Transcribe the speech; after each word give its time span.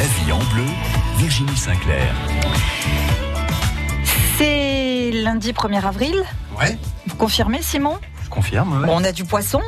La 0.00 0.06
vie 0.06 0.32
en 0.32 0.38
bleu, 0.54 0.64
Virginie 1.18 1.54
Sinclair. 1.58 2.14
C'est 4.38 5.10
lundi 5.12 5.52
1er 5.52 5.84
avril. 5.84 6.14
Ouais. 6.58 6.78
Vous 7.06 7.16
confirmez, 7.16 7.60
Simon? 7.60 7.98
Je 8.24 8.30
confirme. 8.30 8.80
ouais. 8.80 8.86
Bon, 8.86 8.96
On 8.96 9.04
a 9.04 9.12
du 9.12 9.24
poisson? 9.24 9.60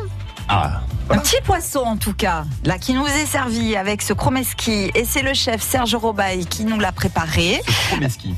Ah, 0.48 0.80
Un 1.10 1.18
petit 1.18 1.36
poisson 1.44 1.80
en 1.80 1.96
tout 1.98 2.14
cas, 2.14 2.44
là 2.64 2.78
qui 2.78 2.94
nous 2.94 3.06
est 3.06 3.26
servi 3.26 3.76
avec 3.76 4.00
ce 4.00 4.14
chromeski 4.14 4.90
et 4.94 5.04
c'est 5.04 5.22
le 5.22 5.34
chef 5.34 5.60
Serge 5.60 5.94
Robaille 5.94 6.46
qui 6.46 6.64
nous 6.64 6.78
l'a 6.78 6.92
préparé. 6.92 7.60
mesquin. 8.00 8.30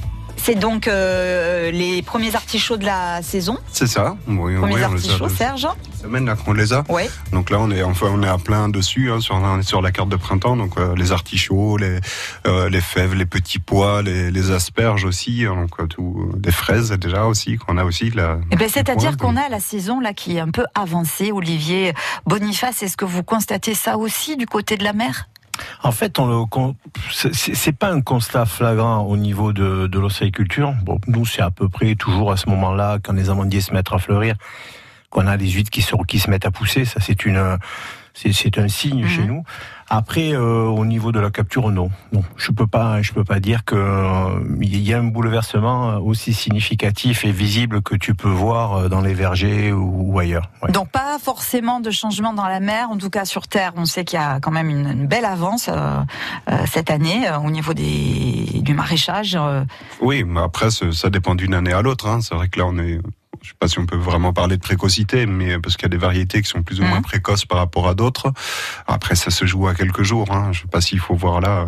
C'est 0.47 0.57
donc 0.57 0.89
euh, 0.89 1.71
les 1.71 2.03
premiers 2.03 2.37
artichauts 2.37 2.77
de 2.77 2.85
la 2.85 3.23
saison. 3.23 3.57
C'est 3.73 3.87
ça. 3.87 4.15
Oui, 4.29 4.57
Premiers 4.57 4.59
oui, 4.59 4.59
on 4.63 4.67
les 4.77 4.83
a 4.83 4.87
artichauts, 4.89 5.29
Serge. 5.31 5.67
semaine 6.03 6.27
là 6.27 6.37
qu'on 6.37 6.53
les 6.53 6.75
a. 6.75 6.85
Ouais. 6.91 7.09
Donc 7.33 7.49
là, 7.49 7.59
on 7.61 7.71
est 7.71 7.83
enfin 7.83 8.09
on 8.11 8.23
est 8.23 8.29
à 8.29 8.37
plein 8.37 8.69
dessus 8.69 9.11
hein, 9.11 9.21
sur 9.21 9.41
sur 9.63 9.81
la 9.81 9.91
carte 9.91 10.11
de 10.11 10.17
printemps. 10.17 10.55
Donc 10.55 10.77
euh, 10.77 10.95
les 10.97 11.13
artichauts, 11.13 11.79
les 11.79 11.99
euh, 12.47 12.69
les 12.69 12.83
fèves, 12.83 13.15
les 13.15 13.25
petits 13.25 13.59
pois, 13.59 14.03
les, 14.03 14.31
les 14.31 14.51
asperges 14.51 15.07
aussi. 15.07 15.47
hein, 15.49 15.55
donc 15.57 15.81
euh, 15.81 15.87
tout, 15.87 16.31
des 16.37 16.53
fraises 16.53 16.91
déjà 16.93 17.25
aussi 17.25 17.57
qu'on 17.57 17.79
a 17.79 17.85
aussi 17.85 18.11
là. 18.11 18.37
Eh 18.51 18.57
ben, 18.57 18.69
c'est-à-dire 18.69 19.17
qu'on 19.17 19.37
a 19.39 19.49
la 19.49 19.61
saison 19.61 19.99
là 19.99 20.13
qui 20.13 20.37
est 20.37 20.41
un 20.41 20.51
peu 20.51 20.67
avancée. 20.75 21.33
Olivier 21.33 21.95
Boniface, 22.27 22.83
est-ce 22.83 22.99
que 22.99 23.07
vous 23.07 23.23
constatez 23.23 23.73
ça 23.73 23.97
aussi 23.97 24.37
du 24.37 24.45
côté 24.45 24.77
de 24.77 24.85
la 24.85 24.93
mer? 24.93 25.27
En 25.83 25.93
fait, 25.93 26.19
on 26.19 26.27
le 26.27 26.45
c'est- 27.33 27.73
pas 27.73 27.91
un 27.93 28.01
constat 28.01 28.47
flagrant 28.47 29.03
au 29.03 29.17
niveau 29.17 29.53
de, 29.53 29.87
de. 29.87 30.77
Bon, 30.83 30.99
nous, 31.07 31.25
c'est 31.27 31.43
à 31.43 31.51
peu 31.51 31.69
près 31.69 31.95
toujours 31.95 32.33
à 32.33 32.37
ce 32.37 32.49
moment-là, 32.51 32.99
quand 33.03 33.13
les 33.13 33.31
amandiers 33.31 33.61
se 33.61 33.73
mettent 33.73 33.93
à 33.93 33.99
fleurir, 33.99 34.35
qu'on 35.11 35.27
a 35.27 35.37
les 35.37 35.49
huîtres 35.51 35.71
qui 35.71 35.83
se, 35.83 35.95
qui 36.07 36.19
se 36.19 36.29
mettent 36.31 36.47
à 36.47 36.51
pousser. 36.51 36.85
Ça, 36.85 37.01
c'est 37.01 37.25
une, 37.25 37.59
c'est 38.15 38.33
c'est 38.33 38.59
un 38.59 38.69
signe 38.69 39.03
Mhm. 39.03 39.09
chez 39.09 39.25
nous. 39.27 39.45
Après, 39.97 40.33
euh, 40.33 40.65
au 40.65 40.85
niveau 40.85 41.13
de 41.13 41.21
la 41.21 41.31
capture, 41.31 41.71
non, 41.71 41.89
non, 42.13 42.25
je 42.37 42.51
peux 42.51 42.67
pas, 42.67 43.01
je 43.01 43.13
peux 43.13 43.23
pas 43.23 43.39
dire 43.39 43.65
que 43.65 43.77
euh, 43.77 44.41
il 44.61 44.81
y 44.81 44.93
a 44.93 44.99
un 44.99 45.05
bouleversement 45.05 45.99
aussi 45.99 46.33
significatif 46.35 47.25
et 47.25 47.31
visible 47.31 47.81
que 47.81 47.95
tu 47.95 48.13
peux 48.17 48.29
voir 48.29 48.75
euh, 48.75 48.89
dans 48.89 49.01
les 49.01 49.15
vergers 49.15 49.73
ou, 49.73 50.13
ou 50.13 50.19
ailleurs. 50.19 50.51
Ouais. 50.63 50.73
Donc 50.73 50.89
pas 50.89 51.19
forcément 51.23 51.79
de 51.79 51.93
changement 51.93 52.33
dans 52.33 52.49
la 52.49 52.59
mer, 52.59 52.91
en 52.91 52.97
tout 52.99 53.09
cas 53.09 53.25
sur 53.25 53.47
Terre. 53.47 53.73
On 53.77 53.85
sait 53.85 54.05
qu'il 54.05 54.19
y 54.19 54.23
a 54.23 54.41
quand 54.41 54.51
même 54.51 54.69
une, 54.69 54.91
une 54.91 55.07
belle 55.07 55.27
avance 55.27 55.69
euh, 55.69 56.01
euh, 56.51 56.57
cette 56.67 56.91
année 56.91 57.29
euh, 57.29 57.39
au 57.39 57.51
niveau 57.53 57.73
des, 57.73 58.61
du 58.63 58.75
maraîchage. 58.75 59.37
euh. 59.41 59.65
Oui, 60.01 60.25
mais 60.25 60.41
après 60.41 60.73
ça 60.73 60.91
ça 60.91 61.09
dépend 61.09 61.37
d'une 61.37 61.55
année 61.55 61.73
à 61.73 61.83
l'autre. 61.83 62.09
Hein. 62.09 62.19
C'est 62.21 62.35
vrai 62.35 62.49
que 62.49 62.59
là 62.59 62.67
on 62.67 62.79
est 62.79 62.99
je 63.43 63.49
sais 63.51 63.55
pas 63.59 63.69
si 63.69 63.79
on 63.79 63.87
peut 63.87 63.97
vraiment 63.97 64.33
parler 64.33 64.57
de 64.57 64.63
précocité, 64.63 65.27
mais 65.27 65.59
parce 65.59 65.77
qu'il 65.77 65.85
y 65.85 65.87
a 65.87 65.89
des 65.91 65.97
variétés 65.97 66.43
qui 66.43 66.49
sont 66.49 66.63
plus 66.63 66.81
ou 66.81 66.85
moins 66.85 66.97
Mhm. 66.99 67.03
précoces 67.05 67.45
par 67.45 67.59
rapport 67.59 67.89
à 67.89 67.95
d'autres. 67.95 68.33
Après, 68.87 69.15
ça 69.15 69.31
se 69.31 69.45
joue 69.47 69.67
à 69.69 69.75
quelques 69.75 70.03
jours. 70.03 70.31
Hein. 70.33 70.51
Je 70.53 70.61
sais 70.63 70.67
pas 70.69 70.81
s'il 70.81 71.01
faut 71.01 71.15
voir 71.15 71.41
là 71.41 71.67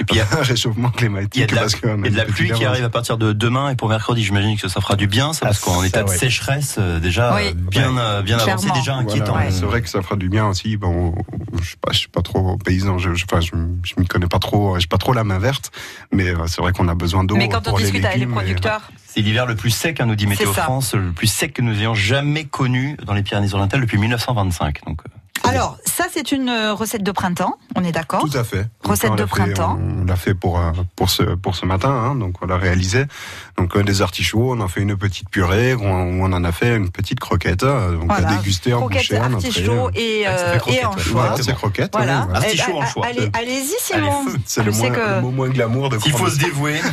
Et 0.00 0.04
puis 0.04 0.16
il 0.16 0.18
y 0.18 0.20
a, 0.20 0.26
un 0.38 0.42
réchauffement 0.42 0.90
climatique. 0.90 1.36
il 1.36 1.40
y 1.40 1.44
a 1.44 1.46
de 1.46 1.54
la, 1.54 1.62
a 1.62 1.64
a 1.64 2.10
de 2.10 2.16
la 2.16 2.24
pluie 2.24 2.50
qui 2.52 2.64
arrive 2.64 2.84
à 2.84 2.90
partir 2.90 3.18
de 3.18 3.32
demain 3.32 3.70
et 3.70 3.76
pour 3.76 3.88
mercredi, 3.88 4.22
j'imagine 4.24 4.56
que 4.58 4.68
ça 4.68 4.80
fera 4.80 4.96
du 4.96 5.06
bien, 5.06 5.32
ça, 5.32 5.40
Ah, 5.42 5.46
parce 5.48 5.60
qu'en 5.60 5.80
ça, 5.80 5.86
état 5.86 6.02
de 6.02 6.08
ouais. 6.08 6.16
sécheresse, 6.16 6.76
euh, 6.78 6.98
déjà 7.00 7.34
Oui. 7.34 7.42
euh, 7.48 7.52
bien, 7.54 7.96
euh, 7.98 8.22
bien 8.22 8.38
avancé, 8.38 8.64
Clairement. 8.66 8.78
déjà 8.80 8.94
inquiétant. 8.96 9.32
Voilà, 9.32 9.46
Ouais. 9.46 9.52
C'est 9.52 9.64
vrai 9.64 9.82
que 9.82 9.88
ça 9.88 10.02
fera 10.02 10.16
du 10.16 10.28
bien 10.28 10.46
aussi. 10.48 10.76
Bon, 10.76 11.14
je 11.60 11.66
suis 11.66 11.76
pas, 11.76 11.92
je 11.92 11.98
suis 11.98 12.08
pas 12.08 12.22
trop 12.22 12.56
paysan. 12.58 12.98
Je, 12.98 13.14
je, 13.14 13.24
enfin, 13.24 13.40
je, 13.40 13.50
je 13.84 13.94
m'y 13.98 14.06
connais 14.06 14.26
pas 14.26 14.38
trop. 14.38 14.78
J'ai 14.78 14.86
pas 14.86 14.98
trop 14.98 15.12
la 15.12 15.24
main 15.24 15.38
verte, 15.38 15.70
mais 16.12 16.32
c'est 16.46 16.60
vrai 16.60 16.72
qu'on 16.72 16.88
a 16.88 16.94
besoin 16.94 17.24
d'eau. 17.24 17.36
Mais 17.36 17.48
quand 17.48 17.66
on 17.68 17.70
pour 17.70 17.78
discute 17.78 18.04
avec 18.04 18.16
les 18.18 18.24
et- 18.24 18.26
producteurs, 18.26 18.82
C'est 19.14 19.20
l'hiver 19.20 19.44
le 19.44 19.54
plus 19.54 19.68
sec, 19.70 20.00
hein, 20.00 20.06
nous 20.06 20.14
dit 20.14 20.26
Météo. 20.26 20.50
France, 20.54 20.94
le 20.94 21.12
plus 21.12 21.26
sec 21.26 21.52
que 21.52 21.60
nous 21.60 21.78
ayons 21.78 21.94
jamais 21.94 22.44
connu 22.44 22.96
dans 23.04 23.12
les 23.12 23.22
Pyrénées-Orientales 23.22 23.82
depuis 23.82 23.98
1925. 23.98 24.84
Donc, 24.86 25.02
euh, 25.04 25.48
alors 25.48 25.76
ça 25.84 26.04
c'est 26.10 26.32
une 26.32 26.48
euh, 26.48 26.72
recette 26.72 27.02
de 27.02 27.10
printemps, 27.12 27.58
on 27.76 27.84
est 27.84 27.92
d'accord 27.92 28.22
Tout 28.22 28.38
à 28.38 28.44
fait. 28.44 28.66
Recette 28.82 29.12
de 29.12 29.24
fait- 29.24 29.26
printemps. 29.26 29.78
On 30.00 30.04
l'a 30.06 30.16
fait 30.16 30.34
pour 30.34 30.58
euh, 30.58 30.70
pour 30.96 31.10
ce 31.10 31.22
pour 31.24 31.56
ce 31.56 31.66
matin, 31.66 31.90
hein, 31.90 32.14
donc 32.14 32.36
on 32.40 32.46
l'a 32.46 32.56
réalisé. 32.56 33.04
Donc 33.58 33.76
euh, 33.76 33.82
des 33.82 34.00
artichauts, 34.02 34.52
on 34.54 34.60
en 34.60 34.68
fait 34.68 34.80
une 34.80 34.96
petite 34.96 35.28
purée, 35.28 35.74
on, 35.74 35.84
on 35.84 36.32
en 36.32 36.44
a 36.44 36.52
fait 36.52 36.74
une 36.76 36.90
petite 36.90 37.20
croquette, 37.20 37.62
euh, 37.62 37.92
donc 37.96 38.06
Voilà. 38.06 38.28
à 38.28 38.34
déguster 38.36 38.72
en 38.74 38.88
bouchée, 38.88 39.18
en 39.18 39.24
entrée. 39.34 39.48
artichauts 39.48 39.90
et, 39.94 40.22
Ouais, 40.22 40.26
euh, 40.26 40.58
et 40.66 40.70
ouais. 40.70 40.84
anchois. 40.84 41.02
Voilà, 41.12 41.36
c'est 41.42 41.54
croquette. 41.54 41.90
Voilà. 41.94 42.26
oui, 42.30 42.36
Artichaut 42.36 42.72
Eh, 42.74 42.78
anchois. 42.82 43.06
allez- 43.06 43.30
Allez-y 43.34 43.74
Simon. 43.78 44.24
C'est 44.46 44.62
Je 44.62 44.66
le, 44.66 44.72
que- 44.72 45.14
le 45.16 45.20
mot 45.20 45.30
moins 45.30 45.48
glamour 45.50 45.90
de 45.90 45.98
S'il 45.98 46.12
faut 46.12 46.28
se 46.28 46.38
dévouer. 46.38 46.80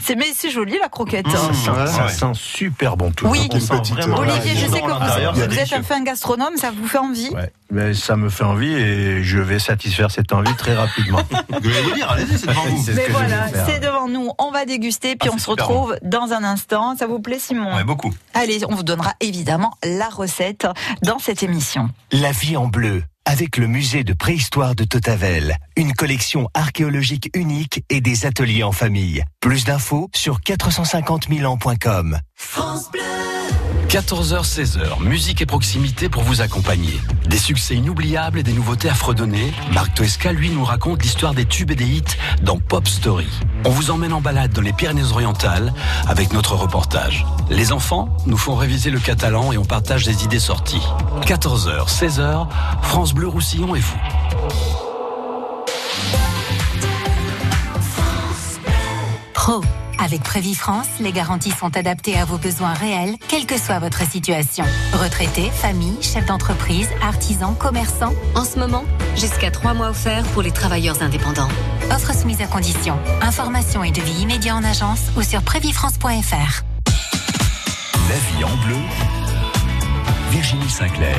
C'est 0.00 0.14
mais 0.16 0.26
c'est 0.34 0.50
joli 0.50 0.76
la 0.80 0.88
croquette. 0.88 1.26
Mmh. 1.26 1.30
Ça, 1.30 1.52
sent, 1.54 1.70
Ouais. 1.70 1.86
ça 1.86 2.08
sent 2.08 2.32
super 2.34 2.96
bon 2.96 3.10
tout. 3.10 3.26
Oui. 3.26 3.48
On 3.52 3.58
sent 3.60 3.78
petite, 3.78 3.94
vraiment 3.94 4.18
euh, 4.20 4.26
Olivier, 4.26 4.52
je 4.54 4.66
sais 4.70 4.80
que 4.80 4.86
vous, 4.86 5.58
êtes 5.58 5.72
un 5.72 5.82
fin 5.82 6.02
gastronome, 6.02 6.56
ça 6.56 6.70
vous 6.70 6.86
fait 6.86 6.98
envie 6.98 7.30
Ouais, 7.30 7.50
mais 7.70 7.94
ça 7.94 8.16
me 8.16 8.28
fait 8.28 8.44
envie 8.44 8.72
et 8.74 9.22
je 9.24 9.38
vais 9.38 9.58
satisfaire 9.58 10.10
cette 10.10 10.32
envie 10.32 10.54
très 10.54 10.74
rapidement. 10.74 11.20
Vous 11.48 11.60
voulez 11.62 11.80
vous 11.82 11.94
dire, 11.94 12.10
allez-y, 12.10 12.38
c'est 12.38 12.46
devant 12.46 12.62
vous. 12.68 12.84
Mais 12.94 13.04
je 13.06 13.12
voilà, 13.12 13.46
vais 13.46 13.58
c'est 13.66 13.80
devant 13.80 14.08
nous. 14.08 14.30
On 14.38 14.50
va 14.50 14.64
déguster, 14.66 15.07
puis 15.16 15.28
Ah, 15.30 15.34
on 15.34 15.38
se 15.38 15.50
retrouve 15.50 15.96
dans 16.02 16.32
un 16.32 16.44
instant. 16.44 16.96
Ça 16.96 17.06
vous 17.06 17.20
plaît, 17.20 17.38
Simon 17.38 17.74
Ouais, 17.74 17.84
beaucoup. 17.84 18.12
Allez, 18.34 18.60
on 18.68 18.74
vous 18.74 18.82
donnera 18.82 19.14
évidemment 19.20 19.74
la 19.84 20.08
recette 20.08 20.66
dans 21.02 21.18
cette 21.18 21.42
émission. 21.42 21.90
La 22.12 22.32
vie 22.32 22.56
en 22.56 22.66
bleu, 22.66 23.02
avec 23.24 23.56
le 23.56 23.66
musée 23.66 24.04
de 24.04 24.12
préhistoire 24.14 24.74
de 24.74 24.84
Totavel. 24.84 25.56
Une 25.76 25.92
collection 25.92 26.48
archéologique 26.54 27.30
unique 27.34 27.84
et 27.90 28.00
des 28.00 28.26
ateliers 28.26 28.62
en 28.62 28.72
famille. 28.72 29.22
Plus 29.40 29.64
d'infos 29.64 30.08
sur 30.14 30.40
450 30.40 31.28
000 31.28 31.50
ans.com. 31.52 32.18
14h-16h, 33.88 35.02
musique 35.02 35.40
et 35.40 35.46
proximité 35.46 36.10
pour 36.10 36.22
vous 36.22 36.42
accompagner. 36.42 37.00
Des 37.26 37.38
succès 37.38 37.74
inoubliables 37.74 38.38
et 38.38 38.42
des 38.42 38.52
nouveautés 38.52 38.90
à 38.90 38.94
fredonner. 38.94 39.50
Marc 39.72 39.94
Toesca, 39.94 40.30
lui, 40.30 40.50
nous 40.50 40.62
raconte 40.62 41.02
l'histoire 41.02 41.32
des 41.32 41.46
tubes 41.46 41.70
et 41.70 41.74
des 41.74 41.86
hits 41.86 42.02
dans 42.42 42.58
Pop 42.58 42.86
Story. 42.86 43.28
On 43.64 43.70
vous 43.70 43.90
emmène 43.90 44.12
en 44.12 44.20
balade 44.20 44.52
dans 44.52 44.60
les 44.60 44.74
Pyrénées-Orientales 44.74 45.72
avec 46.06 46.34
notre 46.34 46.54
reportage. 46.54 47.24
Les 47.48 47.72
enfants 47.72 48.14
nous 48.26 48.36
font 48.36 48.56
réviser 48.56 48.90
le 48.90 49.00
catalan 49.00 49.52
et 49.52 49.58
on 49.58 49.64
partage 49.64 50.04
des 50.04 50.22
idées 50.22 50.38
sorties. 50.38 50.86
14h, 51.22 51.88
16h, 51.88 52.46
France 52.82 53.14
Bleu 53.14 53.26
Roussillon 53.26 53.74
et 53.74 53.80
vous. 53.80 53.98
Pro. 59.32 59.62
Avec 60.08 60.22
Prévis 60.22 60.54
France, 60.54 60.86
les 61.00 61.12
garanties 61.12 61.50
sont 61.50 61.76
adaptées 61.76 62.16
à 62.16 62.24
vos 62.24 62.38
besoins 62.38 62.72
réels, 62.72 63.16
quelle 63.28 63.44
que 63.44 63.58
soit 63.58 63.78
votre 63.78 64.08
situation. 64.08 64.64
Retraité, 64.94 65.50
famille, 65.50 65.98
chef 66.00 66.24
d'entreprise, 66.24 66.88
artisan, 67.02 67.52
commerçant. 67.52 68.14
En 68.34 68.46
ce 68.46 68.58
moment, 68.58 68.84
jusqu'à 69.16 69.50
3 69.50 69.74
mois 69.74 69.90
offerts 69.90 70.24
pour 70.32 70.40
les 70.40 70.50
travailleurs 70.50 71.02
indépendants. 71.02 71.50
Offre 71.90 72.14
soumise 72.14 72.40
à 72.40 72.46
condition. 72.46 72.96
Information 73.20 73.84
et 73.84 73.90
devis 73.90 74.22
immédiat 74.22 74.56
en 74.56 74.64
agence 74.64 75.02
ou 75.14 75.22
sur 75.22 75.42
prévifrance.fr. 75.42 76.62
La 78.08 78.16
vie 78.16 78.44
en 78.44 78.56
bleu, 78.64 78.78
Virginie 80.30 80.70
Sinclair. 80.70 81.18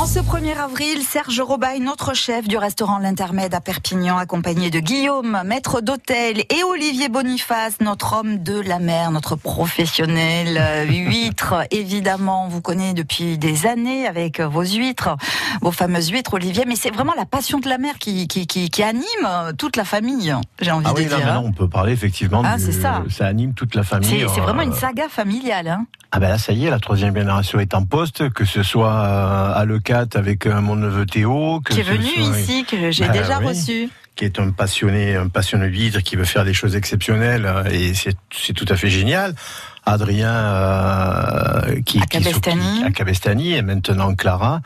En 0.00 0.06
ce 0.06 0.18
1er 0.18 0.56
avril, 0.56 1.02
Serge 1.02 1.38
Robay, 1.42 1.78
notre 1.78 2.14
chef 2.14 2.48
du 2.48 2.56
restaurant 2.56 2.98
L'Intermède 2.98 3.52
à 3.52 3.60
Perpignan, 3.60 4.16
accompagné 4.16 4.70
de 4.70 4.80
Guillaume, 4.80 5.42
maître 5.44 5.82
d'hôtel, 5.82 6.38
et 6.38 6.64
Olivier 6.64 7.10
Boniface, 7.10 7.82
notre 7.82 8.14
homme 8.14 8.38
de 8.42 8.58
la 8.58 8.78
mer, 8.78 9.10
notre 9.10 9.36
professionnel 9.36 10.56
euh, 10.58 10.84
huître, 10.86 11.66
évidemment, 11.70 12.48
vous 12.48 12.62
connaît 12.62 12.94
depuis 12.94 13.36
des 13.36 13.66
années 13.66 14.06
avec 14.06 14.40
euh, 14.40 14.48
vos 14.48 14.62
huîtres, 14.62 15.18
vos 15.60 15.70
fameuses 15.70 16.08
huîtres, 16.08 16.32
Olivier, 16.32 16.64
mais 16.66 16.76
c'est 16.76 16.90
vraiment 16.90 17.14
la 17.14 17.26
passion 17.26 17.58
de 17.58 17.68
la 17.68 17.76
mer 17.76 17.98
qui, 17.98 18.26
anime 18.82 19.04
euh, 19.26 19.52
toute 19.52 19.76
la 19.76 19.84
famille, 19.84 20.34
j'ai 20.62 20.70
envie 20.70 20.86
ah 20.88 20.94
de 20.94 21.02
dire. 21.02 21.42
On 21.44 21.52
peut 21.52 21.68
parler 21.68 21.92
effectivement 21.92 22.40
ah, 22.42 22.58
ça. 22.58 23.02
ça. 23.10 23.26
anime 23.26 23.52
toute 23.52 23.74
la 23.74 23.82
famille. 23.82 24.24
C'est 24.34 24.40
vraiment 24.40 24.62
une 24.62 24.72
saga 24.72 25.10
familiale. 25.10 25.68
Hein. 25.68 25.84
Ah 26.10 26.18
ben 26.18 26.28
là, 26.30 26.38
ça 26.38 26.52
y 26.52 26.64
est, 26.64 26.70
la 26.70 26.80
troisième 26.80 27.14
génération 27.14 27.60
est 27.60 27.74
en 27.74 27.84
poste, 27.84 28.30
que 28.30 28.44
ce 28.44 28.62
soit 28.62 28.98
à 28.98 29.64
le 29.66 29.78
avec 29.90 30.46
euh, 30.46 30.60
mon 30.60 30.76
neveu 30.76 31.06
Théo. 31.06 31.60
Qui 31.60 31.80
est 31.80 31.82
venu 31.82 32.04
ici, 32.04 32.64
que 32.64 32.90
j'ai 32.90 33.06
bah 33.06 33.12
déjà 33.12 33.38
reçu 33.38 33.90
qui 34.20 34.26
est 34.26 34.38
un 34.38 34.50
passionné, 34.50 35.16
un 35.16 35.28
passionné 35.28 35.70
d'hydre, 35.70 36.00
qui 36.02 36.14
veut 36.14 36.26
faire 36.26 36.44
des 36.44 36.52
choses 36.52 36.76
exceptionnelles, 36.76 37.46
euh, 37.46 37.64
et 37.70 37.94
c'est 37.94 38.52
tout 38.52 38.66
à 38.68 38.76
fait 38.76 38.90
génial. 38.90 39.34
Adrien, 39.86 40.30
euh, 40.30 41.80
qui, 41.86 41.98
à 42.02 42.04
Cabestani. 42.04 42.80
Qui, 42.80 42.84
à 42.84 42.90
Cabestani, 42.90 43.54
et 43.54 43.62
maintenant 43.62 44.14
Clara, 44.14 44.60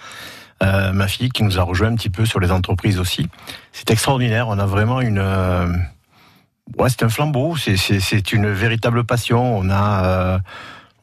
euh, 0.64 0.92
ma 0.92 1.06
fille, 1.06 1.28
qui 1.28 1.44
nous 1.44 1.60
a 1.60 1.62
rejoint 1.62 1.86
un 1.86 1.94
petit 1.94 2.10
peu 2.10 2.26
sur 2.26 2.40
les 2.40 2.50
entreprises 2.50 2.98
aussi. 2.98 3.28
C'est 3.70 3.92
extraordinaire. 3.92 4.48
On 4.48 4.58
a 4.58 4.66
vraiment 4.66 5.00
une, 5.00 5.20
ouais, 6.76 6.88
c'est 6.88 7.04
un 7.04 7.08
flambeau. 7.08 7.54
C'est 7.56 8.32
une 8.32 8.50
véritable 8.50 9.04
passion. 9.04 9.56
On 9.56 9.70
a 9.70 10.40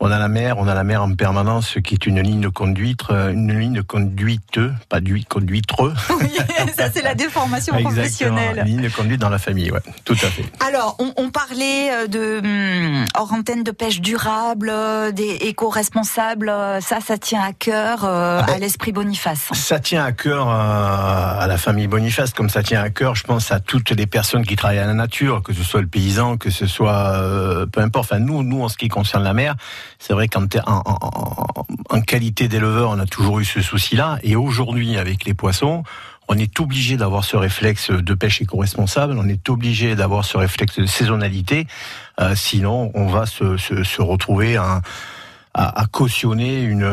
on 0.01 0.11
a 0.11 0.19
la 0.19 0.27
mer, 0.27 0.57
on 0.57 0.67
a 0.67 0.73
la 0.73 0.83
mer 0.83 1.03
en 1.03 1.13
permanence, 1.13 1.77
qui 1.83 1.93
est 1.93 2.05
une 2.05 2.19
ligne 2.21 2.41
de 2.41 2.49
conduite, 2.49 3.01
euh, 3.11 3.31
une 3.31 3.57
ligne 3.57 3.73
de 3.73 3.81
conduite, 3.81 4.59
pas 4.89 4.99
du 4.99 5.23
conduitre. 5.25 5.93
Oui, 6.21 6.37
ça 6.77 6.91
c'est 6.91 7.01
la 7.01 7.15
déformation 7.15 7.75
Exactement. 7.75 8.35
professionnelle. 8.35 8.63
Ligne 8.65 8.81
de 8.81 8.89
conduite 8.89 9.21
dans 9.21 9.29
la 9.29 9.39
famille, 9.39 9.71
ouais, 9.71 9.79
tout 10.05 10.13
à 10.21 10.27
fait. 10.27 10.43
Alors, 10.65 10.95
on, 10.99 11.13
on 11.17 11.29
parlait 11.29 11.91
euh, 11.91 12.07
de 12.07 12.39
hum, 12.43 13.05
hors 13.15 13.31
antenne 13.33 13.63
de 13.63 13.71
pêche 13.71 14.01
durable, 14.01 14.69
euh, 14.71 15.11
des 15.11 15.37
éco-responsables. 15.41 16.51
Ça, 16.81 16.99
ça 16.99 17.17
tient 17.17 17.41
à 17.41 17.53
cœur 17.53 18.03
euh, 18.03 18.39
Ah 18.41 18.45
ben, 18.47 18.55
à 18.55 18.57
l'esprit 18.59 18.91
Boniface. 18.91 19.49
Ça 19.53 19.79
tient 19.79 20.03
à 20.03 20.11
cœur 20.11 20.49
à 20.49 21.45
la 21.47 21.57
famille 21.57 21.87
Boniface, 21.87 22.33
comme 22.33 22.49
ça 22.49 22.63
tient 22.63 22.81
à 22.81 22.89
cœur, 22.89 23.15
je 23.15 23.23
pense, 23.23 23.51
à 23.51 23.59
toutes 23.59 23.91
les 23.91 24.07
personnes 24.07 24.45
qui 24.45 24.55
travaillent 24.55 24.79
à 24.79 24.87
la 24.87 24.93
nature, 24.93 25.43
que 25.43 25.53
ce 25.53 25.63
soit 25.63 25.81
le 25.81 25.87
paysan, 25.87 26.37
que 26.37 26.49
ce 26.49 26.65
soit 26.67 27.15
euh, 27.15 27.65
peu 27.65 27.81
importe. 27.81 28.11
Enfin, 28.11 28.19
nous, 28.19 28.43
nous, 28.43 28.63
en 28.63 28.69
ce 28.69 28.77
qui 28.77 28.87
concerne 28.87 29.23
la 29.23 29.33
mer, 29.33 29.55
c'est 30.03 30.13
vrai 30.13 30.27
qu'en 30.27 30.47
qualité 32.01 32.47
d'éleveur, 32.47 32.89
on 32.89 32.97
a 32.99 33.05
toujours 33.05 33.39
eu 33.39 33.45
ce 33.45 33.61
souci-là, 33.61 34.17
et 34.23 34.35
aujourd'hui, 34.35 34.97
avec 34.97 35.25
les 35.25 35.35
poissons. 35.35 35.83
On 36.27 36.37
est 36.37 36.59
obligé 36.59 36.97
d'avoir 36.97 37.23
ce 37.23 37.35
réflexe 37.37 37.91
de 37.91 38.13
pêche 38.15 38.41
éco-responsable, 38.41 39.15
on 39.17 39.27
est 39.27 39.47
obligé 39.49 39.95
d'avoir 39.95 40.25
ce 40.25 40.37
réflexe 40.37 40.79
de 40.79 40.85
saisonnalité, 40.85 41.67
euh, 42.19 42.33
sinon 42.35 42.91
on 42.95 43.07
va 43.07 43.25
se, 43.25 44.01
retrouver 44.01 44.55
à, 44.57 44.81
cautionner 45.91 46.63
une, 46.63 46.83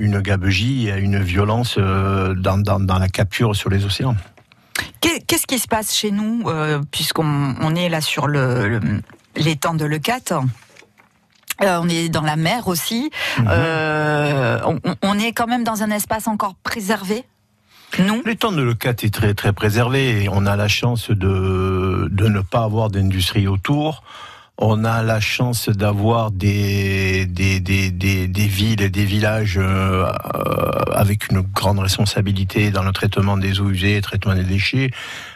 une, 0.00 0.20
gabegie 0.20 0.88
et 0.88 0.96
une 0.98 1.22
violence 1.22 1.76
euh, 1.78 2.34
dans, 2.34 2.58
dans, 2.58 2.98
la 2.98 3.08
capture 3.08 3.54
sur 3.54 3.68
les 3.70 3.84
océans. 3.84 4.16
Qu'est- 5.00 5.20
Qu'est-ce 5.26 5.46
qui 5.46 5.58
se 5.58 5.68
passe 5.68 5.94
chez 5.94 6.10
nous, 6.10 6.42
euh, 6.46 6.80
puisqu'on 6.90 7.54
on 7.60 7.74
est 7.76 7.88
là 7.90 8.00
sur 8.00 8.26
le, 8.26 8.66
le- 8.68 8.80
l'étang 9.36 9.74
de 9.74 9.84
Leucate 9.84 10.32
euh, 11.62 11.80
on 11.82 11.88
est 11.88 12.08
dans 12.08 12.22
la 12.22 12.36
mer 12.36 12.68
aussi. 12.68 13.10
Mhm. 13.38 13.48
Euh, 13.48 14.58
on, 14.66 14.78
on 15.02 15.18
est 15.18 15.32
quand 15.32 15.46
même 15.46 15.64
dans 15.64 15.82
un 15.82 15.90
espace 15.90 16.26
encore 16.26 16.54
préservé. 16.62 17.24
Non? 17.98 18.22
L'étang 18.26 18.50
de 18.50 18.62
Lecat 18.62 18.94
est 19.02 19.14
très 19.14 19.34
très 19.34 19.52
préservé 19.52 20.28
on 20.32 20.46
a 20.46 20.56
la 20.56 20.66
chance 20.66 21.10
de, 21.10 22.08
de 22.10 22.28
ne 22.28 22.40
pas 22.40 22.64
avoir 22.64 22.90
d'industrie 22.90 23.46
autour. 23.46 24.02
On 24.56 24.84
a 24.84 25.02
la 25.02 25.18
chance 25.20 25.68
d'avoir 25.68 26.30
des, 26.30 27.26
des, 27.26 27.58
des, 27.58 27.90
des, 27.90 28.28
des 28.28 28.46
villes 28.46 28.82
et 28.82 28.88
des 28.88 29.04
villages 29.04 29.58
euh, 29.58 30.06
avec 30.92 31.28
une 31.30 31.40
grande 31.40 31.80
responsabilité 31.80 32.70
dans 32.70 32.84
le 32.84 32.92
traitement 32.92 33.36
des 33.36 33.60
eaux 33.60 33.70
usées, 33.70 33.96
le 33.96 34.02
traitement 34.02 34.34
des 34.34 34.44
déchets. 34.44 34.90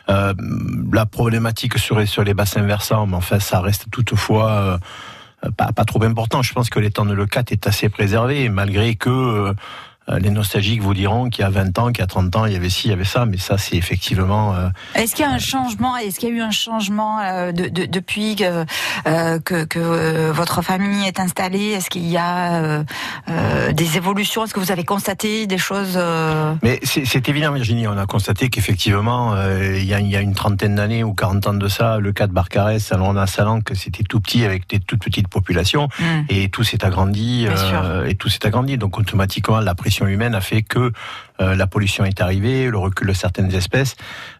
La 0.08 1.06
problématique 1.06 1.78
serait 1.78 2.06
sur 2.06 2.22
les 2.22 2.32
bassins 2.32 2.62
versants, 2.62 3.06
mais 3.06 3.16
enfin 3.16 3.40
ça 3.40 3.60
reste 3.60 3.87
toutefois 3.90 4.78
pas, 5.57 5.73
pas 5.73 5.85
trop 5.85 6.02
important. 6.02 6.42
Je 6.42 6.52
pense 6.52 6.71
que 6.71 6.80
l'étang 6.80 7.04
de 7.04 7.14
Lecat 7.14 7.45
est 7.50 7.66
assez 7.66 7.88
préservé, 7.88 8.49
malgré 8.49 8.95
que 8.97 9.11
euh, 9.11 9.54
les 10.19 10.31
nostalgiques 10.31 10.83
vous 10.83 10.95
diront 10.95 11.29
qu'il 11.29 11.43
y 11.43 11.47
a 11.47 11.50
20 11.50 11.79
ans, 11.79 11.88
qu'il 11.88 11.99
y 11.99 12.03
a 12.03 12.07
30 12.07 12.35
ans, 12.37 12.47
il 12.47 12.53
y 12.53 12.57
avait 12.57 12.71
ci, 12.71 12.88
il 12.88 12.91
y 12.91 12.95
avait 12.95 13.05
ça, 13.05 13.27
mais 13.27 13.37
ça 13.37 13.59
c'est 13.59 13.77
effectivement... 13.77 14.55
euh, 14.55 14.69
Est-ce 14.95 15.15
qu'il 15.15 15.25
y 15.25 15.29
a 15.29 15.31
un 15.33 15.38
changement 15.38 15.97
Est-ce 15.97 16.19
qu'il 16.19 16.29
y 16.31 16.33
a 16.33 16.35
eu 16.37 16.41
un 16.41 16.50
changement 16.50 17.19
euh, 17.21 17.53
de, 17.53 17.69
de- 17.69 17.87
depuis 17.87 18.37
que, 18.37 18.65
euh, 19.07 19.38
que, 19.41 19.65
que, 19.65 19.79
euh, 19.79 20.33
votre 20.33 20.62
famille 20.62 21.07
est 21.07 21.21
installée? 21.21 21.69
Est-ce 21.73 21.91
qu'il 21.91 22.07
y 22.07 22.17
a 22.17 22.55
euh, 22.62 22.85
euh, 23.29 23.73
des 23.73 23.97
évolutions? 23.97 24.45
Est-ce 24.45 24.55
que 24.55 24.61
vous 24.61 24.73
avez 24.73 24.85
constaté 24.85 25.47
des 25.47 25.59
choses 25.59 25.95
euh, 25.97 26.55
Mais 26.62 26.81
c'est 26.85 27.29
évident, 27.29 27.53
Virginie. 27.53 27.87
On 27.87 27.99
a 27.99 28.07
constaté 28.07 28.49
qu'effectivement, 28.49 29.35
euh, 29.35 29.77
il 29.79 29.85
y, 29.85 29.95
a, 29.95 30.00
il 30.00 30.09
y 30.09 30.17
a 30.17 30.21
une 30.21 30.35
trentaine 30.35 30.75
d'années 30.77 31.05
ou 31.05 31.12
40 31.15 31.47
ans 31.49 31.55
de 31.55 31.69
ça, 31.69 31.99
le 31.99 32.12
cas 32.12 32.27
de 32.27 32.33
Barcarès, 32.33 32.83
Salon 32.83 33.17
à 33.17 33.27
Salan, 33.27 33.61
que 33.61 33.75
c'était 33.75 34.05
tout 34.05 34.21
petit 34.21 34.45
avec 34.45 34.69
des 34.69 34.79
toutes 34.81 35.03
petites 35.03 35.29
populations, 35.29 35.88
hmm. 35.99 36.23
et 36.29 36.49
tout 36.49 36.65
s'est 36.65 36.85
agrandi, 36.85 37.47
euh, 37.49 38.07
et 38.07 38.15
tout 38.15 38.29
s'est 38.29 38.47
agrandi. 38.47 38.79
Donc 38.79 38.99
automatiquement, 38.99 39.61
la 39.61 39.75
pression 39.75 39.98
humaine 40.07 40.35
a 40.35 40.40
fait 40.40 40.62
que 40.62 40.93
euh, 41.40 41.55
la 41.55 41.67
pollution 41.67 42.05
est 42.05 42.21
arrivée, 42.21 42.69
le 42.69 42.78
recul 42.78 43.09
de 43.09 43.12
certaines 43.12 43.52
espèces. 43.55 43.97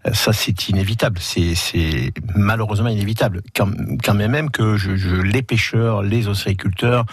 Euh, 0.07 0.13
ça, 0.13 0.33
c'est 0.33 0.69
inévitable. 0.69 1.19
C'est 1.21 2.13
malheureusement 2.35 2.89
inévitable. 2.89 3.43
Quand, 3.55 3.71
quand 4.03 4.15
même, 4.15 4.31
même 4.31 4.51
que 4.51 4.77
les 5.23 5.43
pêcheurs, 5.43 6.03
les 6.03 6.29
ostréiculteurs 6.29 7.05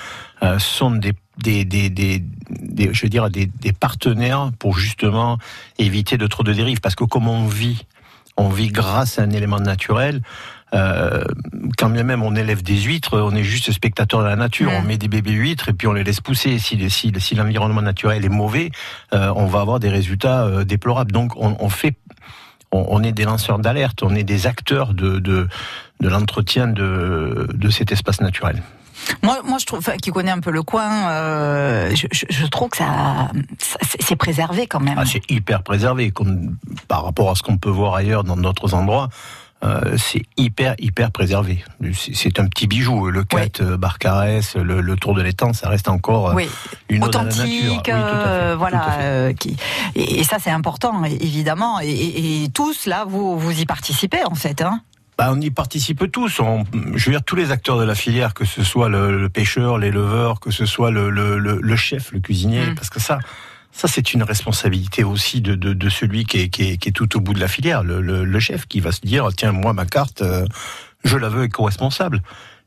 euh, 0.43 0.59
sont 0.59 0.91
des 0.91 1.13
je 1.43 3.01
veux 3.01 3.09
dire, 3.09 3.29
des 3.29 3.73
partenaires 3.77 4.51
pour 4.57 4.77
justement 4.77 5.37
éviter 5.77 6.17
de 6.17 6.27
trop 6.27 6.43
de 6.43 6.53
dérives. 6.53 6.79
Parce 6.79 6.95
que 6.95 7.03
comme 7.03 7.27
on 7.27 7.45
vit, 7.45 7.85
on 8.37 8.49
vit 8.49 8.69
grâce 8.69 9.19
à 9.19 9.23
un 9.23 9.29
élément 9.31 9.59
naturel. 9.59 10.21
Euh, 10.75 11.23
quand 11.77 11.89
bien 11.89 12.03
même 12.03 12.21
on 12.21 12.35
élève 12.35 12.61
des 12.61 12.75
huîtres, 12.81 13.17
on 13.19 13.33
est 13.33 13.43
juste 13.43 13.71
spectateur 13.71 14.19
de 14.21 14.25
la 14.25 14.35
nature. 14.35 14.69
On 14.77 14.81
met 14.81 14.97
des 14.97 15.07
bébés 15.07 15.31
huîtres 15.31 15.69
et 15.69 15.73
puis 15.73 15.87
on 15.87 15.93
les 15.93 16.03
laisse 16.03 16.19
pousser. 16.21 16.59
Si, 16.59 16.89
si, 16.89 17.13
si 17.17 17.35
l'environnement 17.35 17.81
naturel 17.81 18.25
est 18.25 18.29
mauvais, 18.29 18.71
euh, 19.13 19.31
on 19.35 19.45
va 19.45 19.61
avoir 19.61 19.79
des 19.79 19.89
résultats 19.89 20.43
euh, 20.43 20.63
déplorables. 20.65 21.11
Donc 21.13 21.31
on, 21.37 21.55
on 21.59 21.69
fait, 21.69 21.95
on, 22.71 22.85
on 22.89 23.03
est 23.03 23.13
des 23.13 23.23
lanceurs 23.23 23.59
d'alerte, 23.59 24.03
on 24.03 24.13
est 24.15 24.23
des 24.25 24.47
acteurs 24.47 24.93
de, 24.93 25.19
de, 25.19 25.47
de 26.01 26.09
l'entretien 26.09 26.67
de, 26.67 27.47
de 27.53 27.69
cet 27.69 27.91
espace 27.93 28.19
naturel. 28.19 28.61
Moi, 29.23 29.37
moi, 29.45 29.57
je 29.59 29.65
trouve, 29.65 29.79
enfin, 29.79 29.97
qui 29.97 30.09
connaît 30.09 30.31
un 30.31 30.39
peu 30.39 30.51
le 30.51 30.63
coin, 30.63 31.09
euh, 31.11 31.91
je, 31.95 32.07
je- 32.11 32.25
je 32.29 32.45
trouve 32.47 32.69
que 32.69 32.77
ça, 32.77 33.29
ça- 33.59 33.77
c'est 33.81 34.01
c'est 34.01 34.15
préservé 34.15 34.67
quand 34.67 34.79
même. 34.79 34.95
Ah, 34.97 35.03
c'est 35.05 35.21
hyper 35.29 35.63
préservé 35.63 36.11
comme, 36.11 36.55
par 36.87 37.03
rapport 37.03 37.29
à 37.29 37.35
ce 37.35 37.43
qu'on 37.43 37.57
peut 37.57 37.69
voir 37.69 37.93
ailleurs 37.95 38.23
dans 38.23 38.37
d'autres 38.37 38.73
endroits. 38.73 39.09
Euh, 39.63 39.95
c'est 39.97 40.21
hyper 40.37 40.75
hyper 40.79 41.11
préservé. 41.11 41.63
C'est- 41.93 42.39
un 42.39 42.47
petit 42.47 42.67
bijou. 42.67 43.09
Le 43.09 43.19
Oui. 43.21 43.25
4 43.41 43.61
euh, 43.61 43.77
Barcarès, 43.77 44.55
le, 44.55 44.81
le 44.81 44.95
Tour 44.95 45.15
de 45.15 45.21
l'étang, 45.21 45.53
ça 45.53 45.69
reste 45.69 45.87
encore 45.87 46.29
euh, 46.29 46.33
Oui, 46.35 46.49
une 46.89 46.99
la 47.01 47.07
nature. 47.07 47.21
authentique, 47.21 47.91
Oui, 47.91 48.55
voilà. 48.57 48.93
euh, 48.99 49.33
qui, 49.33 49.55
et, 49.95 50.19
et 50.19 50.23
ça, 50.23 50.37
c'est 50.39 50.51
important, 50.51 51.03
évidemment. 51.05 51.79
Et, 51.79 51.87
et- 51.89 52.43
et 52.43 52.49
tous, 52.49 52.85
là, 52.85 53.05
vous, 53.07 53.39
vous 53.39 53.59
y 53.59 53.65
participez, 53.65 54.23
en 54.25 54.35
fait. 54.35 54.61
Hein 54.61 54.81
Bah, 55.17 55.29
on 55.31 55.39
y 55.39 55.49
participe 55.49 56.11
tous. 56.11 56.39
On- 56.41 56.65
je 56.95 57.05
veux 57.05 57.11
dire, 57.13 57.23
tous 57.23 57.37
les 57.37 57.51
acteurs 57.51 57.77
de 57.79 57.85
la 57.85 57.95
filière, 57.95 58.33
que 58.33 58.43
ce 58.45 58.63
soit 58.63 58.89
le, 58.89 59.17
le 59.17 59.29
pêcheur, 59.29 59.77
l'éleveur, 59.77 60.39
que 60.41 60.51
ce 60.51 60.65
soit 60.65 60.91
le, 60.91 61.09
le, 61.09 61.37
le- 61.39 61.59
le 61.61 61.75
chef, 61.77 62.11
le 62.11 62.19
cuisinier, 62.19 62.65
Mm. 62.67 62.75
parce 62.75 62.89
que 62.89 62.99
ça, 62.99 63.19
ça 63.75 63.89
c'est 63.89 64.13
une 64.13 64.23
responsabilité 64.23 65.03
aussi 65.03 65.41
de, 65.41 65.55
de, 65.55 65.89
celui 65.89 66.23
qui 66.23 66.43
est, 66.43 66.49
qui, 66.49 66.63
est, 66.63 66.95
tout 66.95 67.17
au 67.17 67.19
bout 67.19 67.33
de 67.33 67.41
la 67.41 67.49
filière, 67.49 67.83
le 67.83 68.39
chef 68.39 68.67
qui 68.67 68.79
va 68.79 68.93
se 68.93 69.01
dire 69.01 69.27
tiens, 69.35 69.51
moi 69.51 69.73
ma 69.73 69.85
carte, 69.85 70.21
euh, 70.21 70.45
je 71.03 71.17
la 71.17 71.29
veux 71.29 71.43
éco-responsable. 71.43 72.21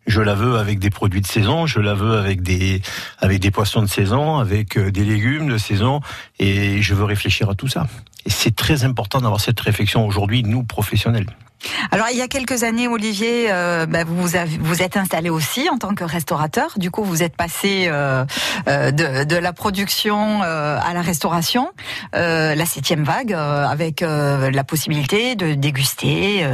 Je 0.06 0.22
la 0.22 0.34
veux 0.34 0.56
avec 0.56 0.78
des 0.78 0.88
produits 0.88 1.20
de 1.20 1.26
saison, 1.26 1.66
je 1.66 1.80
la 1.80 1.92
veux 1.92 2.16
avec 2.16 2.40
des 2.40 2.80
avec 3.18 3.40
des 3.40 3.50
poissons 3.50 3.82
de 3.82 3.88
saison, 3.88 4.38
avec 4.38 4.78
euh, 4.78 4.90
des 4.90 5.04
légumes 5.04 5.48
de 5.48 5.58
saison, 5.58 6.00
et 6.38 6.80
je 6.80 6.94
veux 6.94 7.04
réfléchir 7.04 7.50
à 7.50 7.54
tout 7.54 7.68
ça. 7.68 7.86
Et 8.24 8.30
c'est 8.30 8.56
très 8.56 8.84
important 8.84 9.20
d'avoir 9.20 9.40
cette 9.40 9.60
réflexion 9.60 10.06
aujourd'hui, 10.06 10.42
nous 10.44 10.62
professionnels. 10.62 11.26
Alors, 11.90 12.06
il 12.10 12.18
y 12.18 12.22
a 12.22 12.28
quelques 12.28 12.62
années, 12.62 12.88
Olivier, 12.88 13.46
euh, 13.50 13.86
bah, 13.86 14.04
vous 14.04 14.16
vous 14.60 14.82
êtes 14.82 14.96
installé 14.96 15.30
aussi 15.30 15.68
en 15.70 15.78
tant 15.78 15.94
que 15.94 16.04
restaurateur. 16.04 16.74
Du 16.76 16.90
coup, 16.90 17.02
vous 17.02 17.22
êtes 17.22 17.36
passé 17.36 17.86
euh, 17.88 18.24
euh, 18.68 18.90
de, 18.90 19.36
la 19.36 19.52
production 19.52 20.42
à 20.42 20.92
la 20.94 21.02
restauration, 21.02 21.70
la 22.12 22.66
septième 22.66 23.04
vague, 23.04 23.32
avec 23.32 24.00
la 24.00 24.64
possibilité 24.64 25.36
de 25.36 25.54
déguster 25.54 26.46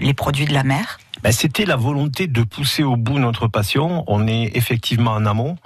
les 0.00 0.14
produits 0.14 0.46
de 0.46 0.52
la 0.52 0.64
mer. 0.64 0.98
Ben, 1.22 1.32
C'était 1.32 1.64
la 1.64 1.76
volonté 1.76 2.26
de 2.26 2.42
pousser 2.42 2.82
au 2.82 2.96
bout 2.96 3.18
notre 3.18 3.46
passion. 3.48 4.04
On 4.06 4.26
est 4.26 4.50
effectivement 4.54 5.12
en 5.12 5.24
amont 5.24 5.56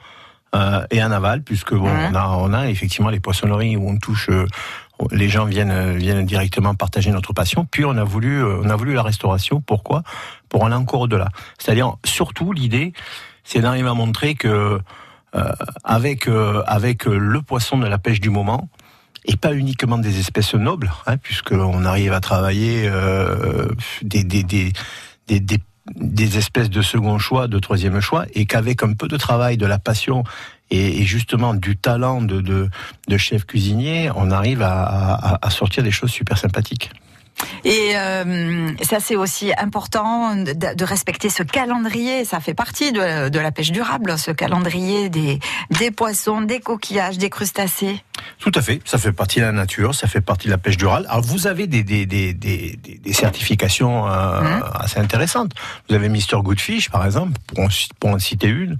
euh, 0.54 0.84
et 0.90 1.02
en 1.02 1.10
aval, 1.12 1.42
puisque 1.42 1.74
bon, 1.74 1.88
on, 1.88 2.14
a, 2.14 2.28
on 2.28 2.52
a 2.52 2.68
effectivement 2.68 3.10
les 3.10 3.20
poissonneries 3.20 3.76
où 3.76 3.88
on 3.88 3.98
touche, 3.98 4.28
euh, 4.30 4.46
les 5.12 5.28
gens 5.28 5.44
viennent, 5.44 5.70
euh, 5.70 5.94
viennent 5.94 6.26
directement 6.26 6.74
partager 6.74 7.10
notre 7.10 7.32
passion. 7.32 7.66
Puis 7.70 7.84
on 7.84 7.96
a 7.96 8.04
voulu, 8.04 8.42
euh, 8.42 8.60
on 8.62 8.68
a 8.68 8.76
voulu 8.76 8.94
la 8.94 9.02
restauration. 9.02 9.60
Pourquoi? 9.60 10.02
Pour 10.48 10.64
aller 10.66 10.74
encore 10.74 11.02
au-delà. 11.02 11.28
C'est-à-dire, 11.58 11.96
surtout, 12.04 12.52
l'idée, 12.52 12.92
c'est 13.44 13.60
d'arriver 13.60 13.88
à 13.88 13.94
montrer 13.94 14.34
que 14.34 14.80
euh, 15.36 15.52
avec 15.84 16.26
euh, 16.26 16.62
avec 16.66 17.06
euh, 17.06 17.16
le 17.16 17.40
poisson 17.40 17.78
de 17.78 17.86
la 17.86 17.98
pêche 17.98 18.20
du 18.20 18.30
moment, 18.30 18.68
et 19.24 19.36
pas 19.36 19.54
uniquement 19.54 19.98
des 19.98 20.18
espèces 20.18 20.54
nobles, 20.54 20.90
hein, 21.06 21.16
puisqu'on 21.18 21.84
arrive 21.84 22.12
à 22.12 22.20
travailler 22.20 22.88
euh, 22.88 23.68
des, 24.02 24.24
des, 24.24 24.42
des, 24.42 24.72
des, 25.28 25.58
des, 25.96 26.38
espèces 26.38 26.70
de 26.70 26.82
second 26.82 27.18
choix, 27.18 27.48
de 27.48 27.58
troisième 27.58 28.00
choix, 28.00 28.26
et 28.34 28.46
qu'avec 28.46 28.82
un 28.82 28.92
peu 28.92 29.08
de 29.08 29.16
travail, 29.16 29.56
de 29.56 29.66
la 29.66 29.78
passion 29.78 30.24
et, 30.70 31.02
justement 31.04 31.54
du 31.54 31.76
talent 31.76 32.22
de, 32.22 32.40
de, 32.40 33.16
chef 33.16 33.44
cuisinier, 33.44 34.10
on 34.14 34.30
arrive 34.30 34.62
à 34.62 35.50
sortir 35.50 35.82
des 35.82 35.90
choses 35.90 36.10
super 36.10 36.38
sympathiques. 36.38 36.90
Et 37.64 37.92
euh, 37.96 38.68
ça, 38.82 39.00
c'est 39.00 39.16
aussi 39.16 39.52
important 39.56 40.34
de, 40.36 40.52
de 40.74 40.84
respecter 40.84 41.28
ce 41.30 41.42
calendrier. 41.42 42.24
Ça 42.24 42.40
fait 42.40 42.54
partie 42.54 42.92
de, 42.92 43.28
de 43.28 43.38
la 43.38 43.52
pêche 43.52 43.70
durable, 43.72 44.18
ce 44.18 44.30
calendrier 44.30 45.08
des, 45.10 45.38
des 45.78 45.90
poissons, 45.90 46.40
des 46.42 46.60
coquillages, 46.60 47.18
des 47.18 47.30
crustacés. 47.30 48.02
Tout 48.38 48.52
à 48.54 48.62
fait, 48.62 48.80
ça 48.84 48.98
fait 48.98 49.12
partie 49.12 49.40
de 49.40 49.44
la 49.46 49.52
nature, 49.52 49.94
ça 49.94 50.06
fait 50.06 50.20
partie 50.20 50.46
de 50.48 50.52
la 50.52 50.58
pêche 50.58 50.76
durable. 50.76 51.06
Alors 51.08 51.22
vous 51.24 51.46
avez 51.46 51.66
des, 51.66 51.82
des, 51.82 52.06
des, 52.06 52.32
des, 52.34 53.12
certifications 53.12 54.06
euh, 54.08 54.40
Mhm. 54.40 54.62
assez 54.74 54.98
intéressantes. 54.98 55.52
Vous 55.88 55.94
avez 55.94 56.08
Mr 56.08 56.42
Goodfish 56.42 56.90
par 56.90 57.04
exemple, 57.04 57.32
pour 57.46 57.60
en, 57.64 57.68
pour 57.98 58.10
en 58.10 58.18
citer 58.18 58.48
une, 58.48 58.78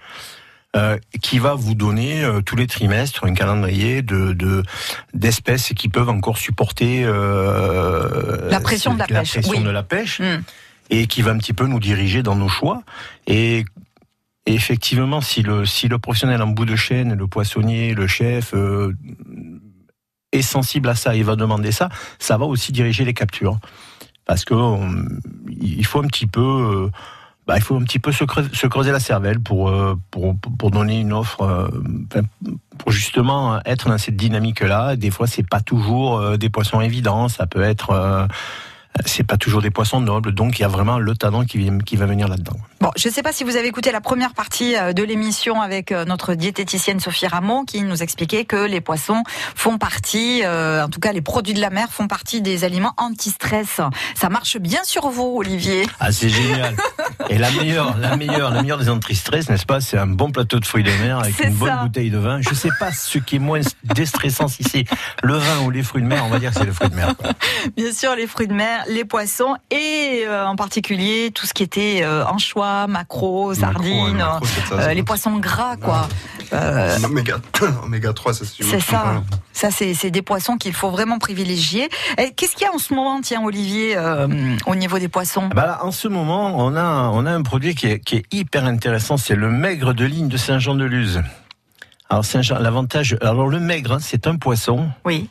euh, 0.77 0.99
qui 1.21 1.39
va 1.41 1.55
vous 1.55 1.75
donner 1.75 2.23
euh, 2.23 2.41
tous 2.43 2.55
les 2.57 2.67
trimestres 2.69 3.25
un 3.25 3.35
calendrier 3.35 4.03
de 4.03 4.33
de- 4.33 4.63
d'espèces 5.15 5.73
qui 5.77 5.89
peuvent 5.89 6.09
encore 6.09 6.39
supporter 6.39 7.03
euh, 7.05 8.49
La 8.51 8.61
pression 8.61 8.95
de 8.95 8.99
la 9.01 9.07
pêche, 9.07 9.33
pression 9.33 9.53
oui. 9.59 9.63
de 9.65 9.71
la 9.71 9.83
pêche 9.83 10.21
Mm. 10.21 10.43
et 10.91 11.07
qui 11.07 11.23
va 11.23 11.33
un 11.33 11.39
petit 11.39 11.53
peu 11.53 11.67
nous 11.67 11.81
diriger 11.81 12.23
dans 12.23 12.37
nos 12.37 12.49
choix. 12.49 12.83
Et, 13.27 13.65
et 14.47 14.55
effectivement, 14.55 15.21
si 15.21 15.43
le, 15.43 15.67
si 15.67 15.89
le 15.89 15.99
professionnel 15.99 16.41
en 16.43 16.47
bout 16.49 16.65
de 16.67 16.77
chaîne, 16.77 17.15
le 17.15 17.27
poissonnier, 17.27 17.95
le 17.95 18.07
chef, 18.07 18.55
euh, 18.55 18.95
est 20.33 20.43
sensible 20.43 20.89
à 20.89 20.95
ça 20.95 21.17
et 21.17 21.23
va 21.25 21.35
demander 21.37 21.73
ça, 21.73 21.89
ça 22.21 22.37
va 22.39 22.45
aussi 22.47 22.71
diriger 22.73 23.05
les 23.05 23.15
captures. 23.15 23.59
Parce 24.25 24.45
que 24.45 24.55
on- 24.55 25.05
il 25.51 25.85
faut 25.85 25.99
un 26.01 26.07
petit 26.07 26.27
peu, 26.29 26.41
euh, 26.41 26.91
bah, 27.47 27.55
il 27.57 27.63
faut 27.63 27.77
un 27.77 27.83
petit 27.83 27.99
peu 27.99 28.13
se 28.13 28.25
creuser, 28.25 28.51
se 28.53 28.67
creuser 28.67 28.93
la 28.93 29.01
cervelle 29.01 29.41
pour, 29.41 29.69
euh, 29.69 29.99
pour, 30.11 30.37
pour 30.37 30.71
donner 30.71 31.01
une 31.01 31.13
offre, 31.13 31.43
euh, 31.43 32.23
pour 32.79 32.93
justement 32.93 33.61
être 33.65 33.89
dans 33.89 33.99
cette 33.99 34.17
dynamique-là. 34.17 34.97
Des 34.97 35.11
fois, 35.11 35.27
c'est 35.27 35.49
pas 35.49 35.61
toujours 35.61 36.19
euh, 36.19 36.37
des 36.37 36.49
poissons 36.49 36.81
évidents, 36.81 37.29
ça 37.29 37.47
peut 37.47 37.63
être, 37.63 37.91
euh, 37.91 38.27
c'est 39.05 39.25
pas 39.25 39.37
toujours 39.37 39.63
des 39.63 39.71
poissons 39.71 40.01
nobles, 40.01 40.33
donc 40.33 40.59
il 40.59 40.63
y 40.63 40.65
a 40.65 40.69
vraiment 40.69 40.99
le 40.99 41.15
talent 41.17 41.45
qui, 41.45 41.71
qui 41.85 41.97
va 41.97 42.07
venir 42.07 42.29
là-dedans. 42.29 42.57
Bon, 42.81 42.91
je 42.97 43.09
ne 43.09 43.13
sais 43.13 43.23
pas 43.23 43.31
si 43.31 43.45
vous 43.45 43.57
avez 43.57 43.69
écouté 43.69 43.93
la 43.93 44.01
première 44.01 44.33
partie 44.33 44.75
euh, 44.75 44.95
de 44.95 45.03
l'émission 45.03 45.61
avec 45.61 45.93
euh, 45.93 46.07
notre 46.07 46.33
diététicienne 46.35 46.99
Sophie 46.99 47.27
Ramon 47.27 47.67
qui 47.67 47.83
nous 47.83 48.03
expliquait 48.03 48.47
que 48.47 48.57
les 48.57 48.81
poissons 48.81 49.23
font 49.55 49.77
partie, 49.77 50.41
euh, 50.45 50.83
en 50.83 50.89
tout 50.89 50.99
cas 50.99 51.13
les 51.13 51.21
produits 51.21 51.53
de 51.53 51.61
la 51.61 51.69
mer 51.69 51.93
font 51.93 52.09
partie 52.09 52.41
des 52.41 52.65
aliments 52.65 52.95
anti-stress. 52.97 53.83
Ça 54.15 54.31
marche 54.31 54.57
bien 54.57 54.83
sur 54.83 55.11
vous, 55.11 55.35
Olivier. 55.37 55.87
Ah, 56.01 56.11
c'est 56.11 56.31
génial. 56.31 56.75
Et 57.29 57.37
la 57.37 57.51
meilleure, 57.51 57.99
la 57.99 58.17
meilleure, 58.17 58.51
la 58.51 58.63
meilleure 58.63 58.79
des 58.79 58.89
anti-stress, 58.89 59.51
n'est-ce 59.51 59.67
pas 59.67 59.83
C'est 59.83 59.99
un 59.99 60.07
bon 60.07 60.31
plateau 60.31 60.59
de 60.59 60.65
fruits 60.65 60.83
de 60.83 60.91
mer 61.03 61.19
avec 61.19 61.39
une 61.45 61.53
bonne 61.53 61.77
bouteille 61.83 62.11
de 62.11 62.17
vin. 62.17 62.41
Je 62.41 62.55
sais 62.55 62.71
pas 62.79 62.93
ce 62.93 63.19
qui 63.19 63.37
est 63.37 63.41
moins 63.41 63.61
déstressant 63.85 64.49
si 64.49 64.65
c'est 64.65 64.87
le 65.23 65.35
vin 65.35 65.61
ou 65.67 65.71
les 65.71 65.83
fruits 65.83 66.01
de 66.03 66.07
mer. 66.07 66.25
On 66.25 66.31
va 66.31 66.39
dire 66.39 66.51
que 66.51 66.59
c'est 66.59 66.65
le 66.65 66.73
fruit 66.73 66.89
de 66.89 66.95
mer. 66.95 67.15
quoi. 67.15 67.33
Bien 67.77 67.93
sûr, 67.93 68.17
les 68.17 68.27
fruits 68.27 68.49
de 68.49 68.55
mer, 68.55 68.85
les 68.89 69.05
poissons 69.05 69.55
et 69.71 70.23
euh, 70.25 70.47
en 70.47 70.57
particulier 70.57 71.31
tout 71.35 71.45
ce 71.45 71.53
qui 71.53 71.63
était 71.63 72.01
euh, 72.03 72.25
anchois, 72.25 72.70
maquereaux, 72.89 73.55
sardines, 73.55 74.17
Macro, 74.17 74.47
ça, 74.47 74.75
euh, 74.75 74.95
les 74.95 75.03
poissons 75.03 75.39
gras, 75.39 75.77
quoi. 75.77 76.09
Euh, 76.53 76.97
Oméga, 77.05 77.37
oméga 77.85 78.13
3, 78.13 78.35
ça 78.35 78.45
c'est 78.45 78.65
C'est 78.65 78.81
ça. 78.81 79.23
Ça, 79.53 79.71
c'est 79.71 80.11
des 80.11 80.23
poissons 80.23 80.57
qu'il 80.57 80.73
faut 80.73 80.91
vraiment 80.91 81.19
privilégier. 81.19 81.89
Qu'est-ce 82.37 82.55
qu'il 82.57 82.67
y 82.67 82.71
a 82.71 82.73
en 82.73 82.79
ce 82.79 82.95
moment, 82.95 83.21
tiens, 83.21 83.43
Olivier, 83.45 83.97
euh, 83.97 84.27
au 84.67 84.75
niveau 84.75 84.99
des 84.99 85.09
poissons? 85.09 85.49
Ah 85.51 85.55
bah 85.55 85.67
là, 85.67 85.85
en 85.85 85.93
ce 85.93 86.09
moment, 86.09 86.55
on 86.59 86.77
a, 86.77 87.11
on 87.13 87.27
a 87.27 87.31
un 87.31 87.43
produit 87.43 87.75
qui 87.75 87.87
est, 87.87 87.99
qui 88.01 88.17
est 88.17 88.25
hyper 88.33 88.65
intéressant. 88.65 89.17
C'est 89.17 89.37
le 89.37 89.51
maigre 89.51 89.93
de 89.93 90.05
ligne 90.05 90.29
de 90.29 90.37
Saint-Jean-de-Luz. 90.37 91.23
Alors, 92.09 92.25
Saint-Jean, 92.25 92.59
l'avantage, 92.59 93.17
alors 93.21 93.47
le 93.49 93.61
maigre, 93.61 93.93
hein, 93.93 93.99
c'est 94.01 94.27
un 94.27 94.37
poisson 94.37 94.89
Oui. 95.05 95.29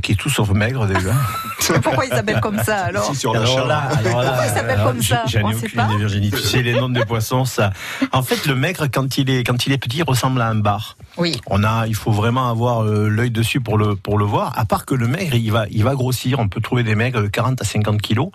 Qui 0.00 0.12
est 0.12 0.14
tout 0.14 0.30
sauf 0.30 0.50
maigre 0.50 0.86
déjà. 0.86 1.12
Pourquoi 1.82 2.06
il 2.06 2.10
s'appelle 2.10 2.40
comme 2.40 2.62
ça 2.62 2.84
alors 2.84 3.04
Si, 3.04 3.16
sur 3.16 3.32
la 3.34 3.40
Alors 3.40 3.54
chair. 3.54 3.66
là, 3.66 3.78
alors 3.78 4.22
là, 4.22 4.28
Pourquoi 4.30 4.46
il 4.46 4.50
s'appelle 4.50 4.80
comme 4.82 5.02
ça? 5.02 5.24
J'en 5.26 5.42
On 5.42 5.50
ai 5.50 5.54
sait 5.54 5.66
aucune 5.66 5.76
pas 5.76 5.84
idée, 5.86 5.96
Virginie. 5.98 6.30
Tu 6.30 6.38
sais, 6.38 6.62
les 6.62 6.72
noms 6.74 6.88
des 6.88 7.04
poissons, 7.04 7.44
ça. 7.44 7.70
En 8.12 8.22
fait, 8.22 8.46
le 8.46 8.54
maigre, 8.54 8.86
quand 8.92 9.18
il 9.18 9.28
est, 9.30 9.44
quand 9.44 9.66
il 9.66 9.72
est 9.72 9.78
petit, 9.78 9.98
il 9.98 10.02
ressemble 10.04 10.40
à 10.40 10.48
un 10.48 10.54
bar. 10.54 10.96
Oui. 11.18 11.38
On 11.46 11.62
a, 11.64 11.86
il 11.86 11.94
faut 11.94 12.12
vraiment 12.12 12.48
avoir 12.50 12.82
euh, 12.84 13.08
l'œil 13.08 13.30
dessus 13.30 13.60
pour 13.60 13.76
le, 13.76 13.94
pour 13.94 14.16
le 14.18 14.24
voir. 14.24 14.58
À 14.58 14.64
part 14.64 14.86
que 14.86 14.94
le 14.94 15.06
maigre, 15.06 15.34
il 15.34 15.52
va, 15.52 15.66
il 15.70 15.84
va 15.84 15.94
grossir. 15.94 16.38
On 16.38 16.48
peut 16.48 16.60
trouver 16.60 16.82
des 16.82 16.94
maigres 16.94 17.20
de 17.22 17.28
40 17.28 17.60
à 17.60 17.64
50 17.64 18.00
kilos. 18.00 18.30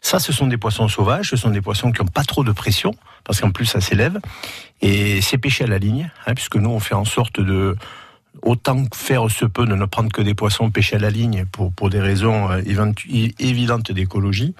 Ça, 0.00 0.20
ce 0.20 0.32
sont 0.32 0.46
des 0.46 0.56
poissons 0.56 0.88
sauvages. 0.88 1.30
Ce 1.30 1.36
sont 1.36 1.50
des 1.50 1.60
poissons 1.60 1.92
qui 1.92 2.00
n'ont 2.02 2.08
pas 2.08 2.24
trop 2.24 2.44
de 2.44 2.52
pression, 2.52 2.94
parce 3.24 3.40
qu'en 3.40 3.50
plus, 3.50 3.66
ça 3.66 3.80
s'élève. 3.80 4.18
Et 4.80 5.20
c'est 5.20 5.38
pêché 5.38 5.64
à 5.64 5.66
la 5.66 5.78
ligne, 5.78 6.10
hein, 6.26 6.34
puisque 6.34 6.56
nous, 6.56 6.70
on 6.70 6.80
fait 6.80 6.94
en 6.94 7.04
sorte 7.04 7.40
de, 7.40 7.76
autant 8.42 8.84
faire 8.94 9.30
se 9.30 9.44
peut, 9.44 9.66
de 9.66 9.74
ne 9.74 9.84
prendre 9.84 10.10
que 10.12 10.22
des 10.22 10.34
poissons 10.34 10.70
pêchés 10.70 10.96
à 10.96 10.98
la 10.98 11.10
ligne 11.10 11.44
pour, 11.50 11.72
pour 11.72 11.90
des 11.90 12.00
raisons 12.00 12.50
euh, 12.50 12.62
évidentes 13.38 13.92
d'écologie. 13.92 14.54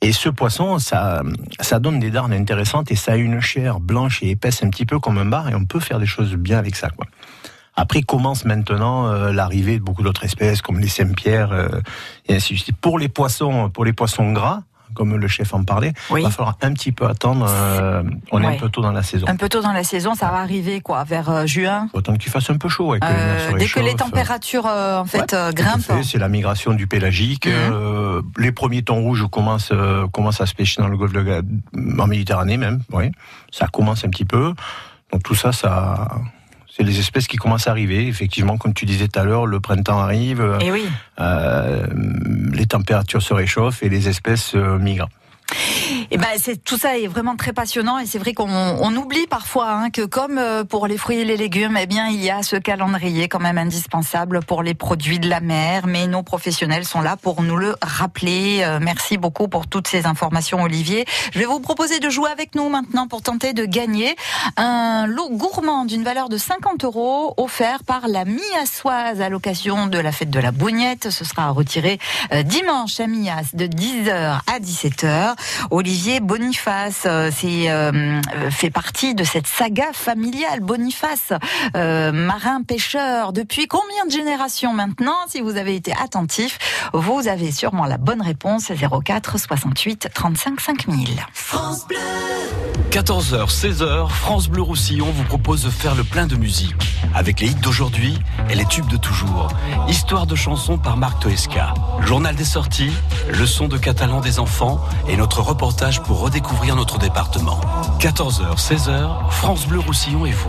Et 0.00 0.12
ce 0.12 0.28
poisson, 0.28 0.78
ça, 0.78 1.22
ça 1.60 1.80
donne 1.80 1.98
des 1.98 2.10
darnes 2.10 2.32
intéressantes 2.32 2.92
et 2.92 2.96
ça 2.96 3.12
a 3.12 3.16
une 3.16 3.40
chair 3.40 3.80
blanche 3.80 4.22
et 4.22 4.30
épaisse 4.30 4.62
un 4.62 4.70
petit 4.70 4.86
peu 4.86 5.00
comme 5.00 5.18
un 5.18 5.24
bar 5.24 5.48
et 5.48 5.54
on 5.54 5.64
peut 5.64 5.80
faire 5.80 5.98
des 5.98 6.06
choses 6.06 6.34
bien 6.34 6.58
avec 6.58 6.76
ça, 6.76 6.90
quoi. 6.90 7.06
Après 7.74 8.02
commence 8.02 8.44
maintenant 8.44 9.06
euh, 9.06 9.32
l'arrivée 9.32 9.78
de 9.78 9.84
beaucoup 9.84 10.02
d'autres 10.02 10.24
espèces 10.24 10.62
comme 10.62 10.80
les 10.80 10.88
Saint-Pierre 10.88 11.52
euh, 11.52 11.68
et 12.26 12.34
ainsi 12.34 12.54
de 12.54 12.58
suite. 12.58 12.76
Pour 12.76 12.98
les 12.98 13.08
poissons, 13.08 13.70
pour 13.70 13.84
les 13.84 13.92
poissons 13.92 14.32
gras, 14.32 14.62
comme 14.94 15.16
le 15.16 15.28
chef 15.28 15.54
en 15.54 15.64
parlait, 15.64 15.92
Oui. 16.10 16.20
il 16.20 16.24
va 16.24 16.30
falloir 16.30 16.56
un 16.62 16.72
petit 16.72 16.92
peu 16.92 17.06
attendre. 17.06 17.46
euh, 17.48 18.02
on 18.32 18.42
est 18.42 18.46
un 18.46 18.56
peu 18.56 18.68
tôt 18.68 18.80
dans 18.82 18.92
la 18.92 19.02
saison. 19.02 19.26
Un 19.28 19.36
peu 19.36 19.48
tôt 19.48 19.60
dans 19.62 19.72
la 19.72 19.84
saison, 19.84 20.14
ça 20.14 20.28
va 20.28 20.38
arriver 20.38 20.80
quoi, 20.80 21.04
vers 21.04 21.30
euh, 21.30 21.46
juin. 21.46 21.88
Autant 21.92 22.14
qu'il 22.16 22.30
fasse 22.30 22.50
un 22.50 22.56
peu 22.56 22.68
chaud. 22.68 22.94
que 23.00 23.04
Euh, 23.04 23.52
dès 23.58 23.66
que 23.66 23.80
les 23.80 23.94
températures 23.94 24.66
en 24.66 25.04
fait 25.04 25.34
grimpent. 25.54 25.92
C'est 26.02 26.18
la 26.18 26.28
migration 26.28 26.74
du 26.74 26.86
pélagique. 26.86 27.46
Mhm. 27.46 28.22
les 28.38 28.52
premiers 28.52 28.82
thons 28.82 29.00
rouges 29.02 29.26
commencent, 29.30 29.72
commencent 30.12 30.40
à 30.40 30.46
se 30.46 30.54
pêcher 30.54 30.80
dans 30.82 30.88
le 30.88 30.96
golfe 30.96 31.12
de 31.12 31.44
en 31.98 32.06
Méditerranée 32.06 32.56
même. 32.56 32.82
Oui, 32.92 33.10
ça 33.50 33.66
commence 33.66 34.04
un 34.04 34.08
petit 34.08 34.24
peu. 34.24 34.54
Donc 35.12 35.22
tout 35.22 35.34
ça, 35.34 35.52
ça, 35.52 36.08
C'est 36.78 36.84
les 36.84 37.00
espèces 37.00 37.26
qui 37.26 37.36
commencent 37.38 37.66
à 37.66 37.72
arriver. 37.72 38.06
Effectivement, 38.06 38.56
comme 38.56 38.72
tu 38.72 38.86
disais 38.86 39.08
tout 39.08 39.18
à 39.18 39.24
l'heure, 39.24 39.46
le 39.46 39.58
printemps 39.58 39.98
arrive, 39.98 40.40
Et 40.60 40.70
oui. 40.70 40.84
euh, 41.18 41.84
les 42.52 42.66
températures 42.66 43.20
se 43.20 43.34
réchauffent 43.34 43.82
et 43.82 43.88
les 43.88 44.08
espèces 44.08 44.54
euh, 44.54 44.78
migrent. 44.78 45.08
Et 46.10 46.16
ben 46.16 46.28
c'est 46.38 46.62
tout 46.62 46.78
ça 46.78 46.98
est 46.98 47.06
vraiment 47.06 47.36
très 47.36 47.52
passionnant 47.52 47.98
et 47.98 48.06
c'est 48.06 48.18
vrai 48.18 48.32
qu'on 48.32 48.48
on 48.48 48.94
oublie 48.96 49.26
parfois 49.26 49.70
hein, 49.70 49.90
que 49.90 50.02
comme 50.02 50.38
euh, 50.38 50.64
pour 50.64 50.86
les 50.86 50.96
fruits 50.96 51.18
et 51.18 51.24
les 51.24 51.36
légumes, 51.36 51.76
eh 51.80 51.86
bien 51.86 52.08
il 52.08 52.22
y 52.22 52.30
a 52.30 52.42
ce 52.42 52.56
calendrier 52.56 53.28
quand 53.28 53.38
même 53.38 53.58
indispensable 53.58 54.40
pour 54.40 54.62
les 54.62 54.74
produits 54.74 55.18
de 55.18 55.28
la 55.28 55.40
mer. 55.40 55.86
Mais 55.86 56.06
nos 56.06 56.22
professionnels 56.22 56.84
sont 56.84 57.00
là 57.00 57.16
pour 57.16 57.42
nous 57.42 57.56
le 57.56 57.74
rappeler. 57.82 58.60
Euh, 58.62 58.78
merci 58.80 59.16
beaucoup 59.16 59.48
pour 59.48 59.66
toutes 59.66 59.88
ces 59.88 60.06
informations, 60.06 60.62
Olivier. 60.62 61.04
Je 61.32 61.38
vais 61.38 61.44
vous 61.44 61.60
proposer 61.60 61.98
de 62.00 62.10
jouer 62.10 62.30
avec 62.30 62.54
nous 62.54 62.68
maintenant 62.68 63.06
pour 63.06 63.22
tenter 63.22 63.52
de 63.52 63.64
gagner 63.64 64.16
un 64.56 65.06
lot 65.06 65.30
gourmand 65.30 65.84
d'une 65.84 66.04
valeur 66.04 66.28
de 66.28 66.36
50 66.36 66.84
euros 66.84 67.34
offert 67.36 67.84
par 67.84 68.08
la 68.08 68.24
Miassoise 68.24 69.20
à 69.20 69.28
l'occasion 69.28 69.86
de 69.86 69.98
la 69.98 70.12
fête 70.12 70.30
de 70.30 70.40
la 70.40 70.52
Bougnette. 70.52 71.10
Ce 71.10 71.24
sera 71.24 71.50
retiré 71.50 71.98
euh, 72.32 72.42
dimanche 72.42 73.00
à 73.00 73.06
Mias 73.06 73.50
de 73.54 73.66
10h 73.66 74.40
à 74.46 74.58
17h. 74.60 75.36
Olivier 75.70 76.20
Boniface, 76.20 77.04
euh, 77.06 77.30
c'est 77.34 77.70
euh, 77.70 78.20
fait 78.50 78.70
partie 78.70 79.14
de 79.14 79.24
cette 79.24 79.46
saga 79.46 79.92
familiale. 79.92 80.60
Boniface, 80.60 81.32
euh, 81.76 82.12
marin 82.12 82.62
pêcheur, 82.62 83.32
depuis 83.32 83.66
combien 83.66 84.06
de 84.06 84.10
générations 84.10 84.72
maintenant? 84.72 85.16
Si 85.28 85.40
vous 85.40 85.56
avez 85.56 85.74
été 85.74 85.92
attentif, 85.92 86.58
vous 86.92 87.28
avez 87.28 87.50
sûrement 87.52 87.86
la 87.86 87.98
bonne 87.98 88.22
réponse 88.22 88.70
04 89.04 89.38
68 89.38 90.08
35 90.12 90.60
5000. 90.60 91.26
14h, 92.90 93.50
16h, 93.50 94.08
France 94.08 94.48
Bleu 94.48 94.62
Roussillon 94.62 95.10
vous 95.12 95.24
propose 95.24 95.62
de 95.62 95.68
faire 95.68 95.94
le 95.94 96.04
plein 96.04 96.26
de 96.26 96.36
musique. 96.36 96.74
Avec 97.14 97.40
les 97.40 97.48
hits 97.48 97.54
d'aujourd'hui 97.54 98.18
et 98.48 98.54
les 98.54 98.64
tubes 98.64 98.88
de 98.88 98.96
toujours. 98.96 99.48
Histoire 99.88 100.26
de 100.26 100.34
chansons 100.34 100.78
par 100.78 100.96
Marc 100.96 101.20
Toesca. 101.20 101.74
Journal 102.00 102.34
des 102.34 102.44
sorties, 102.44 102.92
leçon 103.30 103.68
de 103.68 103.76
catalan 103.76 104.20
des 104.20 104.38
enfants 104.38 104.80
et 105.06 105.18
notre 105.18 105.42
reportage 105.42 106.02
pour 106.02 106.20
redécouvrir 106.20 106.76
notre 106.76 106.98
département. 106.98 107.60
14h, 108.00 108.56
16h, 108.56 109.30
France 109.30 109.66
Bleu 109.66 109.80
Roussillon 109.80 110.24
et 110.24 110.32
vous. 110.32 110.48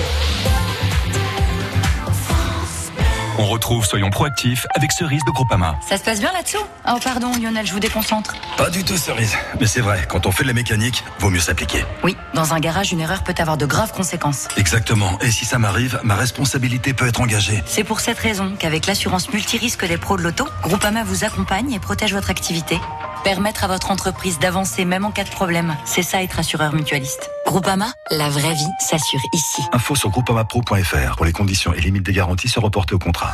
On 3.42 3.46
retrouve 3.46 3.86
Soyons 3.86 4.10
proactifs 4.10 4.68
avec 4.76 4.92
Cerise 4.92 5.24
de 5.26 5.32
Groupama. 5.32 5.80
Ça 5.88 5.98
se 5.98 6.04
passe 6.04 6.20
bien 6.20 6.34
là-dessous? 6.34 6.58
Oh 6.90 6.98
pardon 7.02 7.32
Lionel, 7.42 7.66
je 7.66 7.72
vous 7.72 7.80
déconcentre. 7.80 8.36
Pas 8.58 8.70
du 8.70 8.84
tout 8.84 8.98
Cerise, 8.98 9.34
mais 9.62 9.66
c'est 9.66 9.80
vrai, 9.80 10.06
quand 10.10 10.26
on 10.26 10.32
fait 10.34 10.44
de 10.44 10.50
la 10.50 10.54
mécanique, 10.54 11.06
vaut 11.20 11.30
mieux 11.30 11.40
s'appliquer. 11.40 11.86
Oui, 12.04 12.18
dans 12.34 12.54
un 12.54 12.60
garage, 12.60 12.92
une 12.92 13.00
erreur 13.00 13.24
peut 13.24 13.34
avoir 13.38 13.56
de 13.56 13.66
graves 13.66 13.94
conséquences. 13.94 14.50
Exactement, 14.58 15.18
et 15.22 15.32
si 15.32 15.46
ça 15.46 15.58
m'arrive, 15.58 16.02
ma 16.04 16.16
responsabilité 16.16 16.94
peut 16.94 17.08
être 17.08 17.22
engagée. 17.22 17.64
C'est 17.66 17.86
pour 17.86 18.02
cette 18.02 18.20
raison 18.20 18.58
qu'avec 18.60 18.88
l'assurance 18.88 19.32
multirisque 19.32 19.88
des 19.88 19.98
pros 19.98 20.18
de 20.18 20.24
l'auto, 20.24 20.46
Groupama 20.62 21.06
vous 21.06 21.24
accompagne 21.24 21.72
et 21.72 21.80
protège 21.80 22.14
votre 22.14 22.32
activité. 22.32 22.78
Permettre 23.24 23.64
à 23.64 23.68
votre 23.68 23.92
entreprise 23.92 24.40
d'avancer 24.40 24.84
même 24.84 25.06
en 25.06 25.12
cas 25.12 25.24
de 25.24 25.30
problème, 25.30 25.78
c'est 25.86 26.04
ça 26.04 26.24
être 26.24 26.40
assureur 26.40 26.74
mutualiste. 26.74 27.30
Groupama, 27.46 27.92
la 28.12 28.30
vraie 28.30 28.54
vie 28.54 28.68
s'assure 28.80 29.20
ici. 29.34 29.62
Info 29.74 29.96
sur 29.96 30.10
groupamapro.fr 30.10 31.16
pour 31.16 31.26
les 31.26 31.34
conditions 31.34 31.74
et 31.74 31.82
limites 31.82 32.04
des 32.04 32.14
garanties 32.14 32.48
se 32.48 32.60
reporter 32.60 32.96
au 32.96 33.00
contrat. 33.00 33.29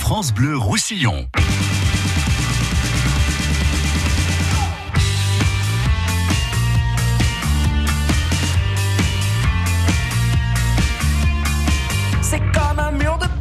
France 0.00 0.32
Bleu 0.32 0.56
Roussillon. 0.56 1.28
C'est 12.22 12.40
comme 12.52 12.78
un 12.78 12.90
mur 12.92 13.18
de 13.18 13.37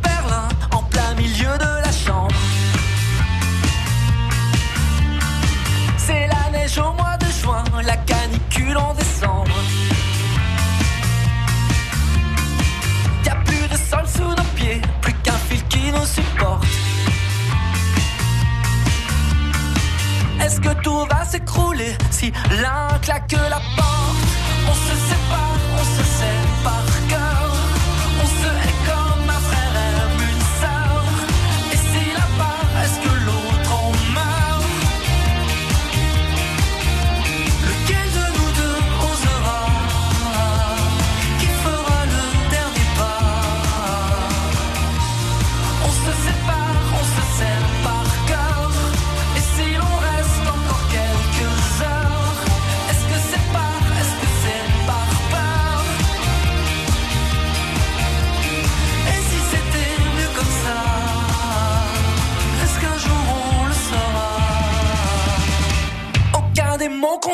claque 23.01 23.37
la 23.49 23.59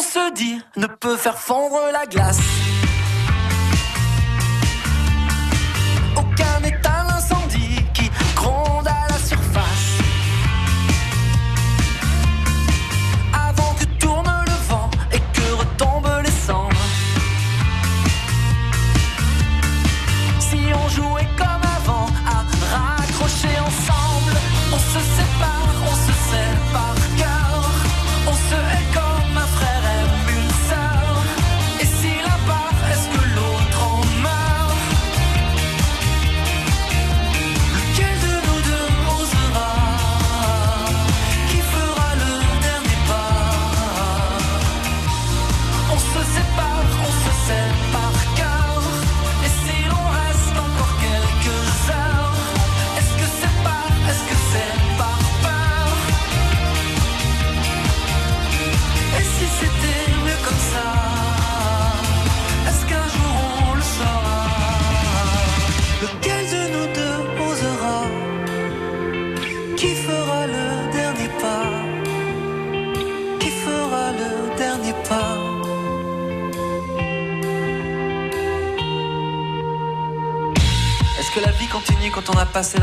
se 0.03 0.33
dit 0.33 0.61
ne 0.75 0.87
peut 0.87 1.15
faire 1.15 1.37
fondre 1.39 1.79
la 1.91 2.05
glace 2.05 2.39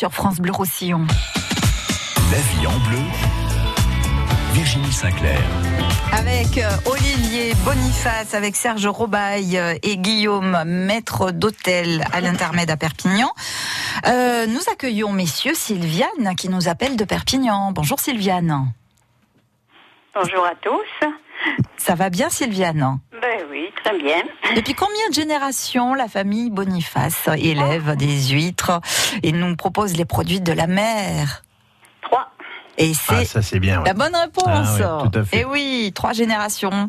sur 0.00 0.14
France 0.14 0.40
Bleu 0.40 0.50
Roussillon. 0.50 1.06
La 2.32 2.38
vie 2.38 2.66
en 2.66 2.88
bleu. 2.88 3.02
Virginie 4.54 4.90
Sinclair. 4.90 5.38
Avec 6.10 6.56
euh, 6.56 6.70
Olivier 6.90 7.52
Boniface, 7.66 8.32
avec 8.32 8.56
Serge 8.56 8.86
Robaille 8.86 9.58
euh, 9.58 9.74
et 9.82 9.98
Guillaume, 9.98 10.64
maître 10.64 11.32
d'hôtel 11.32 12.02
à 12.14 12.22
l'intermède 12.22 12.70
à 12.70 12.78
Perpignan. 12.78 13.30
Euh, 14.06 14.46
nous 14.46 14.62
accueillons 14.72 15.12
messieurs 15.12 15.52
Sylviane 15.54 16.34
qui 16.34 16.48
nous 16.48 16.66
appelle 16.66 16.96
de 16.96 17.04
Perpignan. 17.04 17.70
Bonjour 17.72 18.00
Sylviane. 18.00 18.72
Bonjour 20.14 20.46
à 20.46 20.54
tous. 20.62 21.10
Ça 21.80 21.94
va 21.94 22.10
bien 22.10 22.28
Sylviane 22.28 22.98
Ben 23.10 23.46
oui, 23.50 23.70
très 23.82 23.96
bien. 23.98 24.22
Depuis 24.54 24.74
combien 24.74 25.08
de 25.08 25.14
générations 25.14 25.94
la 25.94 26.08
famille 26.08 26.50
Boniface 26.50 27.26
élève 27.38 27.96
des 27.96 28.28
huîtres 28.28 28.82
et 29.22 29.32
nous 29.32 29.56
propose 29.56 29.96
les 29.96 30.04
produits 30.04 30.42
de 30.42 30.52
la 30.52 30.66
mer? 30.66 31.42
Et 32.82 32.94
c'est 32.94 33.28
Ah, 33.36 33.42
c'est 33.42 33.60
bien. 33.60 33.80
ouais. 33.80 33.86
la 33.86 33.94
bonne 33.94 34.14
réponse. 34.16 34.46
Ah 34.80 35.02
oui, 35.04 35.10
tout 35.10 35.18
à 35.18 35.24
fait. 35.24 35.40
Et 35.40 35.44
oui, 35.44 35.92
trois 35.94 36.12
générations 36.12 36.88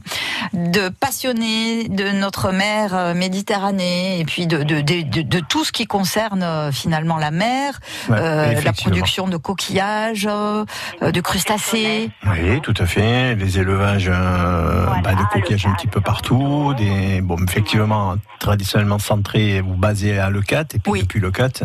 de 0.54 0.89
passionnés 0.89 1.89
de 1.89 2.10
notre 2.12 2.51
mer 2.51 2.95
euh, 2.95 3.13
Méditerranée 3.13 4.19
et 4.19 4.25
puis 4.25 4.47
de, 4.47 4.63
de, 4.63 4.80
de, 4.82 5.01
de- 5.01 5.21
de 5.21 5.39
tout 5.39 5.65
ce 5.65 5.71
qui 5.71 5.86
concerne 5.86 6.43
euh, 6.43 6.71
finalement 6.71 7.17
la 7.17 7.32
mer, 7.32 7.80
Ouais, 8.10 8.15
euh, 8.19 8.62
la 8.62 8.73
production 8.73 9.27
de 9.27 9.36
coquillages, 9.38 10.27
euh, 10.30 10.63
de 11.01 11.21
crustacés. 11.21 12.10
Oui, 12.25 12.62
tout 12.62 12.73
à 12.77 12.86
fait. 12.86 13.36
Les 13.36 13.60
élevages 13.60 14.10
euh, 14.10 14.86
bah, 15.04 15.13
de 15.13 15.23
coquillages 15.34 15.65
un 15.65 15.73
petit 15.73 15.88
peu 15.88 15.99
partout. 16.01 16.73
Des, 16.77 17.21
bon, 17.21 17.36
effectivement, 17.47 18.15
traditionnellement 18.39 18.99
centrés 18.99 19.60
ou 19.62 19.73
basés 19.75 20.17
à 20.19 20.30
Leucate. 20.30 20.75
Et 20.75 20.80
puis 20.80 21.01
depuis 21.01 21.19
Leucate, 21.19 21.63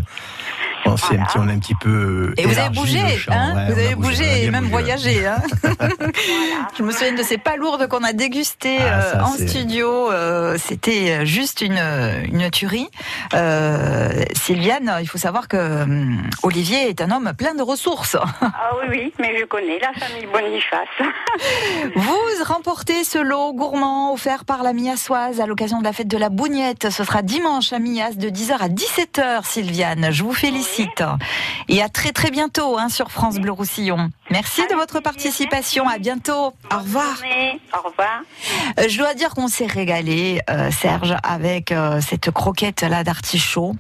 un 0.92 0.96
petit- 0.96 1.38
on 1.38 1.48
a 1.48 1.52
un 1.52 1.58
petit 1.58 1.74
peu. 1.74 2.34
Et 2.36 2.46
vous 2.46 2.58
avez 2.58 2.70
bougé, 2.70 3.00
champ. 3.18 3.32
hein 3.32 3.54
Ouais, 3.54 3.66
Vous 3.72 3.78
avez 3.78 3.94
bougé, 3.94 4.44
et 4.44 4.50
même 4.50 4.64
bougé, 4.68 4.70
voyagé. 4.72 5.26
Hein 5.26 5.36
Je 6.78 6.82
me 6.82 6.90
souviens 6.92 7.12
de 7.14 7.22
ces 7.22 7.38
palourdes 7.38 7.86
qu'on 7.88 8.02
a 8.02 8.12
dégustées 8.12 8.78
Ah, 8.80 8.98
euh, 9.00 9.12
ça, 9.12 9.24
en 9.24 9.32
studio. 9.32 10.10
euh, 10.10 10.56
C'était 10.58 11.24
juste 11.26 11.60
une, 11.60 11.78
une 12.32 12.50
tuerie. 12.50 12.88
Euh, 13.34 14.10
Sylviane, 14.34 14.96
il 15.00 15.08
faut 15.08 15.18
savoir 15.18 15.48
que 15.48 15.82
hum, 15.82 16.22
Olivier 16.42 16.88
est 16.88 17.00
un 17.00 17.10
homme 17.10 17.32
plein 17.36 17.54
de 17.54 17.62
ressources. 17.62 18.16
Ah 18.40 18.52
oui, 18.80 18.86
oui, 18.90 19.12
mais 19.18 19.38
je 19.38 19.44
connais 19.44 19.78
la 19.78 19.92
famille 19.94 20.26
Boniface. 20.32 20.88
Vous 21.96 22.16
remportez 22.44 23.04
ce 23.04 23.18
lot 23.18 23.52
gourmand 23.54 24.12
offert 24.12 24.44
par 24.44 24.62
la 24.62 24.72
Miassoise 24.72 25.40
à 25.40 25.46
l'occasion 25.46 25.78
de 25.78 25.84
la 25.84 25.92
fête 25.92 26.08
de 26.08 26.18
la 26.18 26.28
Bougnette. 26.28 26.90
Ce 26.90 27.04
sera 27.04 27.22
dimanche 27.22 27.72
à 27.72 27.78
Mias 27.78 28.12
de 28.16 28.28
10h 28.28 28.52
à 28.60 28.68
17h, 28.68 29.44
Sylviane. 29.44 30.08
Je 30.10 30.22
vous 30.22 30.32
félicite. 30.32 30.75
Et 31.68 31.82
à 31.82 31.88
très 31.88 32.12
très 32.12 32.30
bientôt 32.30 32.78
hein, 32.78 32.88
sur 32.88 33.10
France 33.10 33.36
Bleu 33.36 33.52
Roussillon. 33.52 34.10
Merci 34.30 34.62
de 34.68 34.74
votre 34.74 35.00
participation. 35.00 35.88
À 35.88 35.98
bientôt. 35.98 36.52
Au 36.72 36.78
revoir. 36.78 37.16
Au 37.72 37.88
revoir. 37.88 38.22
Euh, 38.78 38.88
Je 38.88 38.98
dois 38.98 39.14
dire 39.14 39.34
qu'on 39.34 39.48
s'est 39.48 39.66
régalé, 39.66 40.40
euh, 40.50 40.70
Serge, 40.70 41.14
avec 41.22 41.72
euh, 41.72 42.00
cette 42.00 42.30
croquette 42.30 42.82
là 42.82 43.04
d'artichaut. 43.04 43.74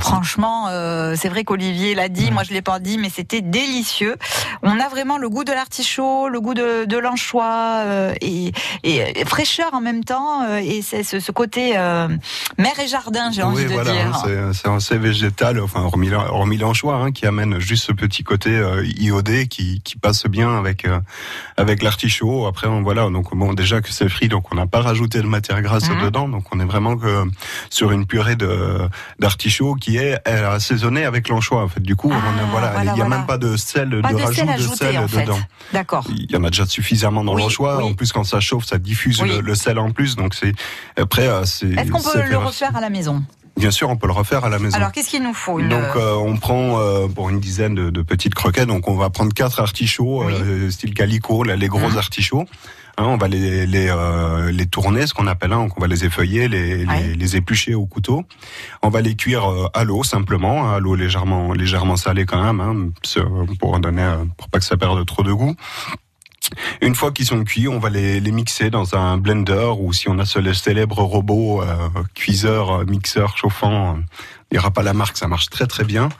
Franchement, 0.00 0.68
euh, 0.68 1.14
c'est 1.18 1.28
vrai 1.28 1.44
qu'Olivier 1.44 1.94
l'a 1.94 2.08
dit, 2.08 2.30
moi 2.30 2.42
je 2.44 2.52
l'ai 2.52 2.62
pas 2.62 2.78
dit, 2.78 2.98
mais 2.98 3.10
c'était 3.10 3.40
délicieux. 3.40 4.16
On 4.62 4.78
a 4.80 4.88
vraiment 4.88 5.18
le 5.18 5.28
goût 5.28 5.44
de 5.44 5.52
l'artichaut, 5.52 6.28
le 6.28 6.40
goût 6.40 6.54
de, 6.54 6.84
de 6.84 6.98
l'anchois 6.98 7.82
euh, 7.84 8.14
et, 8.20 8.52
et- 8.84 9.20
et 9.20 9.24
fraîcheur 9.24 9.74
en 9.74 9.80
même 9.80 10.04
temps. 10.04 10.42
euh, 10.44 10.58
et 10.62 10.82
c'est 10.82 11.02
ce, 11.02 11.20
ce 11.20 11.32
côté 11.32 11.72
euh, 11.76 12.08
mer 12.58 12.72
et 12.82 12.86
jardin, 12.88 13.30
j'ai 13.32 13.42
envie 13.42 13.62
Oui, 13.62 13.68
de 13.68 13.72
voilà, 13.72 13.92
dire. 13.92 14.20
hein, 14.24 14.52
c'est- 14.54 14.68
assez 14.68 14.96
végétal, 14.98 15.60
enfin 15.60 15.80
hormis 15.82 16.08
l'an- 16.08 16.26
hormis 16.28 16.56
l'anchois, 16.56 16.96
hein, 16.96 17.12
qui 17.12 17.26
amène 17.26 17.58
juste 17.58 17.84
ce 17.86 17.92
petit 17.92 18.22
côté 18.24 18.50
euh, 18.56 18.84
iodé 18.98 19.46
qui, 19.48 19.80
qui 19.82 19.96
passe 19.98 20.26
bien 20.26 20.56
avec 20.56 20.84
euh, 20.86 20.98
avec 21.56 21.82
l'artichaut. 21.82 22.46
Après, 22.46 22.66
on, 22.68 22.82
voilà, 22.82 23.08
donc 23.10 23.34
bon, 23.34 23.52
déjà 23.52 23.80
que 23.80 23.90
c'est 23.92 24.08
frit, 24.08 24.28
donc 24.28 24.44
on 24.52 24.54
n'a 24.56 24.66
pas 24.66 24.80
rajouté 24.80 25.18
de 25.20 25.26
matière 25.26 25.60
grasse 25.62 25.90
Mhm. 25.90 26.02
dedans, 26.02 26.28
donc 26.28 26.44
on 26.52 26.60
est 26.60 26.64
vraiment 26.64 26.96
que 26.96 27.24
sur 27.70 27.90
une 27.92 28.06
purée 28.06 28.36
de 28.36 28.78
d'artichaut 29.18 29.74
qui 29.82 29.96
est 29.96 30.16
euh, 30.28 30.54
assaisonnée 30.54 31.04
avec 31.04 31.28
l'anchois. 31.28 31.62
En 31.62 31.68
fait, 31.68 31.80
du 31.80 31.96
coup, 31.96 32.08
on 32.08 32.14
a, 32.14 32.20
voilà, 32.52 32.68
Ah, 32.68 32.70
voilà, 32.72 32.80
il 32.80 32.84
n'y 32.84 32.90
a 32.90 32.94
voilà. 33.04 33.16
même 33.18 33.26
pas 33.26 33.36
de 33.36 33.56
sel, 33.56 34.00
Pas 34.00 34.12
de 34.12 34.16
de 34.18 34.22
rajout 34.22 34.34
sel 34.34 34.46
de 34.56 34.62
sel 34.74 34.98
en 34.98 35.08
fait. 35.08 35.22
dedans. 35.22 35.38
D'accord. 35.72 36.06
Il 36.08 36.30
y 36.30 36.36
en 36.36 36.44
a 36.44 36.50
déjà 36.50 36.64
suffisamment 36.66 37.24
dans 37.24 37.34
Oui, 37.34 37.42
l'anchois. 37.42 37.78
oui. 37.78 37.90
En 37.90 37.94
plus, 37.94 38.12
quand 38.12 38.24
ça 38.24 38.38
chauffe, 38.40 38.64
ça 38.64 38.78
diffuse 38.78 39.20
Oui. 39.20 39.28
le, 39.28 39.40
le 39.40 39.54
sel 39.56 39.78
en 39.78 39.90
plus. 39.90 40.14
Donc 40.16 40.34
c'est 40.34 40.54
après, 40.96 41.26
euh, 41.26 41.44
c'est. 41.44 41.66
Est-ce 41.66 41.90
qu'on 41.90 42.00
peut 42.00 42.22
le 42.30 42.36
refaire 42.38 42.74
à 42.76 42.80
la 42.80 42.90
maison? 42.90 43.22
Bien 43.56 43.70
sûr, 43.70 43.90
on 43.90 43.96
peut 43.96 44.06
le 44.06 44.12
refaire 44.12 44.44
à 44.44 44.48
la 44.48 44.58
maison. 44.58 44.76
Alors 44.76 44.92
qu'est-ce 44.92 45.08
qu'il 45.10 45.22
nous 45.22 45.34
faut 45.34 45.58
une... 45.60 45.68
Donc 45.68 45.84
euh, 45.96 46.14
on 46.14 46.36
prend 46.36 46.80
euh, 46.80 47.06
pour 47.06 47.28
une 47.30 47.38
dizaine 47.38 47.74
de, 47.74 47.90
de 47.90 48.02
petites 48.02 48.34
croquettes. 48.34 48.66
Donc 48.68 48.88
on 48.88 48.94
va 48.96 49.10
prendre 49.10 49.32
quatre 49.32 49.60
artichauts 49.60 50.22
euh, 50.22 50.70
style 50.70 50.94
calico, 50.94 51.44
là, 51.44 51.54
les 51.56 51.68
gros 51.68 51.88
Mhm. 51.90 51.98
artichauts. 51.98 52.46
Hein, 52.98 53.04
on 53.06 53.16
va 53.16 53.26
les 53.28 53.66
les, 53.66 53.88
euh, 53.88 54.50
les 54.52 54.66
tourner, 54.66 55.06
ce 55.06 55.14
qu'on 55.14 55.26
appelle. 55.26 55.52
Hein, 55.52 55.60
donc 55.64 55.78
on 55.78 55.80
va 55.80 55.86
les 55.86 56.04
effeuiller, 56.04 56.46
les, 56.48 56.84
les, 56.84 57.14
les 57.14 57.36
éplucher 57.36 57.74
au 57.74 57.86
couteau. 57.86 58.24
On 58.82 58.90
va 58.90 59.00
les 59.00 59.14
cuire 59.16 59.50
euh, 59.50 59.66
à 59.72 59.84
l'eau 59.84 60.02
simplement, 60.02 60.66
hein, 60.68 60.76
à 60.76 60.78
l'eau 60.78 60.94
légèrement 60.94 61.52
légèrement 61.54 61.96
salée 61.96 62.26
quand 62.26 62.42
même, 62.42 62.60
hein, 62.60 62.90
pour 63.60 63.78
donner 63.80 64.02
euh, 64.02 64.24
pour 64.36 64.48
pas 64.50 64.58
que 64.58 64.64
ça 64.64 64.76
perde 64.76 65.04
trop 65.06 65.22
de 65.22 65.32
goût. 65.32 65.54
Une 66.80 66.94
fois 66.94 67.12
qu'ils 67.12 67.26
sont 67.26 67.44
cuits, 67.44 67.68
on 67.68 67.78
va 67.78 67.90
les, 67.90 68.20
les 68.20 68.32
mixer 68.32 68.70
dans 68.70 68.94
un 68.94 69.16
blender 69.16 69.72
ou 69.78 69.92
si 69.92 70.08
on 70.08 70.18
a 70.18 70.24
ce 70.24 70.52
célèbre 70.52 71.00
robot 71.00 71.62
euh, 71.62 71.88
cuiseur, 72.14 72.80
euh, 72.80 72.84
mixeur 72.84 73.36
chauffant, 73.36 73.98
il 74.52 74.56
n'y 74.56 74.58
aura 74.58 74.70
pas 74.70 74.82
la 74.82 74.92
marque, 74.92 75.16
ça 75.16 75.28
marche 75.28 75.48
très 75.48 75.66
très 75.66 75.82
bien. 75.82 76.10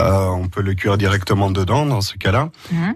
Euh, 0.00 0.26
on 0.26 0.48
peut 0.48 0.60
le 0.60 0.74
cuire 0.74 0.98
directement 0.98 1.50
dedans 1.52 1.86
dans 1.86 2.00
ce 2.00 2.16
cas-là. 2.16 2.50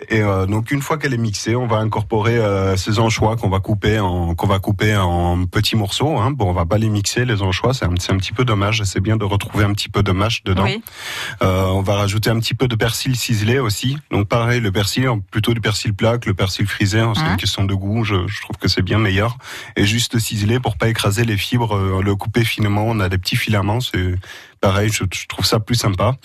Et 0.08 0.20
euh, 0.20 0.46
donc 0.46 0.72
une 0.72 0.82
fois 0.82 0.98
qu'elle 0.98 1.14
est 1.14 1.18
mixée, 1.18 1.54
on 1.54 1.68
va 1.68 1.76
incorporer 1.76 2.38
euh, 2.38 2.76
ces 2.76 2.98
anchois 2.98 3.36
qu'on 3.36 3.48
va 3.48 3.60
couper 3.60 4.00
en 4.00 4.34
qu'on 4.34 4.48
va 4.48 4.58
couper 4.58 4.96
en 4.96 5.46
petits 5.46 5.76
morceaux. 5.76 6.18
Hein. 6.18 6.32
Bon, 6.32 6.50
on 6.50 6.52
va 6.52 6.66
pas 6.66 6.76
les 6.76 6.88
mixer 6.88 7.24
les 7.24 7.40
anchois, 7.40 7.72
c'est 7.72 7.84
un, 7.84 7.90
petit 7.94 8.32
peu 8.32 8.44
dommage. 8.44 8.82
C'est 8.82 8.98
bien 8.98 9.16
de 9.16 9.24
retrouver 9.24 9.64
un 9.64 9.72
petit 9.72 9.88
peu 9.88 10.02
de 10.02 10.10
mâche 10.10 10.42
dedans. 10.42 10.64
Oui. 10.64 10.82
Euh, 11.42 11.66
on 11.66 11.82
va 11.82 11.94
rajouter 11.94 12.30
un 12.30 12.40
petit 12.40 12.54
peu 12.54 12.66
de 12.66 12.74
persil 12.74 13.14
ciselé 13.14 13.60
aussi. 13.60 13.96
Donc 14.10 14.26
pareil, 14.26 14.60
le 14.60 14.72
persil, 14.72 15.08
plutôt 15.30 15.54
du 15.54 15.60
persil 15.60 15.94
plat 15.94 16.18
que 16.18 16.28
le 16.28 16.34
persil 16.34 16.66
frisé. 16.66 16.98
hein. 16.98 17.12
C'est 17.14 17.22
Hein 17.22 17.32
une 17.32 17.36
question 17.36 17.64
de 17.64 17.74
goût. 17.74 18.02
Je, 18.02 18.26
je 18.26 18.40
trouve 18.40 18.56
que 18.56 18.66
c'est 18.66 18.82
bien 18.82 18.98
meilleur. 18.98 19.38
Et 19.76 19.86
juste 19.86 20.18
ciselé 20.18 20.58
pour 20.58 20.76
pas 20.76 20.88
écraser 20.88 21.24
les 21.24 21.36
fibres, 21.36 21.76
euh, 21.76 22.02
le 22.02 22.16
couper 22.16 22.44
finement. 22.44 22.84
On 22.86 22.98
a 22.98 23.08
des 23.08 23.18
petits 23.18 23.36
filaments. 23.36 23.80
C'est 23.80 24.14
pareil. 24.60 24.90
Je, 24.92 25.04
je 25.12 25.26
trouve 25.26 25.44
ça 25.44 25.60
plus 25.60 25.74
sympa. 25.74 26.16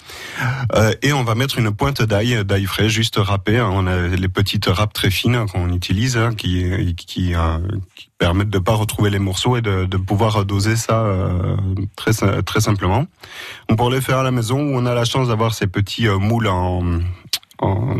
Euh, 0.75 0.93
et 1.01 1.13
on 1.13 1.23
va 1.23 1.35
mettre 1.35 1.57
une 1.57 1.71
pointe 1.73 2.01
d'ail, 2.01 2.43
d'ail 2.45 2.65
frais, 2.65 2.89
juste 2.89 3.17
râpé. 3.17 3.57
hein. 3.59 3.69
On 3.71 3.87
a 3.87 4.07
les 4.07 4.27
petites 4.27 4.65
râpes 4.65 4.93
très 4.93 5.09
fines 5.09 5.45
qu'on 5.51 5.71
utilise, 5.73 6.17
hein, 6.17 6.33
qui, 6.35 6.95
qui, 6.95 7.33
euh, 7.35 7.57
qui 7.95 8.09
permettent 8.17 8.49
de 8.49 8.59
pas 8.59 8.73
retrouver 8.73 9.09
les 9.09 9.19
morceaux 9.19 9.57
et 9.57 9.61
de, 9.61 9.85
de 9.85 9.97
pouvoir 9.97 10.45
doser 10.45 10.75
ça 10.75 11.01
euh, 11.03 11.55
très 11.95 12.11
très 12.43 12.61
simplement. 12.61 13.05
Donc 13.69 13.77
pour 13.77 13.89
les 13.89 14.01
faire 14.01 14.19
à 14.19 14.23
la 14.23 14.31
maison, 14.31 14.59
où 14.59 14.75
on 14.75 14.85
a 14.85 14.93
la 14.93 15.05
chance 15.05 15.27
d'avoir 15.27 15.53
ces 15.53 15.67
petits 15.67 16.07
euh, 16.07 16.17
moules 16.17 16.47
en, 16.47 16.99
en 17.59 17.97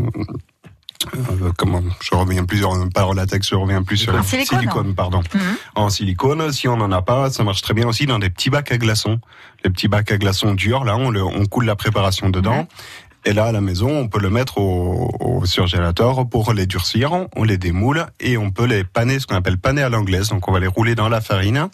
euh, 1.16 1.52
comment 1.58 1.82
je 2.02 2.16
reviens 2.16 2.46
plus 2.46 2.64
en 2.66 2.90
pas 2.90 3.06
en 3.06 3.14
latex, 3.14 3.50
je 3.50 3.56
reviens 3.56 3.84
plus 3.84 3.98
sur 3.98 4.16
En 4.16 4.24
silicone. 4.24 4.96
pardon. 4.96 5.22
Mhm. 5.34 5.42
En 5.76 5.90
silicone, 5.90 6.52
si 6.52 6.68
on 6.68 6.78
n'en 6.78 6.92
a 6.92 7.02
pas, 7.02 7.30
ça 7.30 7.44
marche 7.44 7.62
très 7.62 7.74
bien 7.74 7.88
aussi 7.88 8.06
dans 8.06 8.20
des 8.20 8.30
petits 8.30 8.50
bacs 8.50 8.72
à 8.72 8.78
glaçons. 8.78 9.20
Les 9.64 9.70
petits 9.70 9.88
bacs 9.88 10.12
à 10.12 10.18
glaçons 10.18 10.54
durs, 10.54 10.84
là, 10.84 10.96
on, 10.98 11.10
le, 11.10 11.24
on 11.24 11.46
coule 11.46 11.66
la 11.66 11.76
préparation 11.76 12.30
dedans. 12.30 12.68
Et 13.28 13.34
là, 13.34 13.46
à 13.46 13.52
la 13.52 13.62
maison, 13.62 13.90
on 13.90 14.08
peut 14.08 14.20
le 14.20 14.30
mettre 14.30 14.60
au, 14.60 15.12
au 15.20 15.46
surgélateur 15.48 16.30
pour 16.30 16.54
les 16.54 16.68
durcir. 16.68 17.12
On 17.36 17.44
les 17.44 17.58
démoule 17.58 18.06
et 18.20 18.38
on 18.38 18.52
peut 18.52 18.66
les 18.66 18.84
paner, 18.84 19.20
ce 19.20 19.26
qu'on 19.26 19.36
appelle 19.36 19.58
paner 19.58 19.82
à 19.82 19.90
l'anglaise. 19.90 20.30
Donc, 20.30 20.48
on 20.48 20.52
va 20.52 20.60
les 20.60 20.68
rouler 20.68 20.94
dans 20.94 21.10
la 21.10 21.22
farine, 21.22 21.70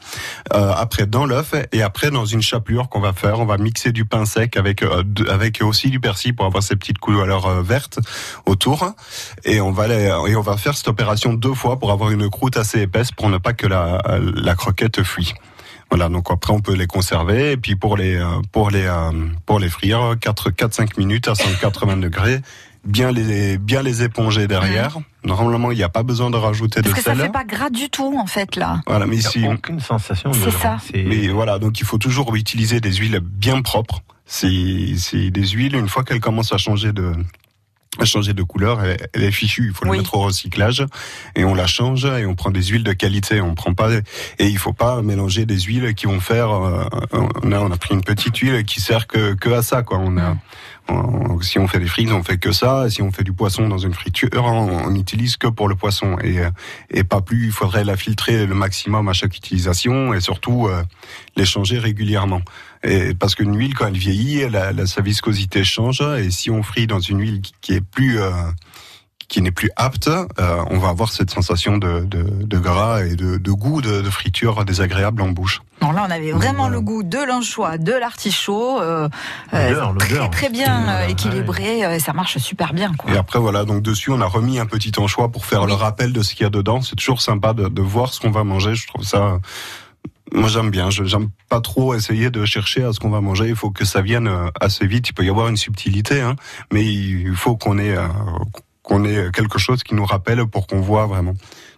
euh, 0.53 0.73
après 0.75 1.07
dans 1.07 1.25
l'œuf 1.25 1.53
et 1.73 1.81
après 1.81 2.09
dans 2.09 2.25
une 2.25 2.41
chapelure 2.41 2.87
qu'on 2.87 3.01
va 3.01 3.11
faire. 3.11 3.41
On 3.41 3.45
va 3.45 3.57
mixer 3.57 3.91
du 3.91 4.05
pain 4.05 4.23
sec 4.23 4.55
avec 4.55 4.81
euh, 4.81 5.03
avec 5.29 5.61
aussi 5.61 5.89
du 5.89 5.99
persil 5.99 6.33
pour 6.33 6.45
avoir 6.45 6.63
ces 6.63 6.77
petites 6.77 6.99
couleurs 6.99 7.45
euh, 7.45 7.61
vertes 7.61 7.99
autour. 8.45 8.93
Et 9.43 9.59
on 9.59 9.71
va 9.71 9.89
les, 9.89 10.05
et 10.29 10.35
on 10.37 10.41
va 10.41 10.55
faire 10.55 10.77
cette 10.77 10.87
opération 10.87 11.33
deux 11.33 11.53
fois 11.53 11.79
pour 11.79 11.91
avoir 11.91 12.11
une 12.11 12.29
croûte 12.29 12.55
assez 12.55 12.79
épaisse 12.79 13.11
pour 13.11 13.29
ne 13.29 13.37
pas 13.37 13.51
que 13.51 13.67
la, 13.67 14.01
la 14.35 14.55
croquette 14.55 15.03
fuit. 15.03 15.33
Voilà, 15.91 16.07
donc 16.09 16.27
après 16.31 16.53
on 16.53 16.61
peut 16.61 16.73
les 16.73 16.87
conserver 16.87 17.51
et 17.51 17.57
puis 17.57 17.75
pour 17.75 17.97
les 17.97 18.15
euh, 18.15 18.25
pour 18.53 18.69
les 18.71 18.85
euh, 18.85 19.11
pour 19.45 19.59
les 19.59 19.69
frire 19.69 20.15
4 20.19 20.49
4 20.49 20.73
5 20.73 20.97
minutes 20.97 21.27
à 21.27 21.35
180 21.35 21.97
degrés, 21.97 22.39
bien 22.85 23.11
les 23.11 23.57
bien 23.57 23.83
les 23.83 24.01
éponger 24.01 24.47
derrière. 24.47 24.97
Normalement, 25.25 25.69
il 25.71 25.77
n'y 25.77 25.83
a 25.83 25.89
pas 25.89 26.03
besoin 26.03 26.31
de 26.31 26.37
rajouter 26.37 26.81
Parce 26.81 26.93
de 26.93 26.97
que 26.97 27.03
ça 27.03 27.13
sel. 27.13 27.25
fait 27.25 27.31
pas 27.31 27.43
gras 27.43 27.69
du 27.69 27.89
tout 27.89 28.17
en 28.17 28.25
fait 28.25 28.55
là. 28.55 28.81
Voilà, 28.87 29.05
mais 29.05 29.19
si 29.19 29.45
aucune 29.45 29.79
sensation. 29.81 30.31
C'est 30.33 30.49
ça. 30.51 30.77
Mais 30.93 31.27
voilà, 31.27 31.59
donc 31.59 31.79
il 31.81 31.85
faut 31.85 31.97
toujours 31.97 32.33
utiliser 32.35 32.79
des 32.79 32.93
huiles 32.93 33.19
bien 33.19 33.61
propres. 33.61 34.01
C'est 34.25 34.95
c'est 34.97 35.29
des 35.29 35.45
huiles 35.47 35.75
une 35.75 35.89
fois 35.89 36.03
qu'elles 36.05 36.21
commencent 36.21 36.53
à 36.53 36.57
changer 36.57 36.93
de 36.93 37.11
à 37.99 38.05
changer 38.05 38.33
de 38.33 38.43
couleur, 38.43 38.83
elle, 38.83 39.05
elle 39.13 39.23
est 39.23 39.31
fichue. 39.31 39.65
Il 39.67 39.73
faut 39.73 39.85
Oui. 39.85 39.97
le 39.97 40.03
mettre 40.03 40.15
au 40.15 40.21
recyclage 40.21 40.85
et 41.35 41.43
on 41.43 41.53
la 41.53 41.67
change 41.67 42.05
et 42.05 42.25
on 42.25 42.35
prend 42.35 42.49
des 42.51 42.63
huiles 42.63 42.83
de 42.83 42.93
qualité. 42.93 43.41
On 43.41 43.53
prend 43.53 43.73
pas 43.73 43.91
et 43.93 44.01
il 44.47 44.57
faut 44.57 44.73
pas 44.73 45.01
mélanger 45.01 45.45
des 45.45 45.59
huiles 45.59 45.93
qui 45.93 46.05
vont 46.05 46.19
faire. 46.21 46.51
euh, 46.51 46.85
on 47.43 47.51
a 47.51 47.59
on 47.59 47.71
a 47.71 47.77
pris 47.77 47.93
une 47.93 48.03
petite 48.03 48.37
huile 48.37 48.63
qui 48.63 48.79
sert 48.81 49.07
que 49.07 49.33
que 49.33 49.49
à 49.49 49.61
ça 49.61 49.83
quoi. 49.83 49.97
On 49.97 50.17
a 50.17 50.37
On- 50.89 51.39
si 51.41 51.57
on 51.59 51.67
fait 51.67 51.79
des 51.79 51.87
frites, 51.87 52.11
on 52.11 52.23
fait 52.23 52.37
que 52.37 52.51
ça. 52.51 52.89
Si 52.89 53.01
on 53.01 53.11
fait 53.11 53.23
du 53.23 53.31
poisson 53.33 53.67
dans 53.69 53.77
une 53.77 53.93
friture, 53.93 54.29
on, 54.33 54.87
on 54.87 54.95
utilise 54.95 55.37
que 55.37 55.47
pour 55.47 55.67
le 55.69 55.75
poisson 55.75 56.17
et 56.23 56.39
euh, 56.39 56.49
et 56.89 57.03
pas 57.03 57.21
plus. 57.21 57.45
Il 57.45 57.51
faudrait 57.51 57.83
la 57.83 57.95
filtrer 57.97 58.45
le 58.45 58.55
maximum 58.55 59.07
à 59.07 59.13
chaque 59.13 59.35
utilisation 59.37 60.13
et 60.13 60.21
surtout 60.21 60.67
euh, 60.67 60.83
les 61.35 61.45
changer 61.45 61.77
régulièrement. 61.77 62.41
Et 62.83 63.13
parce 63.13 63.35
qu'une 63.35 63.55
huile, 63.55 63.73
quand 63.75 63.87
elle 63.87 63.97
vieillit, 63.97 64.49
la, 64.49 64.71
la- 64.71 64.85
sa 64.87 65.01
viscosité 65.01 65.63
change. 65.63 66.01
Et 66.01 66.31
si 66.31 66.49
on 66.49 66.63
frit 66.63 66.87
dans 66.87 66.99
une 66.99 67.19
huile 67.19 67.41
qui- 67.41 67.53
qui 67.61 67.73
est 67.73 67.81
plus 67.81 68.19
euh, 68.19 68.31
qui 69.27 69.41
n'est 69.41 69.51
plus 69.51 69.69
apte, 69.77 70.09
euh, 70.09 70.25
on 70.71 70.77
va 70.77 70.89
avoir 70.89 71.09
cette 71.09 71.29
sensation 71.31 71.77
de, 71.77 72.01
de, 72.01 72.21
de 72.23 72.57
gras 72.59 73.05
et 73.05 73.15
de, 73.15 73.37
de 73.37 73.51
goût 73.51 73.81
de, 73.81 74.01
de 74.01 74.09
friture 74.09 74.65
désagréable 74.65 75.21
en 75.21 75.29
bouche. 75.29 75.61
Bon, 75.79 75.93
là, 75.93 76.03
on 76.05 76.11
avait 76.11 76.33
vraiment 76.33 76.67
le 76.67 76.81
goût 76.81 77.01
de 77.01 77.17
l'anchois, 77.25 77.77
de 77.77 77.93
l'artichaut, 77.93 78.81
euh, 78.81 79.07
euh, 79.53 79.93
très 79.99 80.29
très 80.31 80.49
bien 80.49 80.89
euh, 80.89 81.07
équilibré, 81.07 81.85
euh, 81.85 81.95
et 81.95 81.99
ça 81.99 82.11
marche 82.11 82.39
super 82.39 82.73
bien. 82.73 82.91
Quoi. 82.93 83.09
Et 83.13 83.17
après 83.17 83.39
voilà, 83.39 83.63
donc 83.63 83.81
dessus 83.81 84.11
on 84.11 84.19
a 84.19 84.25
remis 84.25 84.59
un 84.59 84.65
petit 84.65 84.91
anchois 84.97 85.29
pour 85.31 85.45
faire 85.45 85.65
le 85.65 85.73
rappel 85.73 86.11
de 86.11 86.21
ce 86.23 86.35
qu'il 86.35 86.43
y 86.43 86.47
a 86.47 86.49
dedans. 86.49 86.81
C'est 86.81 86.97
toujours 86.97 87.21
sympa 87.21 87.53
de, 87.53 87.69
de 87.69 87.81
voir 87.81 88.13
ce 88.13 88.19
qu'on 88.19 88.31
va 88.31 88.43
manger. 88.43 88.75
Je 88.75 88.85
trouve 88.87 89.05
ça. 89.05 89.39
Moi 90.33 90.47
j'aime 90.47 90.71
bien. 90.71 90.89
Je 90.89 91.03
j'aime 91.03 91.29
pas 91.49 91.61
trop 91.61 91.93
essayer 91.93 92.29
de 92.29 92.45
chercher 92.45 92.83
à 92.83 92.93
ce 92.93 92.99
qu'on 92.99 93.09
va 93.09 93.21
manger. 93.21 93.49
Il 93.49 93.55
faut 93.55 93.71
que 93.71 93.85
ça 93.85 94.01
vienne 94.01 94.27
euh, 94.27 94.49
assez 94.59 94.87
vite. 94.87 95.09
Il 95.09 95.13
peut 95.13 95.25
y 95.25 95.29
avoir 95.29 95.47
une 95.49 95.57
subtilité, 95.57 96.21
hein, 96.21 96.35
mais 96.71 96.85
il 96.85 97.35
faut 97.35 97.57
qu'on 97.57 97.77
ait 97.77 97.97
euh, 97.97 98.07
qu'on 98.83 99.03
ait 99.03 99.31
quelque 99.31 99.59
chose 99.59 99.83
qui 99.83 99.93
nous 99.93 100.05
rappelle 100.05 100.45
pour 100.47 100.67
qu'on 100.67 100.81
voit 100.81 101.05
vraiment. 101.05 101.33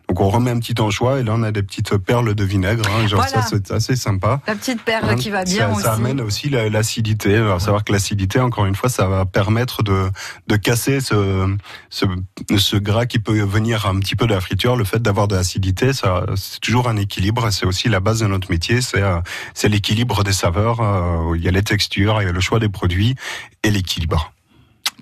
Donc 0.10 0.20
on 0.20 0.30
remet 0.30 0.52
un 0.52 0.60
petit 0.60 0.80
anchois 0.82 1.20
et 1.20 1.24
là 1.24 1.32
on 1.36 1.44
a 1.44 1.52
des 1.52 1.64
petites 1.64 1.98
perles 1.98 2.36
de 2.36 2.44
vinaigre. 2.44 2.84
Hein, 2.88 3.08
genre 3.08 3.22
Voilà. 3.26 3.42
ça 3.42 3.48
c'est 3.50 3.72
assez 3.72 3.96
sympa. 3.96 4.42
La 4.48 4.56
petite 4.56 4.82
perle 4.84 5.10
Hein, 5.10 5.16
qui 5.16 5.30
va 5.30 5.44
bien 5.44 5.70
ça, 5.70 5.72
aussi. 5.72 5.84
ça 5.84 5.94
amène 5.94 6.22
aussi 6.22 6.50
la- 6.50 6.70
l'acidité. 6.70 7.38
À 7.38 7.58
savoir 7.60 7.84
que 7.84 7.92
l'acidité, 7.94 8.40
encore 8.40 8.66
une 8.66 8.76
fois, 8.76 8.90
ça 8.90 9.08
va 9.08 9.26
permettre 9.26 9.82
de, 9.82 10.10
de 10.48 10.56
casser 10.56 11.00
ce, 11.02 11.56
ce, 11.90 12.06
ce 12.58 12.76
gras 12.76 13.06
qui 13.06 13.20
peut 13.20 13.40
venir 13.44 13.86
un 13.86 13.98
petit 14.00 14.16
peu 14.16 14.28
de 14.28 14.34
la 14.34 14.42
friture. 14.42 14.76
Le 14.76 14.84
fait 14.84 15.02
d'avoir 15.02 15.28
de 15.28 15.36
l'acidité, 15.36 15.94
ça, 15.94 16.26
c'est 16.36 16.60
toujours 16.60 16.90
un 16.90 16.98
équilibre. 16.98 17.50
C'est 17.52 17.66
aussi 17.66 17.90
la 17.90 18.00
base 18.00 18.20
de 18.20 18.28
notre 18.28 18.52
métier. 18.52 18.82
C'est, 18.82 19.02
euh, 19.02 19.20
c'est 19.54 19.70
l'équilibre 19.70 20.24
des 20.24 20.34
saveurs. 20.34 20.82
euh, 20.82 21.36
Il 21.38 21.44
y 21.44 21.48
a 21.48 21.52
les 21.52 21.64
textures, 21.64 22.22
il 22.22 22.26
y 22.26 22.30
a 22.30 22.32
le 22.34 22.42
choix 22.42 22.60
des 22.60 22.70
produits 22.70 23.16
et 23.64 23.72
l'équilibre. 23.72 24.34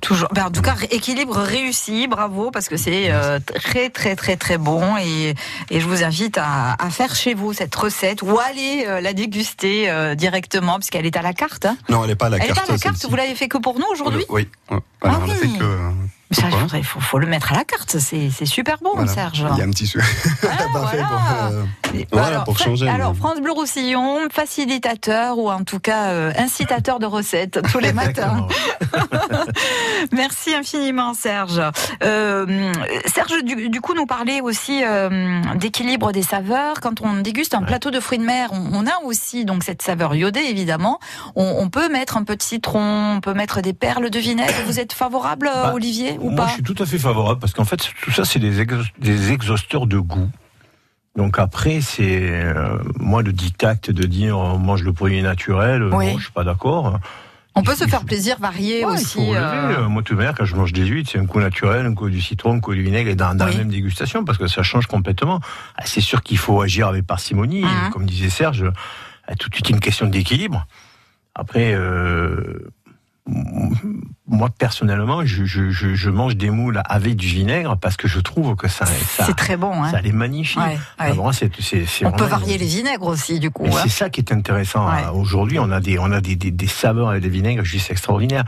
Toujours. 0.02 0.30
Ben, 0.34 0.46
en 0.46 0.52
tout 0.52 0.62
cas, 0.64 0.76
équilibre 0.90 1.38
réussi, 1.38 2.08
bravo, 2.08 2.50
parce 2.52 2.68
que 2.70 2.76
c'est 2.76 3.12
euh, 3.12 3.40
très 3.40 3.90
très 3.90 4.16
très 4.16 4.36
très 4.36 4.58
bon 4.58 4.98
et, 4.98 5.36
et 5.70 5.80
je 5.80 5.88
vous 5.88 6.04
invite 6.04 6.38
à, 6.40 6.74
à 6.80 6.90
faire 6.90 7.16
chez 7.16 7.34
vous 7.36 7.54
cette 7.54 7.74
recette 7.76 8.24
ou 8.24 8.40
aller 8.40 8.86
euh, 8.88 9.00
la 9.00 9.14
déguster 9.14 9.90
euh, 9.92 10.16
directement, 10.16 10.76
puisqu'elle 10.80 11.06
est 11.06 11.16
à 11.18 11.22
la 11.22 11.34
carte. 11.34 11.66
hein. 11.68 11.78
Non, 11.90 12.02
elle 12.04 12.10
n'est 12.10 12.16
pas 12.16 12.26
à 12.26 12.30
la 12.30 12.38
Elle 12.38 12.48
carte. 12.48 12.68
est 12.68 12.70
à 12.72 12.74
la 12.74 12.80
carte, 12.80 13.06
vous 13.08 13.16
l'avez 13.16 13.36
fait 13.36 13.48
que 13.48 13.60
pour 13.60 13.78
nous 13.78 13.86
aujourd'hui? 13.92 14.26
Oui. 14.30 14.48
ouais. 14.72 14.80
Voilà, 15.02 15.20
on 15.26 15.30
a 15.30 15.34
fait 15.36 15.48
que. 15.48 15.78
Ça, 16.32 16.48
il 16.78 16.84
faut, 16.86 17.00
faut 17.00 17.20
le 17.20 17.28
mettre 17.28 17.52
à 17.52 17.58
la 17.58 17.64
carte, 17.66 17.98
c'est 18.00 18.30
super 18.46 18.78
bon, 18.82 18.92
Voilà. 18.96 19.12
Serge. 19.12 19.46
Il 19.54 19.58
y 19.58 19.62
a 19.62 19.66
un 19.66 19.70
petit. 19.70 19.86
su- 19.88 20.00
Parfait 20.74 20.98
pour, 21.02 21.22
euh, 21.42 21.64
voilà, 22.12 22.28
alors, 22.28 22.44
pour 22.46 22.58
changer. 22.58 22.88
Alors, 22.88 23.16
France 23.16 23.42
Bleu 23.42 23.52
Roussillon, 23.52 24.20
facilitateur 24.32 25.38
ou 25.38 25.52
en 25.52 25.64
tout 25.64 25.80
cas 25.80 26.12
euh, 26.12 26.32
incitateur 26.38 27.00
de 27.00 27.06
recettes 27.06 27.60
tous 27.72 27.80
les 27.80 27.92
matins. 28.02 28.48
Merci 30.12 30.54
infiniment, 30.56 31.14
Serge. 31.14 31.62
Euh, 32.04 32.74
Serge, 33.06 33.44
du, 33.44 33.70
du 33.70 33.82
coup, 33.82 33.94
nous 33.94 34.06
parlait 34.06 34.42
aussi 34.42 34.82
euh, 34.84 35.42
d'équilibre 35.56 36.12
des 36.12 36.24
saveurs. 36.24 36.80
Quand 36.82 37.02
on 37.02 37.16
déguste 37.22 37.54
un 37.54 37.62
plateau 37.62 37.92
de 37.92 38.00
fruits 38.00 38.18
de 38.20 38.24
mer, 38.26 38.50
on, 38.52 38.70
on 38.74 38.88
a 38.88 39.04
aussi 39.06 39.46
donc 39.46 39.64
cette 39.64 39.82
saveur 39.82 40.16
iodée, 40.16 40.42
évidemment. 40.42 41.00
On, 41.36 41.56
on 41.60 41.70
peut 41.70 41.90
mettre 41.90 42.18
un 42.18 42.24
peu 42.24 42.36
de 42.36 42.42
citron, 42.42 43.16
on 43.18 43.22
peut 43.22 43.34
mettre 43.34 43.62
des 43.62 43.74
perles 43.74 44.10
de 44.10 44.20
vinaigre. 44.20 44.54
Vous 44.66 44.80
êtes 44.80 44.94
favorable, 44.94 45.48
euh, 45.54 45.64
Bah, 45.64 45.72
Olivier, 45.74 46.18
ou 46.22 46.30
Moi, 46.30 46.36
pas 46.38 46.48
je 46.48 46.54
suis 46.54 46.64
tout 46.64 46.76
à 46.80 46.86
fait 46.86 46.98
favorable 47.00 47.40
parce 47.40 47.54
qu'en 47.54 47.66
fait, 47.66 47.92
tout 48.04 48.12
ça, 48.12 48.24
c'est 48.26 48.40
des, 48.40 48.66
des 49.00 49.32
exhausteurs 49.32 49.88
de 49.88 49.98
goût. 49.98 50.30
Donc 51.18 51.40
après, 51.40 51.82
c'est 51.82 52.30
euh, 52.32 52.78
moi 52.98 53.22
le 53.22 53.34
dictate 53.34 53.92
de 53.92 54.04
dire 54.06 54.38
on 54.38 54.58
mange 54.58 54.84
le 54.84 54.94
produit 54.94 55.22
naturel. 55.22 55.82
euh, 55.82 55.90
Oui. 55.92 56.08
Non, 56.14 56.18
je 56.18 56.24
suis 56.24 56.32
pas 56.32 56.44
d'accord. 56.46 57.00
On 57.54 57.64
peut 57.64 57.76
se 57.76 57.86
faire 57.86 58.06
plaisir, 58.06 58.38
varier 58.40 58.86
Ouais, 58.86 58.94
il 58.94 58.96
aussi. 59.02 59.16
faut 59.28 59.36
euh, 59.36 59.80
Euh, 59.84 59.90
Moi, 59.90 60.04
tout 60.04 60.16
de 60.16 60.20
même, 60.22 60.34
quand 60.34 60.46
je 60.46 60.56
mange 60.56 60.72
des 60.72 60.86
huîtres, 60.86 61.10
c'est 61.12 61.20
un 61.20 61.26
coup 61.26 61.42
naturel, 61.42 61.86
un 61.86 61.94
coup 61.94 62.10
du 62.10 62.22
citron, 62.22 62.54
un 62.56 62.60
coup 62.62 62.74
du 62.74 62.82
vinaigre, 62.82 63.10
et 63.10 63.16
dans, 63.16 63.36
dans 63.36 63.46
Oui. 63.48 63.52
la 63.52 63.58
même 63.58 63.70
dégustation, 63.72 64.24
parce 64.24 64.38
que 64.38 64.48
ça 64.48 64.64
change 64.64 64.88
complètement. 64.88 65.42
Ah, 65.78 65.82
C'est 65.86 66.00
sûr 66.00 66.24
qu'il 66.24 66.38
faut 66.38 66.62
agir 66.62 66.88
avec 66.88 67.06
parcimonie, 67.06 67.64
Mhm. 67.64 67.90
comme 67.92 68.06
disait 68.06 68.30
Serge. 68.30 68.64
ah, 69.28 69.36
Tout 69.36 69.50
de 69.50 69.56
suite 69.56 69.70
une 69.70 69.82
question 69.82 70.08
d'équilibre. 70.08 70.66
Après, 71.36 71.74
euh, 71.74 72.70
moi 74.28 74.50
personnellement, 74.50 75.26
je, 75.26 75.46
je, 75.46 75.70
je, 75.70 75.94
je 75.94 76.10
mange 76.10 76.36
des 76.36 76.50
moules 76.50 76.82
avec 76.86 77.16
du 77.16 77.28
vinaigre 77.28 77.78
parce 77.78 77.96
que 77.98 78.08
je 78.08 78.20
trouve 78.20 78.56
que 78.56 78.68
ça, 78.68 78.86
ça, 78.86 79.26
C'est 79.26 79.36
très 79.36 79.58
bon. 79.58 79.72
Hein. 79.84 79.92
ça 79.92 80.02
les 80.02 80.12
magnifie. 80.12 80.58
Ouais, 80.58 80.78
Ah, 80.98 81.10
On 82.06 82.12
peut 82.12 82.26
varier 82.26 82.58
les 82.58 82.66
vinaigres 82.66 83.06
aussi, 83.08 83.40
du 83.40 83.52
coup. 83.52 83.66
hein. 83.68 83.80
c'est 83.84 83.90
ça 83.90 84.10
qui 84.10 84.22
est 84.22 84.32
intéressant. 84.32 84.88
Ouais. 84.88 85.04
hein. 85.06 85.12
Aujourd'hui, 85.12 85.60
on 85.60 85.70
a 85.72 85.80
des, 85.80 86.00
on 86.00 86.12
a 86.12 86.22
des, 86.22 86.36
des, 86.36 86.52
des 86.52 86.68
saveurs 86.68 87.10
avec 87.10 87.22
des 87.24 87.30
vinaigres 87.30 87.64
juste 87.64 87.92
extraordinaires. 87.92 88.46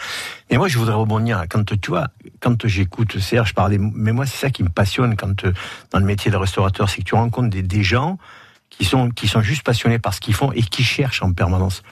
Et 0.49 0.57
moi, 0.57 0.67
je 0.67 0.77
voudrais 0.77 0.95
rebondir. 0.95 1.43
Quand 1.49 1.63
tu 1.79 1.89
vois, 1.89 2.07
quand 2.39 2.65
j'écoute 2.67 3.19
Serge 3.19 3.53
parler, 3.53 3.77
mais 3.79 4.11
moi, 4.11 4.25
c'est 4.25 4.37
ça 4.37 4.49
qui 4.49 4.63
me 4.63 4.69
passionne 4.69 5.15
quand 5.15 5.45
euh, 5.45 5.53
dans 5.91 5.99
le 5.99 6.05
métier 6.05 6.31
de 6.31 6.37
restaurateur, 6.37 6.89
c'est 6.89 6.99
que 6.99 7.05
tu 7.05 7.15
rencontres 7.15 7.49
des, 7.49 7.61
des 7.61 7.83
gens 7.83 8.17
qui 8.69 8.85
sont, 8.85 9.09
qui 9.11 9.27
sont 9.27 9.41
juste 9.41 9.61
passionnés 9.63 9.99
par 9.99 10.13
ce 10.15 10.19
qu'ils 10.19 10.33
font 10.33 10.51
et 10.51 10.63
qui 10.63 10.83
cherchent 10.83 11.21
en 11.21 11.31
permanence. 11.31 11.83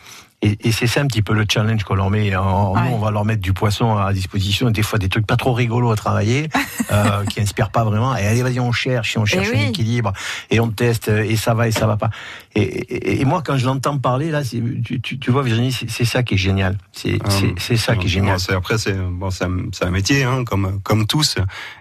Et, 0.43 0.57
et 0.67 0.71
c'est 0.71 0.87
ça 0.87 1.01
un 1.01 1.07
petit 1.07 1.21
peu 1.21 1.33
le 1.33 1.45
challenge 1.51 1.83
qu'on 1.83 1.95
leur 1.95 2.09
met. 2.09 2.35
En, 2.35 2.71
Ouais. 2.73 2.89
Nous, 2.89 2.95
on 2.95 2.99
va 2.99 3.11
leur 3.11 3.25
mettre 3.25 3.41
du 3.41 3.53
poisson 3.53 3.97
à 3.97 4.13
disposition, 4.13 4.71
des 4.71 4.81
fois 4.81 4.97
des 4.97 5.09
trucs 5.09 5.27
pas 5.27 5.35
trop 5.35 5.53
rigolos 5.53 5.91
à 5.91 5.95
travailler, 5.95 6.47
euh, 6.91 7.25
qui 7.25 7.41
inspirent 7.41 7.69
pas 7.69 7.83
vraiment. 7.83 8.15
Et 8.15 8.25
allez, 8.25 8.41
vas-y, 8.43 8.59
on 8.59 8.71
cherche, 8.71 9.15
et 9.15 9.19
on 9.19 9.25
cherche 9.25 9.47
Eh 9.51 9.55
oui. 9.57 9.63
un 9.65 9.69
équilibre, 9.69 10.13
et 10.49 10.59
on 10.59 10.69
teste, 10.69 11.09
et 11.09 11.35
ça 11.35 11.53
va, 11.53 11.67
et 11.67 11.71
ça 11.71 11.85
va 11.87 11.97
pas. 11.97 12.09
Et, 12.55 12.61
et- 12.61 13.21
et 13.21 13.25
moi, 13.25 13.41
quand 13.45 13.57
je 13.57 13.65
l'entends 13.65 13.97
parler, 13.97 14.31
là, 14.31 14.41
tu, 14.43 14.81
tu, 15.01 15.19
tu 15.19 15.31
vois, 15.31 15.43
Virginie, 15.43 15.71
c'est 15.71 16.05
ça 16.05 16.23
qui 16.23 16.35
est 16.35 16.37
génial. 16.37 16.77
C'est 16.91 17.19
c'est 17.59 17.77
ça 17.77 17.95
qui 17.95 18.07
est 18.07 18.09
génial. 18.09 18.37
Bon, 18.49 18.55
après, 18.55 18.77
c'est 18.77 18.93
bon, 18.93 19.29
c'est 19.29 19.45
un, 19.45 19.57
un 19.81 19.89
métier, 19.91 20.23
hein, 20.23 20.43
comme 20.45 20.79
comme 20.83 21.05
tous. 21.07 21.35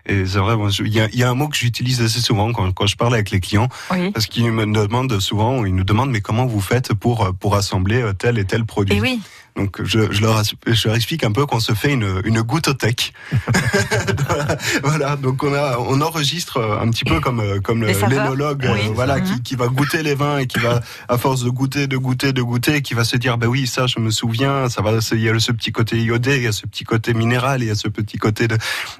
Et 0.06 0.26
c'est 0.26 0.38
vrai, 0.38 0.54
il 0.80 0.88
y 0.92 1.00
a, 1.00 1.08
il 1.12 1.18
y 1.18 1.22
a 1.22 1.30
un 1.30 1.34
mot 1.34 1.48
que 1.48 1.56
j'utilise 1.56 2.00
assez 2.02 2.20
souvent 2.20 2.52
quand, 2.52 2.70
quand 2.72 2.86
je 2.86 2.96
parle 2.96 3.14
avec 3.14 3.30
les 3.30 3.40
clients, 3.40 3.68
Oui. 3.90 4.10
parce 4.10 4.26
qu'ils 4.26 4.50
me 4.52 4.66
demandent 4.66 5.18
souvent, 5.20 5.64
ils 5.64 5.74
nous 5.74 5.84
demandent, 5.84 6.10
mais 6.10 6.20
comment 6.20 6.46
vous 6.46 6.60
faites 6.60 6.94
pour 6.94 7.32
pour 7.38 7.54
assembler 7.56 8.02
euh, 8.02 8.12
tel 8.12 8.38
et 8.38 8.44
tel 8.50 8.64
produit 8.64 8.96
Et 8.96 9.00
oui. 9.00 9.20
Donc 9.56 9.82
je, 9.82 10.10
je, 10.12 10.20
leur, 10.22 10.42
je 10.66 10.86
leur 10.88 10.96
explique 10.96 11.24
un 11.24 11.32
peu 11.32 11.44
qu'on 11.46 11.60
se 11.60 11.72
fait 11.74 11.92
une, 11.92 12.22
une 12.24 12.40
gouttotech. 12.42 13.12
voilà, 14.28 14.56
voilà, 14.82 15.16
donc 15.16 15.42
on 15.42 15.52
a 15.52 15.76
on 15.78 16.00
enregistre 16.00 16.60
un 16.80 16.88
petit 16.90 17.04
peu 17.04 17.20
comme 17.20 17.60
comme 17.62 17.84
l'énologue, 17.84 18.64
euh, 18.64 18.72
Oui. 18.74 18.90
voilà, 18.94 19.20
qui, 19.20 19.42
qui 19.42 19.56
va 19.56 19.68
goûter 19.68 20.02
les 20.02 20.14
vins 20.14 20.38
et 20.38 20.46
qui 20.46 20.58
va 20.58 20.80
à 21.08 21.18
force 21.18 21.42
de 21.44 21.50
goûter, 21.50 21.86
de 21.86 21.96
goûter, 21.96 22.32
de 22.32 22.42
goûter, 22.42 22.82
qui 22.82 22.94
va 22.94 23.04
se 23.04 23.16
dire 23.16 23.38
ben 23.38 23.46
oui 23.48 23.66
ça 23.66 23.86
je 23.86 23.98
me 23.98 24.10
souviens, 24.10 24.68
ça 24.68 24.82
va, 24.82 24.92
il 25.12 25.20
y 25.20 25.28
a 25.28 25.38
ce 25.40 25.52
petit 25.52 25.72
côté 25.72 26.00
iodé, 26.00 26.36
il 26.36 26.42
y 26.42 26.46
a 26.46 26.52
ce 26.52 26.66
petit 26.66 26.84
côté 26.84 27.14
minéral, 27.14 27.62
il 27.62 27.68
y 27.68 27.70
a 27.70 27.74
ce 27.74 27.88
petit 27.88 28.18
côté 28.18 28.48
de 28.48 28.56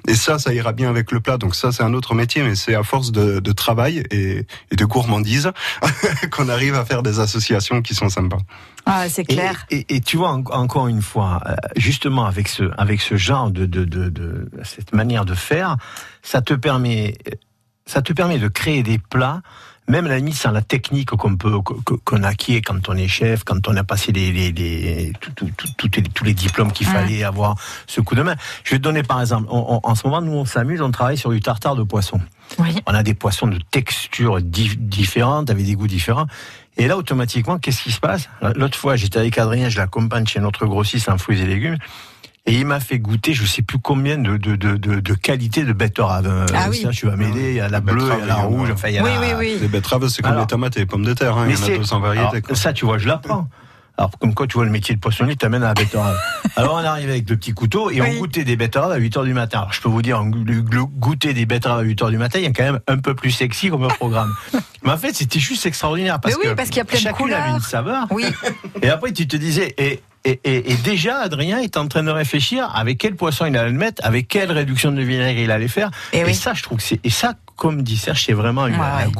et 0.07 0.15
ça 0.15 0.37
ça 0.39 0.53
ira 0.53 0.73
bien 0.73 0.89
avec 0.89 1.11
le 1.11 1.19
plat. 1.19 1.37
Donc 1.37 1.55
ça 1.55 1.71
c'est 1.71 1.83
un 1.83 1.93
autre 1.93 2.13
métier, 2.15 2.43
mais 2.43 2.55
c'est 2.55 2.75
à 2.75 2.83
force 2.83 3.11
de, 3.11 3.39
de 3.39 3.51
travail 3.51 4.03
et, 4.11 4.45
et 4.71 4.75
de 4.75 4.85
gourmandise 4.85 5.51
qu'on 6.31 6.49
arrive 6.49 6.75
à 6.75 6.85
faire 6.85 7.03
des 7.03 7.19
associations 7.19 7.81
qui 7.81 7.95
sont 7.95 8.09
sympas. 8.09 8.39
Ah, 8.85 9.07
c'est 9.09 9.21
Et, 9.29 9.35
clair. 9.35 9.65
et, 9.69 9.85
et 9.95 10.01
tu 10.01 10.17
vois, 10.17 10.29
en- 10.49 10.61
encore 10.61 10.87
une 10.87 11.01
fois, 11.01 11.41
euh, 11.45 11.55
justement 11.75 12.25
avec 12.25 12.47
ce, 12.47 12.63
avec 12.77 13.01
ce 13.01 13.15
genre 13.17 13.51
de, 13.51 13.65
de, 13.65 13.83
de, 13.85 14.09
de- 14.09 14.49
cette 14.63 14.93
manière 14.93 15.25
de 15.25 15.33
faire, 15.33 15.77
ça 16.21 16.41
te 16.41 16.53
permet, 16.53 17.17
ça 17.85 18.01
te 18.01 18.13
permet 18.13 18.39
de 18.39 18.47
créer 18.47 18.83
des 18.83 18.97
plats, 18.99 19.41
même 19.87 20.05
à 20.05 20.09
la 20.09 20.17
limite 20.17 20.35
sans 20.35 20.51
la 20.51 20.61
technique 20.61 21.09
qu'on 21.09 21.35
peut, 21.35 21.59
qu'on 22.05 22.23
acquiert 22.23 22.61
quand 22.65 22.87
on 22.87 22.95
est 22.95 23.07
chef, 23.09 23.43
quand 23.43 23.67
on 23.67 23.75
a 23.75 23.83
passé 23.83 24.11
les, 24.11 24.31
les, 24.31 24.51
les- 24.51 25.11
tout- 25.19 25.31
tout- 25.31 25.49
tout- 25.57 25.67
tout 25.77 25.89
les- 25.95 26.03
tous 26.03 26.23
les 26.23 26.33
diplômes 26.33 26.71
qu'il 26.71 26.87
fallait 26.87 27.23
avoir 27.23 27.55
ce 27.87 27.99
coup 27.99 28.15
de 28.15 28.21
main. 28.21 28.35
Je 28.63 28.71
vais 28.71 28.77
te 28.77 28.83
donner 28.83 29.03
par 29.03 29.19
exemple, 29.19 29.47
on- 29.49 29.75
on- 29.83 29.89
en 29.89 29.95
ce 29.95 30.07
moment, 30.07 30.21
nous 30.21 30.31
on 30.33 30.45
s'amuse, 30.45 30.81
on 30.81 30.91
travaille 30.91 31.17
sur 31.17 31.31
du 31.31 31.41
tartare 31.41 31.75
de 31.75 31.83
poisson. 31.83 32.21
Oui. 32.59 32.75
On 32.85 32.93
a 32.93 33.01
des 33.03 33.13
poissons 33.13 33.47
de 33.47 33.57
textures 33.71 34.39
dif- 34.39 34.77
différentes, 34.77 35.49
avec 35.49 35.65
des 35.65 35.75
goûts 35.75 35.87
différents. 35.87 36.27
Et 36.77 36.87
là, 36.87 36.97
automatiquement, 36.97 37.57
qu'est-ce 37.59 37.83
qui 37.83 37.91
se 37.91 37.99
passe? 37.99 38.29
L'autre 38.55 38.77
fois, 38.77 38.95
j'étais 38.95 39.19
avec 39.19 39.37
Adrien, 39.37 39.69
je 39.69 39.77
l'accompagne 39.77 40.25
chez 40.25 40.39
notre 40.39 40.65
grossiste 40.65 41.09
en 41.09 41.17
fruits 41.17 41.41
et 41.41 41.45
légumes. 41.45 41.77
Et 42.47 42.53
il 42.55 42.65
m'a 42.65 42.79
fait 42.79 42.97
goûter, 42.97 43.33
je 43.33 43.45
sais 43.45 43.61
plus 43.61 43.77
combien 43.77 44.17
de, 44.17 44.35
de, 44.37 44.55
de, 44.55 44.75
de, 44.75 44.99
de 44.99 45.13
qualités 45.13 45.63
de 45.63 45.73
betteraves. 45.73 46.25
Euh, 46.27 46.47
Ah 46.55 46.67
oui. 46.71 46.81
ça, 46.81 46.89
tu 46.89 47.05
vas 47.05 47.15
m'aider. 47.15 47.51
Il 47.51 47.55
y 47.57 47.59
a 47.59 47.69
la 47.69 47.81
bleue, 47.81 48.01
il 48.01 48.19
y 48.19 48.23
a 48.23 48.25
la 48.25 48.35
rouge, 48.37 48.71
enfin, 48.73 48.87
il 48.87 48.95
y 48.95 48.97
a 48.97 49.03
Oui, 49.03 49.11
la- 49.13 49.19
oui, 49.19 49.33
oui. 49.37 49.57
Les 49.61 49.67
betteraves, 49.67 50.07
c'est 50.07 50.23
comme 50.23 50.31
Alors- 50.31 50.45
les 50.45 50.47
tomates 50.47 50.75
et 50.77 50.79
les 50.79 50.85
pommes 50.87 51.05
de 51.05 51.13
terre, 51.13 51.37
hein, 51.37 51.45
il 51.47 51.51
y 51.55 51.59
en 51.59 51.61
a 51.61 51.65
c'est- 51.67 51.77
200 51.77 51.99
variétés. 51.99 52.27
alors, 52.27 52.41
quoi. 52.41 52.55
ça, 52.55 52.73
tu 52.73 52.85
vois, 52.85 52.97
je 52.97 53.07
l'apprends. 53.07 53.47
Alors, 54.01 54.17
comme 54.17 54.33
quoi, 54.33 54.47
tu 54.47 54.55
vois, 54.55 54.65
le 54.65 54.71
métier 54.71 54.95
de 54.95 54.99
poissonnier 54.99 55.35
t'amène 55.35 55.61
à 55.61 55.67
la 55.67 55.73
betterave. 55.75 56.17
Alors, 56.55 56.73
on 56.73 56.77
arrive 56.83 57.07
avec 57.09 57.29
le 57.29 57.37
petit 57.37 57.53
couteau 57.53 57.91
et 57.91 58.01
Oui. 58.01 58.07
on 58.15 58.19
goûtait 58.21 58.43
des 58.43 58.55
betteraves 58.55 58.91
à 58.91 58.95
8 58.95 59.17
heures 59.17 59.23
du 59.25 59.33
matin. 59.35 59.59
Alors, 59.59 59.73
je 59.73 59.79
peux 59.81 59.89
vous 59.89 60.01
dire, 60.01 60.23
goûter 60.23 61.33
des 61.35 61.45
betteraves 61.45 61.77
à 61.79 61.83
8 61.83 62.01
heures 62.01 62.09
du 62.09 62.17
matin, 62.17 62.39
il 62.39 62.45
y 62.45 62.47
a 62.47 62.51
quand 62.51 62.63
même 62.63 62.79
un 62.87 62.97
peu 62.97 63.13
plus 63.13 63.29
sexy 63.29 63.69
comme 63.69 63.87
programme. 63.89 64.33
Mais 64.83 64.89
en 64.91 64.97
fait, 64.97 65.13
c'était 65.13 65.39
juste 65.39 65.67
extraordinaire 65.67 66.19
parce 66.19 66.33
oui, 66.35 66.41
que 66.45 66.53
parce 66.53 66.69
qu'il 66.69 66.77
y 66.77 66.81
a 66.81 66.85
plein 66.85 66.97
de 66.97 67.03
chacune 67.03 67.31
avait 67.31 67.51
une 67.51 67.59
saveur. 67.59 68.07
Oui. 68.09 68.25
Et 68.81 68.89
après, 68.89 69.11
tu 69.13 69.27
te 69.27 69.37
disais, 69.37 69.75
et 69.77 70.01
Et, 70.23 70.39
et- 70.43 70.71
et 70.71 70.75
déjà, 70.75 71.17
Adrien 71.19 71.57
est 71.59 71.77
en 71.77 71.87
train 71.87 72.03
de 72.03 72.11
réfléchir 72.11 72.69
avec 72.75 72.99
quel 72.99 73.15
poisson 73.15 73.47
il 73.47 73.57
allait 73.57 73.71
le 73.71 73.77
mettre, 73.77 74.05
avec 74.05 74.27
quelle 74.27 74.51
réduction 74.51 74.91
de 74.91 75.01
vinaigre 75.01 75.39
il 75.39 75.49
allait 75.49 75.67
faire. 75.67 75.89
Et, 76.13 76.31
ça, 76.33 76.53
je 76.53 76.61
trouve 76.61 76.77
que 76.77 76.83
c'est 76.83 76.99
et 77.03 77.09
ça, 77.09 77.33
comme 77.61 77.83
dit 77.83 77.95
Serge, 77.95 78.23
c'est 78.25 78.33
vraiment 78.33 78.65
une, 78.65 78.73
Ouais, 78.73 78.79
ouais. 78.79 79.03
un 79.05 79.11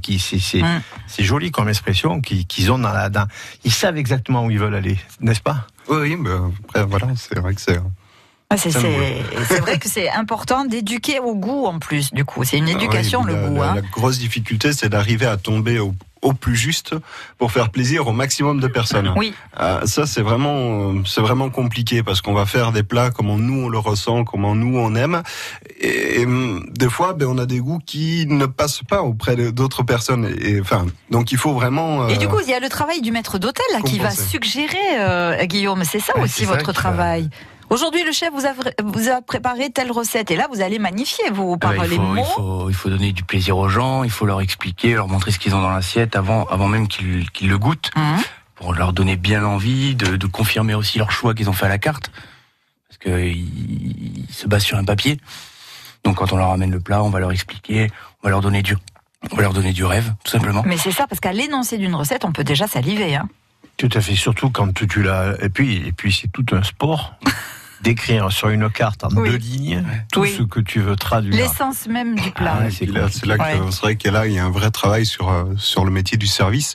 qui 0.00 0.18
c'est 0.18 0.40
c'est 1.06 1.22
joli 1.22 1.52
comme 1.52 1.68
expression 1.68 2.20
qui- 2.20 2.44
qu'ils 2.44 2.72
ont 2.72 2.78
dans 2.80 2.92
la 2.92 3.08
dans, 3.08 3.28
ils 3.62 3.70
savent 3.72 3.96
exactement 3.96 4.44
où 4.44 4.50
ils 4.50 4.58
veulent 4.58 4.74
aller, 4.74 4.98
n'est-ce 5.20 5.40
pas? 5.40 5.68
Oui, 5.88 6.16
mais 6.16 6.30
après, 6.64 6.84
voilà, 6.84 7.06
c'est 7.14 7.38
vrai 7.38 7.54
que 7.54 7.60
c'est. 7.60 7.78
Ah, 8.50 8.56
c'est 9.48 9.60
vrai 9.60 9.78
que 9.78 9.88
c'est 9.88 10.10
important 10.10 10.64
d'éduquer 10.64 11.20
au 11.20 11.36
goût 11.36 11.66
en 11.66 11.78
plus, 11.78 12.12
du 12.12 12.24
coup. 12.24 12.42
C'est 12.42 12.58
une 12.58 12.68
éducation, 12.68 13.20
Ah 13.22 13.28
oui, 13.28 13.34
le 13.36 13.48
goût. 13.48 13.56
la- 13.58 13.70
hein. 13.70 13.74
la 13.76 13.82
grosse 13.82 14.18
difficulté, 14.18 14.72
c'est 14.72 14.88
d'arriver 14.88 15.26
à 15.26 15.36
tomber 15.36 15.78
au, 15.78 15.94
au 16.22 16.32
plus 16.32 16.56
juste 16.56 16.94
pour 17.38 17.52
faire 17.52 17.70
plaisir 17.70 18.06
au 18.08 18.12
maximum 18.12 18.60
de 18.60 18.66
personnes. 18.66 19.12
Oui. 19.16 19.32
Euh, 19.60 19.86
ça, 19.86 20.06
c'est 20.06 20.22
vraiment, 20.22 20.90
euh, 20.92 21.02
c'est 21.06 21.20
vraiment 21.20 21.50
compliqué 21.50 22.02
parce 22.02 22.20
qu'on 22.20 22.34
va 22.34 22.46
faire 22.46 22.72
des 22.72 22.82
plats 22.82 23.10
comment 23.10 23.36
nous 23.38 23.64
on 23.64 23.68
le 23.68 23.78
ressent, 23.78 24.24
comment 24.24 24.54
nous 24.54 24.76
on 24.78 24.94
aime. 24.94 25.22
Et, 25.80 26.20
et, 26.20 26.26
hum, 26.26 26.66
des 26.70 26.88
fois, 26.90 27.12
ben, 27.14 27.26
on 27.28 27.38
a 27.38 27.46
des 27.46 27.60
goûts 27.60 27.80
qui 27.84 28.26
ne 28.26 28.46
passent 28.46 28.82
pas 28.88 29.02
auprès 29.02 29.36
d'autres 29.52 29.82
personnes. 29.82 30.34
Et 30.40 30.60
enfin, 30.60 30.86
donc 31.10 31.32
il 31.32 31.38
faut 31.38 31.52
vraiment. 31.52 32.08
Et 32.08 32.14
euh, 32.14 32.16
du 32.16 32.28
coup, 32.28 32.40
il 32.42 32.48
y 32.50 32.54
a 32.54 32.60
le 32.60 32.68
travail 32.68 33.00
du 33.00 33.12
maître 33.12 33.38
d'hôtel 33.38 33.64
qui 33.84 33.98
va 33.98 34.10
suggérer, 34.10 34.76
euh, 34.98 35.44
Guillaume. 35.44 35.84
C'est 35.84 36.00
ça 36.00 36.16
aussi 36.18 36.44
ça 36.44 36.52
votre 36.52 36.66
va- 36.66 36.72
travail? 36.72 37.30
Aujourd'hui, 37.70 38.02
le 38.04 38.12
chef 38.12 38.30
vous 38.32 38.46
a, 38.46 38.52
vous 38.82 39.08
a 39.10 39.20
préparé 39.20 39.70
telle 39.70 39.92
recette 39.92 40.30
et 40.30 40.36
là, 40.36 40.46
vous 40.52 40.62
allez 40.62 40.78
magnifier 40.78 41.28
vous 41.30 41.58
par 41.58 41.74
il, 41.74 41.82
les 41.90 41.96
faut, 41.96 42.02
mots. 42.02 42.24
il, 42.26 42.34
faut, 42.34 42.70
il 42.70 42.74
faut 42.74 42.88
donner 42.88 43.12
du 43.12 43.24
plaisir 43.24 43.58
aux 43.58 43.68
gens, 43.68 44.04
il 44.04 44.10
faut 44.10 44.24
leur 44.24 44.40
expliquer, 44.40 44.94
leur 44.94 45.06
montrer 45.08 45.32
ce 45.32 45.38
qu'ils 45.38 45.54
ont 45.54 45.60
dans 45.60 45.70
l'assiette 45.70 46.16
avant, 46.16 46.46
avant 46.46 46.66
même 46.68 46.88
qu'ils 46.88 47.26
le 47.42 47.58
goûtent, 47.58 47.90
Hum. 47.94 48.16
pour 48.54 48.72
leur 48.74 48.92
donner 48.94 49.16
bien 49.16 49.40
l'envie, 49.40 49.94
de, 49.94 50.16
de 50.16 50.26
confirmer 50.26 50.74
aussi 50.74 50.98
leur 50.98 51.10
choix 51.10 51.34
qu'ils 51.34 51.50
ont 51.50 51.52
fait 51.52 51.66
à 51.66 51.68
la 51.68 51.78
carte, 51.78 52.10
parce 52.88 52.98
qu'ils 52.98 54.24
se 54.30 54.46
basent 54.48 54.64
sur 54.64 54.78
un 54.78 54.84
papier. 54.84 55.20
Donc 56.04 56.16
quand 56.16 56.32
on 56.32 56.36
leur 56.38 56.50
amène 56.50 56.70
le 56.70 56.80
plat, 56.80 57.02
on 57.02 57.10
va 57.10 57.20
leur 57.20 57.32
expliquer, 57.32 57.90
on 58.22 58.28
va 58.28 58.30
leur 58.30 58.40
donner 58.40 58.62
du, 58.62 58.76
on 59.30 59.36
va 59.36 59.42
leur 59.42 59.52
donner 59.52 59.72
du 59.74 59.84
rêve, 59.84 60.14
tout 60.24 60.30
simplement. 60.30 60.62
Mais 60.64 60.78
c'est 60.78 60.92
ça, 60.92 61.06
parce 61.06 61.20
qu'à 61.20 61.32
l'énoncé 61.34 61.76
d'une 61.76 61.94
recette, 61.94 62.24
on 62.24 62.32
peut 62.32 62.44
déjà 62.44 62.66
saliver. 62.66 63.14
Hein. 63.14 63.28
Tout 63.76 63.90
à 63.92 64.00
fait, 64.00 64.14
surtout 64.16 64.48
quand 64.48 64.72
tu, 64.72 64.88
tu 64.88 65.02
l'as. 65.02 65.34
Et 65.42 65.50
puis, 65.50 65.86
et 65.86 65.92
puis 65.92 66.12
c'est 66.12 66.28
tout 66.32 66.46
un 66.52 66.62
sport 66.62 67.14
d'écrire 67.82 68.30
sur 68.32 68.48
une 68.48 68.68
carte 68.70 69.04
en 69.04 69.08
Oui. 69.16 69.30
deux 69.30 69.36
lignes 69.36 69.84
tout 70.12 70.20
Oui. 70.22 70.34
ce 70.36 70.42
que 70.42 70.60
tu 70.60 70.80
veux 70.80 70.96
traduire. 70.96 71.36
L'essence 71.36 71.86
même 71.88 72.14
du 72.16 72.30
plat. 72.30 72.58
Ah, 72.62 72.70
c'est 72.70 72.86
là, 72.86 73.06
c'est 73.10 73.26
là 73.26 73.36
que 73.38 73.42
Ouais. 73.42 73.60
c'est 73.70 73.80
vrai 73.80 73.96
qu'il 73.96 74.12
y 74.12 74.16
a 74.16 74.18
là 74.18 74.26
il 74.26 74.32
y 74.34 74.38
a 74.38 74.44
un 74.44 74.50
vrai 74.50 74.70
travail 74.70 75.06
sur 75.06 75.30
euh, 75.30 75.44
sur 75.56 75.84
le 75.84 75.90
métier 75.90 76.16
du 76.18 76.26
service. 76.26 76.74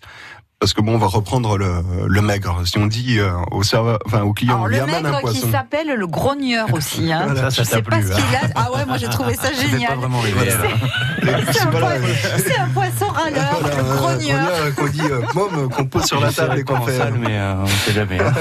Parce 0.60 0.74
que 0.74 0.80
bon, 0.80 0.94
on 0.96 0.98
va 0.98 1.08
reprendre 1.08 1.58
le, 1.58 1.84
le 2.08 2.22
maigre. 2.22 2.62
Si 2.66 2.78
on 2.78 2.86
dit 2.88 3.20
euh, 3.20 3.34
au 3.52 3.64
serveur, 3.64 4.00
enfin 4.06 4.22
au 4.22 4.32
client, 4.32 4.54
Alors, 4.54 4.64
on 4.64 4.68
lui 4.68 4.78
le 4.78 4.84
amène 4.84 5.06
un 5.06 5.12
maigre 5.12 5.18
qui 5.34 5.40
poisson. 5.42 5.52
s'appelle 5.52 5.94
le 5.94 6.08
grogneur 6.08 6.74
aussi. 6.74 7.12
Hein. 7.12 7.36
Ça, 7.36 7.52
ça 7.52 7.66
sais 7.66 7.82
t'a 7.82 7.90
pas 7.90 7.98
plu, 7.98 8.08
ce 8.08 8.14
hein. 8.14 8.16
qu'il 8.16 8.36
a. 8.38 8.40
Ah 8.56 8.72
ouais, 8.72 8.86
moi 8.86 8.96
j'ai 8.96 9.10
trouvé 9.10 9.34
ça 9.36 9.52
génial. 9.62 9.90
pas 9.90 9.96
vraiment. 9.98 10.22
Voilà. 10.34 10.54
alors. 10.56 11.44
C'est 11.54 11.62
un, 11.64 11.70
Voilà. 11.70 11.98
poisson- 12.74 13.10
un 13.10 13.12
râleur, 13.12 13.58
Voilà, 13.60 13.76
le 13.76 13.82
un 13.82 13.96
grogneur. 13.96 14.40
grogneur 14.46 14.76
qu'on 14.76 14.88
dit 14.88 15.02
euh, 15.02 15.22
môme, 15.36 15.70
qu'on 15.70 15.86
pose 15.86 16.06
sur 16.06 16.22
la 16.22 16.32
table 16.32 16.60
et 16.60 16.64
qu'on 16.64 16.80
fait. 16.82 16.98
salle, 16.98 17.16
mais 17.20 17.38
euh, 17.38 17.56
on 17.58 17.68
sait 17.68 17.92
jamais. 17.92 18.22
hein. 18.22 18.34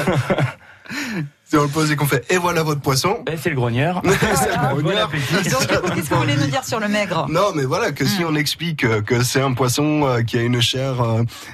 Si 1.53 1.59
on 1.59 1.65
le 1.65 1.69
pose 1.69 1.93
et 1.93 1.97
qu'on 1.97 2.07
fait 2.07 2.25
et 2.33 2.39
voilà 2.39 2.63
votre 2.63 2.81
poisson. 2.81 3.19
Eh, 3.31 3.37
c'est 3.37 3.51
le 3.51 3.57
grogneur. 3.57 4.01
C'est 4.07 4.49
le 4.49 4.55
Ah, 4.57 4.69
grogneur. 4.73 5.11
Donc, 5.11 5.95
qu'est-ce 5.95 6.09
que 6.09 6.15
vous 6.15 6.21
voulez 6.23 6.37
nous 6.37 6.47
dire 6.47 6.65
sur 6.65 6.81
le 6.81 6.89
maigre 6.89 7.27
Non, 7.29 7.49
mais 7.55 7.65
voilà 7.65 7.93
que 7.93 8.05
Hmm. 8.05 8.07
si 8.07 8.25
on 8.25 8.35
explique 8.35 8.85
euh, 8.85 9.03
que 9.03 9.23
c'est 9.23 9.43
un 9.43 9.53
poisson 9.53 10.07
euh, 10.07 10.23
qui 10.23 10.39
a 10.39 10.41
une 10.43 10.63
chair 10.63 10.95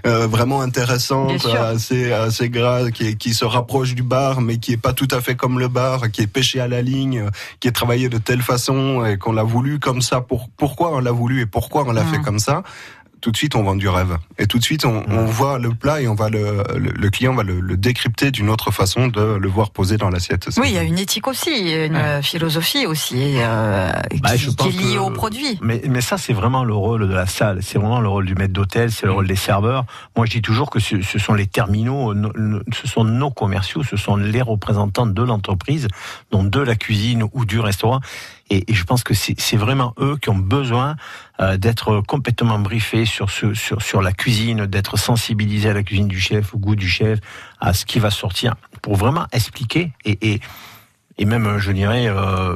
euh, 0.07 0.27
vraiment 0.29 0.61
intéressante, 0.61 1.45
assez 1.45 2.13
assez 2.13 2.49
gras, 2.49 2.93
qui, 2.93 3.17
qui 3.17 3.35
se 3.35 3.45
rapproche 3.45 3.97
du 3.97 4.05
bar, 4.05 4.41
mais 4.41 4.59
qui 4.59 4.73
est 4.75 4.77
pas 4.77 4.93
tout 4.93 5.09
à 5.11 5.21
fait 5.21 5.35
comme 5.35 5.59
le 5.59 5.67
bar, 5.67 6.13
qui 6.13 6.23
est 6.23 6.27
pêché 6.29 6.61
à 6.61 6.69
la 6.69 6.81
ligne, 6.81 7.25
qui 7.59 7.67
est 7.67 7.73
travaillé 7.73 8.09
de 8.09 8.19
telle 8.19 8.43
façon 8.43 9.05
et 9.05 9.19
qu'on 9.19 9.33
l'a 9.33 9.43
voulu 9.43 9.81
comme 9.81 10.01
ça. 10.01 10.21
Pour 10.21 10.49
pourquoi 10.57 10.93
on 10.95 11.01
l'a 11.01 11.11
voulu 11.11 11.41
et 11.41 11.47
pourquoi 11.47 11.83
on 11.89 11.91
l'a 11.93 12.05
Hmm. 12.05 12.15
fait 12.15 12.21
comme 12.21 12.39
ça 12.39 12.63
tout 13.21 13.31
de 13.33 13.37
suite 13.37 13.55
on 13.57 13.63
vend 13.63 13.77
du 13.77 13.89
rêve 13.89 14.17
et 14.39 14.47
tout 14.47 14.59
de 14.59 14.65
suite 14.65 14.85
on, 14.85 15.05
on 15.09 15.25
voit 15.25 15.59
le 15.59 15.71
plat 15.71 16.01
et 16.01 16.09
on 16.09 16.15
va 16.15 16.29
le, 16.29 16.63
le, 16.77 16.91
le 16.91 17.11
client 17.11 17.35
va 17.35 17.43
le, 17.43 17.61
le 17.61 17.77
décrypter 17.77 18.31
d'une 18.31 18.49
autre 18.51 18.71
façon 18.71 19.09
de 19.09 19.21
le 19.37 19.49
voir 19.49 19.71
posé 19.71 19.97
dans 19.97 20.11
l'assiette. 20.11 20.49
Oui, 20.57 20.69
il 20.69 20.75
y 20.75 20.79
a 20.79 20.83
une 20.83 20.99
éthique 20.99 21.27
aussi, 21.27 21.51
une 21.73 21.97
euh, 21.97 22.23
philosophie 22.23 22.87
aussi 22.87 23.35
euh, 23.39 23.91
Bah, 24.23 24.31
qui, 24.33 24.39
je 24.39 24.51
qui 24.51 24.57
pense 24.57 24.67
est 24.69 24.71
liée 24.79 24.95
que- 24.95 24.99
au 25.01 25.11
produit. 25.11 25.59
Mais, 25.63 25.83
mais 25.89 26.01
ça, 26.01 26.19
c'est 26.19 26.33
vraiment 26.33 26.65
le 26.65 26.75
rôle 26.75 27.09
de 27.09 27.15
la 27.15 27.27
salle. 27.27 27.59
C'est 27.63 27.79
vraiment 27.79 28.01
le 28.01 28.09
rôle 28.09 28.27
du 28.27 28.35
maître 28.35 28.53
d'hôtel, 28.53 28.91
c'est 28.93 29.07
le 29.07 29.13
rôle 29.13 29.27
des 29.27 29.37
serveurs. 29.37 29.85
Moi, 30.17 30.27
je 30.27 30.33
dis 30.33 30.43
toujours 30.43 30.71
que 30.71 30.79
ce, 30.81 31.01
ce 31.03 31.19
sont 31.19 31.35
les 31.35 31.47
terminaux, 31.47 32.15
ce 32.73 32.87
sont 32.89 33.05
nos 33.05 33.31
commerciaux, 33.31 33.83
ce 33.83 33.97
sont 33.97 34.17
les 34.17 34.43
représentants 34.43 35.07
de 35.07 35.23
l'entreprise, 35.23 35.89
donc 36.31 36.51
de 36.51 36.61
la 36.61 36.77
cuisine 36.77 37.25
ou 37.33 37.45
du 37.45 37.61
restaurant. 37.61 38.01
Et, 38.51 38.71
et 38.71 38.75
je 38.75 38.85
pense 38.85 39.05
que 39.05 39.15
c'est 39.15 39.57
vraiment 39.57 39.95
eux 39.99 40.17
qui 40.21 40.31
ont 40.31 40.39
besoin 40.39 40.97
euh, 41.41 41.57
d'être 41.57 42.01
complètement 42.07 42.59
briefés 42.59 43.05
sur, 43.05 43.31
ce, 43.31 43.55
sur, 43.55 43.83
sur 43.83 44.03
la 44.03 44.13
cuisine, 44.13 44.67
d'être 44.67 44.97
sensibilisés 44.97 45.71
à 45.71 45.75
la 45.75 45.83
cuisine 45.83 46.09
du 46.09 46.21
chef, 46.21 46.55
au 46.55 46.59
goût 46.59 46.77
du 46.77 46.89
chef, 46.89 47.19
à 47.61 47.73
ce 47.73 47.85
qui 47.85 47.99
va 47.99 48.11
sortir, 48.11 48.55
pour 48.83 48.97
vraiment 48.97 49.27
expliquer 49.33 49.93
et, 50.05 50.33
et 50.33 50.41
et 51.19 51.25
même, 51.25 51.59
je 51.59 51.73
dirais, 51.73 52.07
euh, 52.07 52.55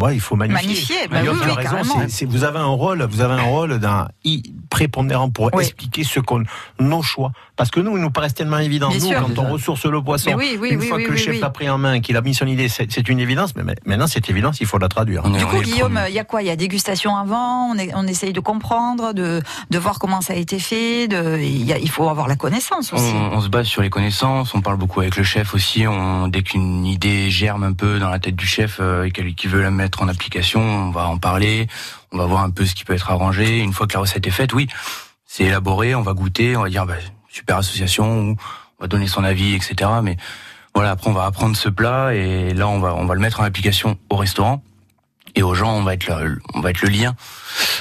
ouais, 0.00 0.14
il 0.14 0.20
faut 0.20 0.36
magnifier. 0.36 0.62
Magnifier, 0.68 0.96
bah 1.10 1.18
oui, 1.22 1.28
tu 1.42 1.50
as 1.50 1.54
oui, 1.54 1.76
raison. 1.78 1.94
c'est- 2.08 2.24
vous 2.24 2.44
avez 2.44 2.58
un 2.58 2.66
rôle, 2.66 3.02
vous 3.10 3.20
avez 3.20 3.34
un 3.34 3.42
rôle 3.42 3.78
d'un 3.78 4.08
i 4.24 4.42
prépondérant 4.70 5.30
pour 5.30 5.50
Oui. 5.52 5.64
expliquer 5.64 6.04
ce 6.04 6.20
qu'on, 6.20 6.42
nos 6.80 7.02
choix. 7.02 7.32
Parce 7.56 7.70
que 7.70 7.78
nous, 7.78 7.96
il 7.96 8.02
nous 8.02 8.10
paraît 8.10 8.30
tellement 8.30 8.58
évident. 8.58 8.88
Bien 8.88 8.98
nous, 8.98 9.06
sûr. 9.06 9.20
quand 9.22 9.38
on 9.42 9.52
ressource 9.52 9.86
le 9.86 10.02
poisson, 10.02 10.30
Mais 10.30 10.34
oui, 10.34 10.58
oui, 10.60 10.70
une 10.70 10.80
oui, 10.80 10.88
fois 10.88 10.96
oui, 10.96 11.04
que 11.04 11.10
le 11.12 11.16
chef 11.16 11.34
oui. 11.34 11.40
l'a 11.40 11.50
pris 11.50 11.70
en 11.70 11.78
main, 11.78 12.00
qu'il 12.00 12.16
a 12.16 12.20
mis 12.20 12.34
son 12.34 12.46
idée, 12.46 12.68
c'est 12.68 13.08
une 13.08 13.20
évidence. 13.20 13.54
Mais 13.54 13.62
maintenant, 13.86 14.08
cette 14.08 14.28
évidence, 14.28 14.60
il 14.60 14.66
faut 14.66 14.78
la 14.78 14.88
traduire. 14.88 15.22
Du 15.22 15.44
coup, 15.46 15.60
Guillaume, 15.60 16.00
il 16.08 16.14
y 16.14 16.18
a 16.18 16.24
quoi? 16.24 16.42
Il 16.42 16.46
y 16.46 16.50
a 16.50 16.56
dégustation 16.56 17.16
avant, 17.16 17.70
on, 17.70 17.78
est, 17.78 17.92
on 17.94 18.06
essaye 18.08 18.32
de 18.32 18.40
comprendre, 18.40 19.12
de, 19.12 19.40
de 19.70 19.78
voir 19.78 19.98
comment 20.00 20.20
ça 20.20 20.32
a 20.32 20.36
été 20.36 20.58
fait, 20.58 21.06
de, 21.06 21.38
il, 21.40 21.64
y 21.64 21.72
a- 21.72 21.78
il 21.78 21.88
faut 21.90 22.08
avoir 22.08 22.26
la 22.26 22.34
connaissance 22.36 22.92
aussi. 22.92 23.12
On, 23.14 23.36
on 23.36 23.40
se 23.40 23.48
base 23.48 23.66
sur 23.66 23.82
les 23.82 23.90
connaissances, 23.90 24.52
on 24.54 24.60
parle 24.60 24.76
beaucoup 24.76 25.00
avec 25.00 25.16
le 25.16 25.22
chef 25.22 25.54
aussi. 25.54 25.86
On, 25.86 26.26
dès 26.26 26.42
qu'une 26.42 26.84
idée 26.84 27.30
germe 27.30 27.63
un 27.64 27.72
peu 27.72 27.98
dans 27.98 28.10
la 28.10 28.18
tête 28.18 28.36
du 28.36 28.46
chef 28.46 28.78
euh, 28.80 29.04
et 29.04 29.10
qu'il 29.10 29.50
veut 29.50 29.62
la 29.62 29.70
mettre 29.70 30.02
en 30.02 30.08
application, 30.08 30.60
on 30.60 30.90
va 30.90 31.06
en 31.06 31.18
parler, 31.18 31.66
on 32.12 32.18
va 32.18 32.26
voir 32.26 32.42
un 32.42 32.50
peu 32.50 32.64
ce 32.66 32.74
qui 32.74 32.84
peut 32.84 32.92
être 32.94 33.10
arrangé. 33.10 33.58
Une 33.58 33.72
fois 33.72 33.86
que 33.86 33.94
la 33.94 34.00
recette 34.00 34.26
est 34.26 34.30
faite, 34.30 34.52
oui, 34.54 34.68
c'est 35.26 35.44
élaboré, 35.44 35.94
on 35.94 36.02
va 36.02 36.12
goûter, 36.12 36.56
on 36.56 36.62
va 36.62 36.68
dire 36.68 36.86
bah, 36.86 36.94
super 37.28 37.56
association, 37.56 38.20
ou 38.20 38.36
on 38.78 38.82
va 38.82 38.86
donner 38.86 39.06
son 39.08 39.24
avis, 39.24 39.54
etc. 39.54 39.90
Mais 40.02 40.16
voilà, 40.74 40.92
après 40.92 41.10
on 41.10 41.14
va 41.14 41.24
apprendre 41.24 41.56
ce 41.56 41.68
plat 41.68 42.14
et 42.14 42.52
là 42.54 42.68
on 42.68 42.78
va 42.80 42.94
on 42.94 43.06
va 43.06 43.14
le 43.14 43.20
mettre 43.20 43.40
en 43.40 43.44
application 43.44 43.98
au 44.10 44.16
restaurant. 44.16 44.62
Et 45.36 45.42
aux 45.42 45.54
gens, 45.54 45.72
on 45.74 45.82
va 45.82 45.94
être 45.94 46.06
le, 46.06 46.38
on 46.54 46.60
va 46.60 46.70
être 46.70 46.82
le 46.82 46.90
lien 46.90 47.16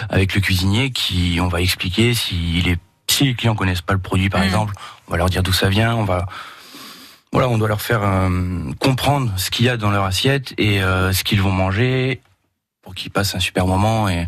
avec 0.10 0.34
le 0.34 0.42
cuisinier 0.42 0.90
qui, 0.92 1.38
on 1.40 1.48
va 1.50 1.62
expliquer 1.62 2.16
s'il 2.16 2.68
est, 2.68 2.80
si 3.08 3.26
les 3.26 3.36
clients 3.36 3.54
connaissent 3.54 3.82
pas 3.82 3.94
le 3.94 4.00
produit 4.00 4.30
par 4.30 4.40
Mhm. 4.42 4.48
exemple, 4.48 4.74
on 5.08 5.12
va 5.12 5.18
leur 5.18 5.30
dire 5.30 5.44
d'où 5.44 5.54
ça 5.54 5.70
vient, 5.70 5.94
on 5.96 6.04
va, 6.04 6.26
voilà, 7.34 7.50
on 7.50 7.58
doit 7.58 7.68
leur 7.68 7.82
faire 7.82 8.02
euh, 8.04 8.30
comprendre 8.80 9.32
ce 9.38 9.50
qu'il 9.50 9.66
y 9.66 9.70
a 9.70 9.76
dans 9.76 9.92
leur 9.92 10.06
assiette 10.06 10.54
et 10.58 10.82
euh, 10.82 11.12
ce 11.12 11.24
qu'ils 11.26 11.42
vont 11.42 11.52
manger 11.52 12.22
pour 12.84 12.96
qu'ils 12.96 13.12
passent 13.12 13.36
un 13.36 13.40
super 13.40 13.66
moment 13.68 14.08
et, 14.08 14.28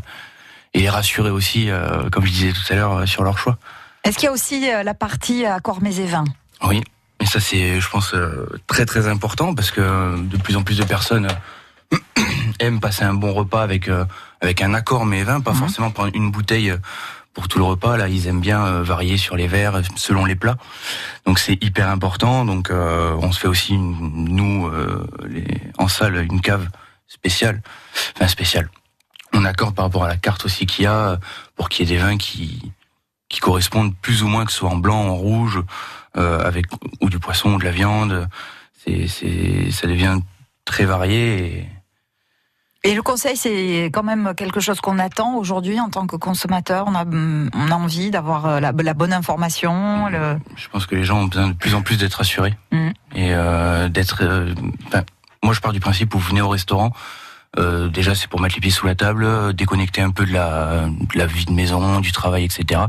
et 0.73 0.79
les 0.79 0.89
rassurer 0.89 1.29
aussi, 1.29 1.69
euh, 1.69 2.09
comme 2.09 2.25
je 2.25 2.31
disais 2.31 2.51
tout 2.51 2.73
à 2.73 2.75
l'heure, 2.75 3.07
sur 3.07 3.23
leur 3.23 3.37
choix. 3.37 3.57
Est-ce 4.03 4.17
qu'il 4.17 4.25
y 4.25 4.29
a 4.29 4.31
aussi 4.33 4.61
la 4.83 4.93
partie 4.93 5.45
accord 5.45 5.81
mets 5.81 5.95
et 5.95 6.05
vins? 6.05 6.25
Oui, 6.67 6.81
et 7.19 7.25
ça 7.25 7.39
c'est, 7.39 7.79
je 7.79 7.89
pense, 7.89 8.13
très 8.67 8.85
très 8.85 9.07
important 9.07 9.53
parce 9.55 9.71
que 9.71 10.17
de 10.19 10.37
plus 10.37 10.55
en 10.57 10.63
plus 10.63 10.77
de 10.77 10.83
personnes 10.83 11.27
aiment 12.59 12.79
passer 12.79 13.03
un 13.03 13.13
bon 13.13 13.33
repas 13.33 13.61
avec 13.63 13.89
avec 14.41 14.61
un 14.61 14.73
accord 14.73 15.05
mais 15.05 15.23
vin, 15.23 15.41
pas 15.41 15.51
Mhm. 15.51 15.57
forcément 15.57 15.91
prendre 15.91 16.11
une 16.15 16.29
bouteille 16.31 16.73
pour 17.35 17.47
tout 17.47 17.59
le 17.59 17.65
repas. 17.65 17.97
Là, 17.97 18.07
ils 18.07 18.25
aiment 18.25 18.41
bien 18.41 18.65
euh, 18.65 18.83
varier 18.83 19.17
sur 19.17 19.35
les 19.35 19.47
verres 19.47 19.75
euh, 19.75 19.81
selon 19.95 20.25
les 20.25 20.35
plats. 20.35 20.57
Donc 21.27 21.37
c'est 21.37 21.63
hyper 21.63 21.89
important. 21.89 22.45
Donc 22.45 22.71
euh, 22.71 23.15
on 23.21 23.31
se 23.31 23.39
fait 23.39 23.47
aussi 23.47 23.77
nous 23.77 24.71
en 25.77 25.87
salle 25.87 26.25
une 26.31 26.41
cave 26.41 26.67
spéciale, 27.07 27.61
enfin 28.15 28.27
spéciale. 28.27 28.69
On 29.33 29.45
accorde 29.45 29.75
par 29.75 29.85
rapport 29.85 30.05
à 30.05 30.07
la 30.07 30.17
carte 30.17 30.45
aussi 30.45 30.65
qu'il 30.65 30.85
y 30.85 30.87
a 30.87 31.19
pour 31.55 31.69
qu'il 31.69 31.87
y 31.87 31.93
ait 31.93 31.97
des 31.97 32.01
vins 32.01 32.17
qui 32.17 32.71
correspondent 33.41 33.93
plus 34.01 34.23
ou 34.23 34.27
moins 34.27 34.45
que 34.45 34.51
ce 34.51 34.59
soit 34.59 34.69
en 34.69 34.77
blanc, 34.77 35.07
en 35.09 35.15
rouge, 35.15 35.61
avec 36.13 36.67
ou 37.01 37.09
du 37.09 37.19
poisson 37.19 37.53
ou 37.55 37.59
de 37.59 37.65
la 37.65 37.71
viande. 37.71 38.29
Ça 38.85 39.87
devient 39.87 40.19
très 40.63 40.85
varié. 40.85 41.67
Et 42.87 42.93
le 42.93 43.01
conseil, 43.01 43.35
c'est 43.35 43.85
quand 43.91 44.03
même 44.03 44.33
quelque 44.37 44.59
chose 44.59 44.79
qu'on 44.79 44.99
attend 44.99 45.35
aujourd'hui 45.37 45.79
en 45.79 45.89
tant 45.89 46.05
que 46.05 46.15
consommateur. 46.15 46.85
On 46.87 46.93
a, 46.93 47.03
on 47.03 47.71
a 47.71 47.75
envie 47.75 48.11
d'avoir 48.11 48.45
euh, 48.45 48.59
la, 48.59 48.71
la 48.71 48.93
bonne 48.93 49.11
information. 49.11 50.07
Le... 50.07 50.37
Je 50.55 50.67
pense 50.69 50.85
que 50.85 50.93
les 50.93 51.03
gens 51.03 51.21
ont 51.21 51.25
besoin 51.25 51.47
de 51.47 51.53
plus 51.53 51.73
en 51.73 51.81
plus 51.81 51.97
d'être 51.97 52.13
rassurés 52.15 52.53
Mhm. 52.71 52.93
et 53.15 53.33
euh, 53.33 53.89
d'être. 53.89 54.19
euh, 54.21 54.53
enfin, 54.87 55.01
moi, 55.43 55.53
je 55.55 55.61
pars 55.61 55.73
du 55.73 55.79
principe 55.79 56.13
où 56.13 56.19
vous 56.19 56.29
venez 56.29 56.41
au 56.41 56.49
restaurant. 56.49 56.91
euh, 57.57 57.87
déjà, 57.87 58.13
c'est 58.13 58.27
pour 58.27 58.39
mettre 58.39 58.53
les 58.55 58.61
pieds 58.61 58.69
sous 58.69 58.85
la 58.85 58.93
table, 58.95 59.23
euh, 59.23 59.51
déconnecter 59.51 60.01
un 60.01 60.11
peu 60.11 60.25
de 60.25 60.33
la, 60.33 60.85
de 60.87 61.17
la 61.17 61.25
vie 61.25 61.45
de 61.45 61.53
maison, 61.53 62.01
du 62.01 62.11
travail, 62.11 62.43
etc. 62.43 62.81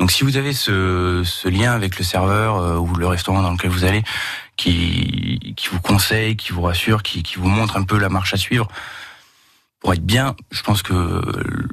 Donc, 0.00 0.10
si 0.10 0.24
vous 0.24 0.38
avez 0.38 0.54
ce, 0.54 1.22
ce 1.24 1.48
lien 1.48 1.72
avec 1.72 1.98
le 1.98 2.04
serveur 2.04 2.56
euh, 2.56 2.78
ou 2.78 2.94
le 2.96 3.06
restaurant 3.06 3.42
dans 3.42 3.50
lequel 3.52 3.70
vous 3.70 3.84
allez, 3.84 4.02
qui, 4.56 5.54
qui 5.56 5.68
vous 5.68 5.80
conseille, 5.80 6.34
qui 6.36 6.52
vous 6.52 6.62
rassure, 6.62 7.02
qui, 7.04 7.22
qui 7.22 7.36
vous 7.36 7.48
montre 7.48 7.76
un 7.76 7.82
peu 7.84 7.98
la 7.98 8.08
marche 8.08 8.32
à 8.34 8.38
suivre 8.38 8.66
pour 9.80 9.94
être 9.94 10.04
bien, 10.04 10.34
je 10.50 10.62
pense 10.62 10.82
que 10.82 11.22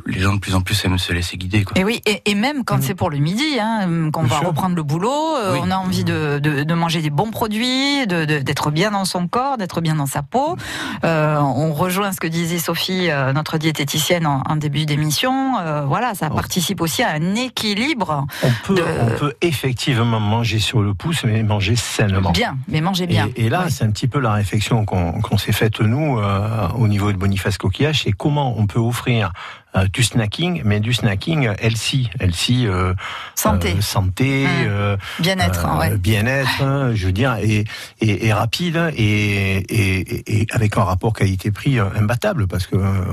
les 0.06 0.20
gens 0.20 0.34
de 0.34 0.40
plus 0.40 0.56
en 0.56 0.62
plus 0.62 0.84
aiment 0.86 0.98
se 0.98 1.12
laisser 1.12 1.36
guider. 1.36 1.66
Quoi. 1.66 1.78
Et 1.78 1.84
oui, 1.84 2.02
et, 2.06 2.22
et 2.26 2.36
même 2.36 2.64
quand 2.64 2.82
c'est 2.82 2.96
pour 2.96 3.10
le 3.10 3.18
midi, 3.18 3.44
hein, 3.60 4.10
quand 4.14 4.22
on 4.22 4.28
va 4.28 4.38
sûr. 4.40 4.48
reprendre 4.48 4.76
le 4.78 4.84
boulot, 4.84 5.12
euh, 5.38 5.54
Oui. 5.54 5.60
on 5.64 5.70
a 5.72 5.76
envie 5.76 6.06
de, 6.06 6.40
de, 6.40 6.64
de 6.64 6.74
manger 6.74 7.02
des 7.02 7.10
bons 7.10 7.32
produits, 7.32 8.08
de- 8.08 8.24
de- 8.24 8.40
d'être 8.40 8.72
bien 8.72 8.92
dans 8.92 9.04
son 9.04 9.28
corps, 9.28 9.58
d'être 9.58 9.82
bien 9.82 9.96
dans 9.96 10.06
sa 10.06 10.22
peau. 10.22 10.56
Euh, 11.04 11.38
on 11.38 11.74
rejoint 11.74 12.14
ce 12.14 12.20
que 12.22 12.28
disait 12.28 12.60
Sophie, 12.60 13.10
euh, 13.12 13.34
notre 13.34 13.58
diététicienne, 13.58 14.26
en, 14.26 14.42
en 14.48 14.56
début 14.56 14.86
d'émission. 14.86 15.58
Euh, 15.60 15.82
voilà, 15.86 16.14
ça 16.16 16.30
participe 16.30 16.80
aussi 16.80 17.04
à 17.04 17.12
un 17.12 17.36
équilibre. 17.36 18.26
On 18.42 18.52
peut, 18.66 18.82
on 19.02 19.18
peut 19.20 19.34
effectivement 19.42 20.22
manger 20.22 20.60
sur 20.60 20.82
le 20.82 20.94
pouce, 20.94 21.26
mais 21.26 21.44
manger 21.44 21.76
sainement. 21.76 22.32
Bien, 22.32 22.58
mais 22.70 22.80
manger 22.80 23.06
bien. 23.06 23.28
Et, 23.36 23.48
et 23.48 23.50
là, 23.50 23.66
c'est 23.70 23.84
un 23.84 23.92
petit 23.92 24.08
peu 24.08 24.20
la 24.20 24.32
réflexion 24.32 24.86
qu'on 24.86 25.20
qu'on 25.22 25.38
s'est 25.38 25.52
faite 25.52 25.82
nous 25.82 26.20
euh, 26.20 26.70
au 26.78 26.88
niveau 26.88 27.12
de 27.12 27.18
Boniface 27.18 27.58
Coquillage, 27.58 27.97
c'est 28.04 28.12
comment 28.12 28.58
on 28.58 28.68
peut 28.68 28.80
offrir 28.80 29.32
euh, 29.76 29.88
du 29.88 30.04
snacking, 30.04 30.62
mais 30.66 30.80
du 30.80 30.94
snacking 30.94 31.50
healthy, 31.60 32.10
healthy, 32.20 32.68
euh, 32.68 32.94
Santé. 33.36 33.74
euh, 33.78 33.82
santé, 33.82 34.46
Mmh. 34.46 34.66
euh, 34.68 34.98
Bien-être, 35.20 35.66
euh, 35.66 35.80
ouais. 35.80 35.98
bien-être, 35.98 36.62
hein, 36.62 36.92
je 36.96 37.06
veux 37.08 37.12
dire, 37.12 37.36
et, 37.42 37.66
et, 38.02 38.28
et 38.28 38.34
rapide 38.34 38.92
et, 38.96 39.58
et, 39.58 40.42
et- 40.42 40.48
avec 40.52 40.78
un 40.78 40.84
rapport 40.84 41.14
qualité-prix 41.14 41.80
euh, 41.80 41.86
imbattable, 41.96 42.48
parce 42.48 42.66
que 42.68 42.76
euh, 42.76 43.04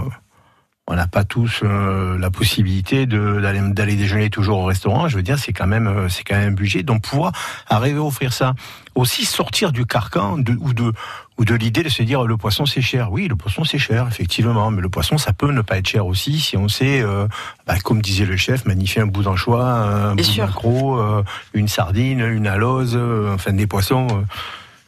on 0.87 0.95
n'a 0.97 1.07
pas 1.07 1.24
tous 1.24 1.61
euh, 1.62 2.18
la 2.18 2.30
possibilité 2.30 3.07
d'aller 3.07 3.97
déjeuner 3.97 4.28
toujours 4.28 4.59
au 4.59 4.64
restaurant. 4.66 5.09
Je 5.09 5.16
veux 5.16 5.22
dire, 5.22 5.39
c'est 5.39 5.55
quand 5.55 5.66
même 5.66 5.87
euh, 5.87 6.09
c'est 6.11 6.24
quand 6.24 6.37
même 6.37 6.51
un 6.51 6.55
budget. 6.55 6.82
Donc 6.82 7.03
pouvoir 7.03 7.32
arriver 7.70 7.99
à 7.99 8.03
offrir 8.03 8.35
ça, 8.35 8.53
aussi 8.95 9.24
sortir 9.24 9.72
du 9.72 9.87
carcan 9.87 10.37
de, 10.37 10.53
ou 10.61 10.74
de 10.74 10.93
ou 11.39 11.45
de 11.45 11.55
l'idée 11.55 11.82
de 11.82 11.89
se 11.89 12.03
dire 12.03 12.22
le 12.24 12.37
poisson 12.37 12.64
c'est 12.66 12.80
cher. 12.80 13.11
Oui, 13.11 13.26
le 13.28 13.35
poisson 13.37 13.64
c'est 13.64 13.78
cher 13.78 14.07
effectivement, 14.09 14.70
mais 14.70 14.80
le 14.82 14.89
poisson 14.89 15.18
ça 15.18 15.32
peut 15.32 15.51
ne 15.51 15.62
pas 15.62 15.78
être 15.78 15.89
cher 15.89 16.07
aussi 16.07 16.39
si 16.39 16.57
on 16.57 16.68
sait, 16.68 17.01
euh, 17.03 17.26
bah, 17.66 17.74
comme 17.82 18.01
disait 18.03 18.24
le 18.24 18.37
chef, 18.37 18.64
magnifier 18.66 19.03
un 19.03 19.07
bout 19.07 19.22
d'anchois, 19.24 19.64
un 19.66 20.14
bout 20.14 20.22
de 20.22 20.41
maquereau, 20.41 20.99
euh, 20.99 21.22
une 21.53 21.68
sardine, 21.68 22.20
une 22.20 22.47
alose, 22.47 22.93
euh, 22.95 23.35
enfin 23.35 23.53
des 23.53 23.66
poissons. 23.66 24.07
euh, 24.11 24.22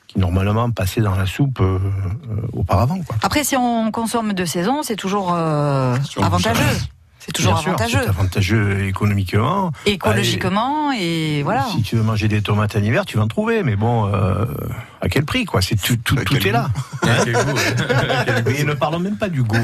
qui 0.08 0.20
normalement 0.20 0.70
passaient 0.70 1.00
dans 1.00 1.16
la 1.16 1.26
soupe 1.26 1.60
euh, 1.60 1.78
euh, 2.30 2.46
auparavant. 2.52 3.00
Quoi. 3.04 3.16
Après, 3.22 3.42
si 3.42 3.56
on 3.56 3.90
consomme 3.90 4.34
de 4.34 4.44
saison, 4.44 4.84
c'est 4.84 4.94
toujours 4.94 5.34
euh, 5.34 5.96
avantageux. 6.22 6.62
C'est 7.18 7.32
toujours 7.32 7.54
Bien 7.54 7.62
avantageux. 7.74 7.98
C'est 8.04 8.08
avantageux 8.08 8.84
économiquement. 8.86 9.72
Écologiquement, 9.84 10.92
et 10.92 11.42
voilà. 11.42 11.62
Allez, 11.64 11.72
si 11.72 11.82
tu 11.82 11.96
veux 11.96 12.04
manger 12.04 12.28
des 12.28 12.40
tomates 12.40 12.76
en 12.76 12.82
hiver, 12.82 13.04
tu 13.04 13.16
vas 13.16 13.24
en 13.24 13.28
trouver, 13.28 13.64
mais 13.64 13.74
bon, 13.74 14.06
euh, 14.06 14.44
à 15.06 15.08
quel 15.08 15.24
prix 15.24 15.44
quoi? 15.44 15.62
C'est 15.62 15.80
tout, 15.80 15.96
tout, 15.96 16.16
tout 16.16 16.36
est 16.36 16.50
là. 16.50 16.68
Et 18.58 18.64
ne 18.64 18.74
parlons 18.74 18.98
même 18.98 19.16
pas 19.16 19.28
du 19.28 19.42
goût. 19.42 19.56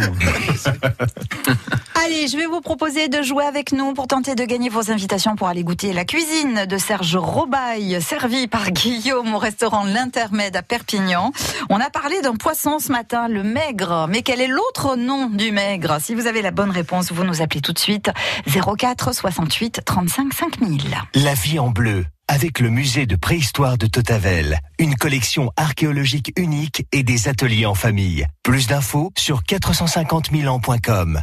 Allez, 2.04 2.28
je 2.28 2.36
vais 2.36 2.46
vous 2.46 2.60
proposer 2.60 3.08
de 3.08 3.22
jouer 3.22 3.44
avec 3.44 3.72
nous 3.72 3.92
pour 3.92 4.06
tenter 4.06 4.36
de 4.36 4.44
gagner 4.44 4.68
vos 4.68 4.92
invitations 4.92 5.34
pour 5.34 5.48
aller 5.48 5.64
goûter 5.64 5.92
la 5.92 6.04
cuisine 6.04 6.66
de 6.66 6.78
Serge 6.78 7.16
Robaille, 7.16 8.00
servie 8.00 8.46
par 8.46 8.70
Guillaume 8.70 9.34
au 9.34 9.38
restaurant 9.38 9.84
L'Intermède 9.84 10.56
à 10.56 10.62
Perpignan. 10.62 11.32
On 11.70 11.80
a 11.80 11.90
parlé 11.90 12.20
d'un 12.22 12.36
poisson 12.36 12.78
ce 12.78 12.92
matin, 12.92 13.26
le 13.26 13.42
maigre. 13.42 14.06
Mais 14.08 14.22
quel 14.22 14.40
est 14.40 14.48
l'autre 14.48 14.94
nom 14.96 15.28
du 15.28 15.50
maigre? 15.50 15.98
Si 16.00 16.14
vous 16.14 16.28
avez 16.28 16.42
la 16.42 16.52
bonne 16.52 16.70
réponse, 16.70 17.10
vous 17.10 17.24
nous 17.24 17.42
appelez 17.42 17.60
tout 17.60 17.72
de 17.72 17.80
suite 17.80 18.10
04 18.46 19.12
68 19.12 19.80
35 19.84 20.32
5000. 20.32 20.82
La 21.16 21.34
vie 21.34 21.58
en 21.58 21.70
bleu, 21.70 22.06
avec 22.32 22.60
le 22.60 22.70
musée 22.70 23.04
de 23.04 23.14
préhistoire 23.14 23.76
de 23.76 23.86
Totavel, 23.86 24.58
une 24.78 24.94
collection 24.94 25.52
archéologique 25.58 26.32
unique 26.36 26.86
et 26.90 27.02
des 27.02 27.28
ateliers 27.28 27.66
en 27.66 27.74
famille. 27.74 28.26
Plus 28.42 28.68
d'infos 28.68 29.12
sur 29.18 29.42
450 29.42 30.30
000 30.32 30.48
ans.com. 30.48 31.20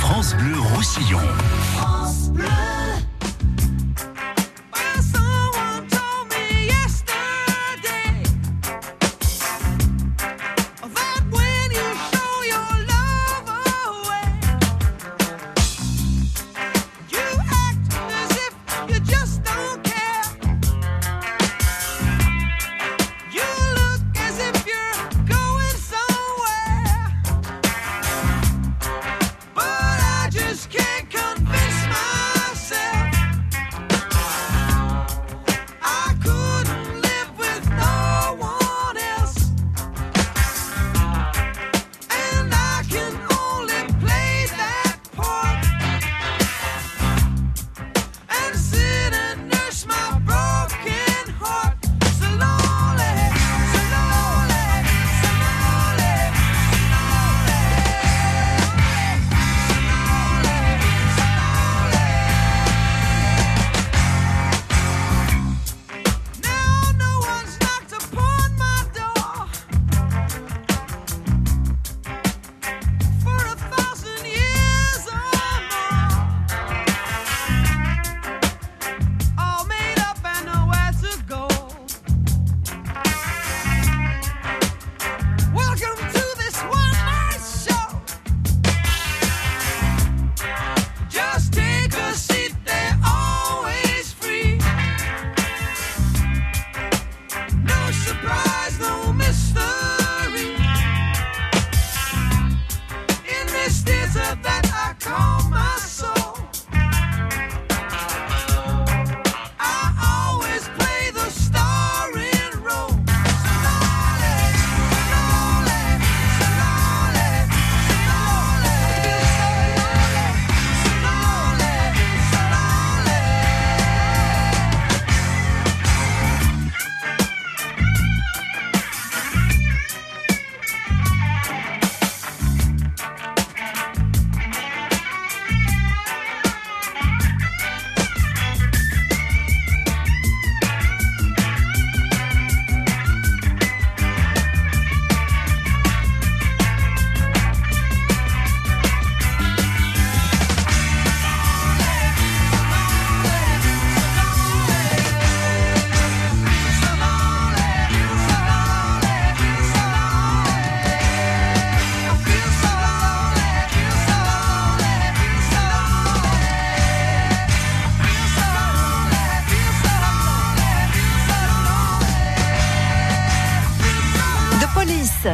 France 0.00 0.34
Bleu 0.36 0.58
Roussillon. 0.58 1.20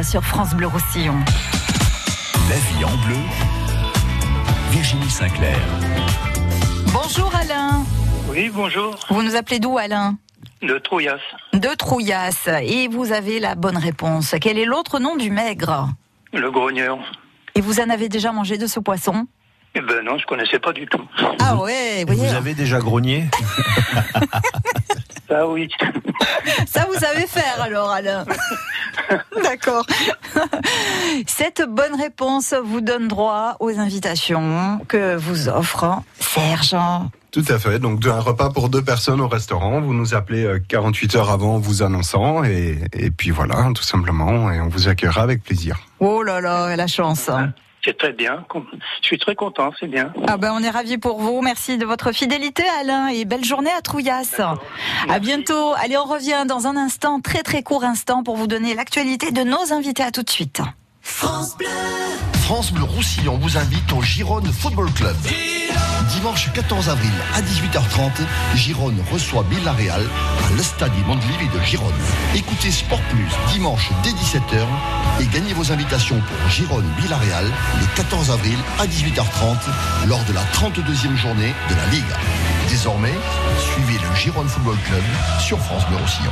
Sur 0.03 0.23
France 0.23 0.53
Bleu 0.53 0.67
Roussillon. 0.67 1.15
La 2.49 2.55
vie 2.55 2.83
en 2.83 2.95
bleu, 3.05 3.15
Virginie 4.71 5.09
Sinclair. 5.09 5.57
Bonjour 6.91 7.31
Alain. 7.35 7.83
Oui, 8.27 8.51
bonjour. 8.53 8.95
Vous 9.09 9.23
nous 9.23 9.35
appelez 9.35 9.59
d'où 9.59 9.77
Alain? 9.77 10.17
De 10.61 10.77
Trouillas. 10.77 11.19
De 11.53 11.69
Trouillas. 11.75 12.49
Et 12.63 12.87
vous 12.87 13.11
avez 13.11 13.39
la 13.39 13.55
bonne 13.55 13.77
réponse. 13.77 14.35
Quel 14.41 14.57
est 14.57 14.65
l'autre 14.65 14.99
nom 14.99 15.15
du 15.15 15.31
maigre? 15.31 15.89
Le 16.33 16.51
grogneur. 16.51 16.97
Et 17.55 17.61
vous 17.61 17.79
en 17.79 17.89
avez 17.89 18.09
déjà 18.09 18.31
mangé 18.31 18.57
de 18.57 18.67
ce 18.67 18.79
poisson? 18.79 19.27
Eh 19.75 19.81
ben 19.81 20.03
non, 20.05 20.17
je 20.19 20.25
connaissais 20.27 20.59
pas 20.59 20.71
du 20.71 20.85
tout. 20.85 21.01
Ah 21.39 21.55
ouais, 21.55 22.05
vous, 22.07 22.15
Vous 22.15 22.33
avez 22.33 22.53
déjà 22.53 22.79
grogné 22.79 23.25
Ah 25.29 25.47
oui. 25.47 25.67
Ça, 26.67 26.85
vous 26.91 26.99
savez 26.99 27.25
faire 27.25 27.59
alors, 27.59 27.89
Alain. 27.89 28.23
D'accord. 29.43 29.85
Cette 31.25 31.63
bonne 31.67 31.99
réponse 31.99 32.53
vous 32.63 32.81
donne 32.81 33.07
droit 33.07 33.57
aux 33.59 33.79
invitations 33.79 34.79
que 34.87 35.15
vous 35.15 35.49
offre 35.49 36.01
Serge. 36.19 36.75
Tout 37.31 37.45
à 37.49 37.57
fait. 37.57 37.79
Donc, 37.79 38.05
un 38.05 38.19
repas 38.19 38.51
pour 38.51 38.69
deux 38.69 38.83
personnes 38.83 39.21
au 39.21 39.27
restaurant. 39.27 39.81
Vous 39.81 39.95
nous 39.95 40.13
appelez 40.13 40.43
euh, 40.45 40.59
48 40.67 41.15
heures 41.15 41.31
avant 41.31 41.55
en 41.55 41.59
vous 41.59 41.81
annonçant. 41.81 42.43
Et, 42.43 42.77
et 42.93 43.09
puis 43.09 43.31
voilà, 43.31 43.71
tout 43.73 43.81
simplement. 43.81 44.51
Et 44.51 44.61
on 44.61 44.67
vous 44.69 44.87
accueillera 44.87 45.23
avec 45.23 45.41
plaisir. 45.41 45.79
Oh 45.99 46.21
là 46.21 46.41
là, 46.41 46.75
la 46.75 46.85
chance. 46.85 47.31
C'est 47.83 47.97
très 47.97 48.13
bien. 48.13 48.45
Je 49.01 49.07
suis 49.07 49.17
très 49.17 49.35
content, 49.35 49.71
c'est 49.79 49.87
bien. 49.87 50.13
Ah 50.27 50.37
ben, 50.37 50.53
on 50.55 50.63
est 50.63 50.69
ravis 50.69 50.97
pour 50.97 51.19
vous. 51.19 51.41
Merci 51.41 51.77
de 51.77 51.85
votre 51.85 52.11
fidélité, 52.13 52.63
Alain, 52.79 53.07
et 53.07 53.25
belle 53.25 53.43
journée 53.43 53.71
à 53.77 53.81
Trouillas. 53.81 54.41
À 55.09 55.19
bientôt. 55.19 55.73
Allez, 55.77 55.97
on 55.97 56.05
revient 56.05 56.45
dans 56.47 56.67
un 56.67 56.77
instant, 56.77 57.19
très 57.19 57.43
très 57.43 57.61
court 57.61 57.83
instant, 57.83 58.23
pour 58.23 58.37
vous 58.37 58.47
donner 58.47 58.73
l'actualité 58.73 59.31
de 59.31 59.43
nos 59.43 59.73
invités. 59.73 60.03
À 60.03 60.11
tout 60.11 60.23
de 60.23 60.29
suite. 60.29 60.61
France 61.03 61.57
Bleu. 61.57 61.67
France 62.41 62.71
Bleu 62.71 62.83
Roussillon 62.83 63.37
vous 63.37 63.57
invite 63.57 63.91
au 63.91 64.01
Gironde 64.01 64.49
Football 64.51 64.89
Club. 64.93 65.15
Dimanche 66.09 66.49
14 66.53 66.89
avril 66.89 67.11
à 67.35 67.41
18h30, 67.41 68.25
Gironde 68.55 68.95
reçoit 69.11 69.43
Villarreal 69.49 70.01
à 70.01 70.55
l'Estade 70.55 70.91
Montlivi 71.05 71.47
de 71.53 71.59
Gironde. 71.61 71.91
Écoutez 72.35 72.71
Sport 72.71 73.01
Plus 73.09 73.27
dimanche 73.51 73.89
dès 74.03 74.11
17h 74.11 74.65
et 75.21 75.25
gagnez 75.27 75.53
vos 75.53 75.71
invitations 75.71 76.21
pour 76.21 76.49
Gironde 76.49 76.85
Villarreal 76.99 77.45
le 77.45 77.95
14 77.95 78.31
avril 78.31 78.57
à 78.79 78.85
18h30 78.85 80.07
lors 80.07 80.23
de 80.23 80.33
la 80.33 80.43
32e 80.53 81.15
journée 81.15 81.53
de 81.69 81.75
la 81.75 81.85
Ligue. 81.87 82.03
Désormais, 82.69 83.13
suivez 83.73 83.99
le 83.99 84.15
Gironde 84.15 84.47
Football 84.47 84.77
Club 84.85 85.03
sur 85.39 85.59
France 85.59 85.85
Bleu 85.87 85.97
Roussillon. 85.97 86.31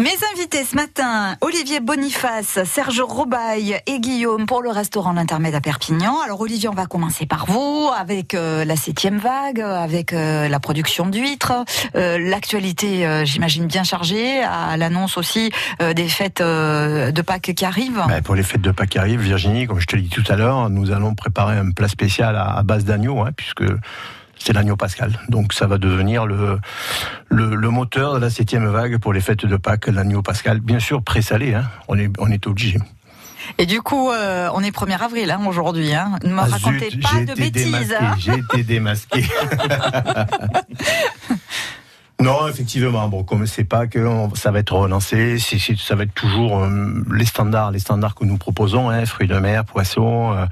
Mes 0.00 0.08
invités 0.32 0.64
ce 0.64 0.76
matin, 0.76 1.36
Olivier 1.42 1.78
Boniface, 1.80 2.64
Serge 2.64 3.02
Robaille 3.02 3.76
et 3.86 4.00
Guillaume 4.00 4.46
pour 4.46 4.62
le 4.62 4.70
restaurant 4.70 5.12
L'Intermède 5.12 5.54
à 5.54 5.60
Perpignan. 5.60 6.22
Alors 6.24 6.40
Olivier, 6.40 6.70
on 6.70 6.74
va 6.74 6.86
commencer 6.86 7.26
par 7.26 7.44
vous, 7.44 7.90
avec 7.94 8.32
euh, 8.32 8.64
la 8.64 8.76
septième 8.76 9.18
vague, 9.18 9.60
avec 9.60 10.14
euh, 10.14 10.48
la 10.48 10.58
production 10.58 11.06
d'huîtres, 11.06 11.52
euh, 11.96 12.16
l'actualité, 12.18 13.06
euh, 13.06 13.26
j'imagine, 13.26 13.66
bien 13.66 13.84
chargée, 13.84 14.42
à 14.42 14.78
l'annonce 14.78 15.18
aussi 15.18 15.52
euh, 15.82 15.92
des 15.92 16.08
fêtes 16.08 16.40
euh, 16.40 17.10
de 17.10 17.20
Pâques 17.20 17.52
qui 17.54 17.66
arrivent. 17.66 18.02
Ben, 18.08 18.22
pour 18.22 18.36
les 18.36 18.42
fêtes 18.42 18.62
de 18.62 18.70
Pâques 18.70 18.88
qui 18.88 18.98
arrivent, 18.98 19.20
Virginie, 19.20 19.66
comme 19.66 19.80
je 19.80 19.86
te 19.86 19.96
l'ai 19.96 20.02
dit 20.02 20.08
tout 20.08 20.24
à 20.32 20.36
l'heure, 20.36 20.70
nous 20.70 20.92
allons 20.92 21.14
préparer 21.14 21.58
un 21.58 21.72
plat 21.72 21.88
spécial 21.88 22.36
à, 22.36 22.56
à 22.56 22.62
base 22.62 22.86
d'agneau, 22.86 23.20
hein, 23.20 23.32
puisque 23.36 23.64
c'est 24.42 24.52
l'agneau 24.54 24.74
pascal. 24.76 25.20
Donc 25.28 25.52
ça 25.52 25.66
va 25.68 25.78
devenir 25.78 26.26
le, 26.26 26.58
le, 27.28 27.54
le 27.54 27.68
moteur 27.70 28.14
de 28.14 28.18
la 28.18 28.30
septième 28.30 28.66
vague 28.66 28.98
pour 28.98 29.12
les 29.12 29.20
fêtes 29.20 29.44
de 29.46 29.56
Pâques, 29.56 29.86
l'agneau 29.86 30.22
pascal. 30.22 30.60
Bien 30.60 30.80
sûr, 30.80 31.02
présalé, 31.02 31.54
hein, 31.54 31.64
on, 31.88 31.96
est, 31.98 32.10
on 32.18 32.28
est 32.30 32.46
obligé. 32.46 32.78
Et 33.58 33.66
du 33.66 33.80
coup, 33.82 34.10
euh, 34.10 34.48
on 34.54 34.62
est 34.62 34.74
1er 34.74 34.98
avril 35.02 35.30
hein, 35.30 35.40
aujourd'hui. 35.46 35.92
Hein. 35.94 36.12
Ne 36.24 36.30
me 36.32 36.38
Ah, 36.38 36.44
racontez 36.44 36.90
zut, 36.90 37.02
pas 37.02 37.20
de 37.24 37.34
bêtises. 37.34 37.94
hein. 38.00 38.14
J'ai 38.18 38.34
été 38.38 38.62
démasqué. 38.62 39.24
Non, 42.20 42.46
effectivement, 42.48 43.08
bon, 43.08 43.24
comme 43.24 43.46
c'est 43.46 43.64
pas 43.64 43.86
que 43.86 44.06
ça 44.34 44.50
va 44.50 44.58
être 44.58 44.74
relancé, 44.74 45.38
ça 45.38 45.94
va 45.94 46.02
être 46.02 46.12
toujours 46.12 46.58
euh, 46.58 47.02
les 47.14 47.24
standards, 47.24 47.70
les 47.70 47.78
standards 47.78 48.14
que 48.14 48.26
nous 48.26 48.36
proposons, 48.36 48.90
hein, 48.90 49.06
fruits 49.06 49.26
de 49.26 49.38
mer, 49.38 49.64
poissons. 49.64 50.34
euh, 50.36 50.44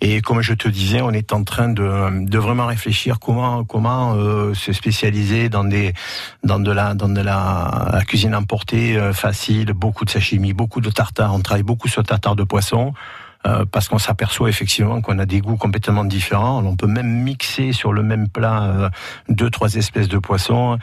et 0.00 0.20
comme 0.20 0.42
je 0.42 0.52
te 0.52 0.66
disais, 0.66 1.00
on 1.00 1.10
est 1.12 1.32
en 1.32 1.44
train 1.44 1.68
de, 1.68 2.24
de 2.26 2.38
vraiment 2.38 2.66
réfléchir 2.66 3.20
comment 3.20 3.62
comment 3.62 4.14
euh, 4.16 4.52
se 4.54 4.72
spécialiser 4.72 5.48
dans 5.48 5.62
des 5.62 5.94
dans 6.42 6.58
de 6.58 6.72
la 6.72 6.94
dans 6.94 7.08
de 7.08 7.20
la, 7.20 8.00
cuisine 8.04 8.34
emportée 8.34 8.98
facile, 9.12 9.72
beaucoup 9.74 10.04
de 10.04 10.10
sashimi, 10.10 10.52
beaucoup 10.52 10.80
de 10.80 10.90
tartare. 10.90 11.32
On 11.34 11.40
travaille 11.40 11.62
beaucoup 11.62 11.86
sur 11.86 12.02
tartare 12.02 12.34
de 12.34 12.42
poisson. 12.42 12.94
Euh, 13.46 13.64
parce 13.70 13.88
qu'on 13.88 13.98
s'aperçoit 13.98 14.48
effectivement 14.48 15.00
qu'on 15.00 15.18
a 15.18 15.26
des 15.26 15.40
goûts 15.40 15.56
complètement 15.56 16.04
différents. 16.04 16.64
On 16.64 16.76
peut 16.76 16.86
même 16.86 17.22
mixer 17.22 17.72
sur 17.72 17.92
le 17.92 18.02
même 18.02 18.28
plat 18.28 18.62
euh, 18.62 18.90
deux, 19.28 19.50
trois 19.50 19.74
espèces 19.74 20.08
de 20.08 20.18
poissons, 20.18 20.78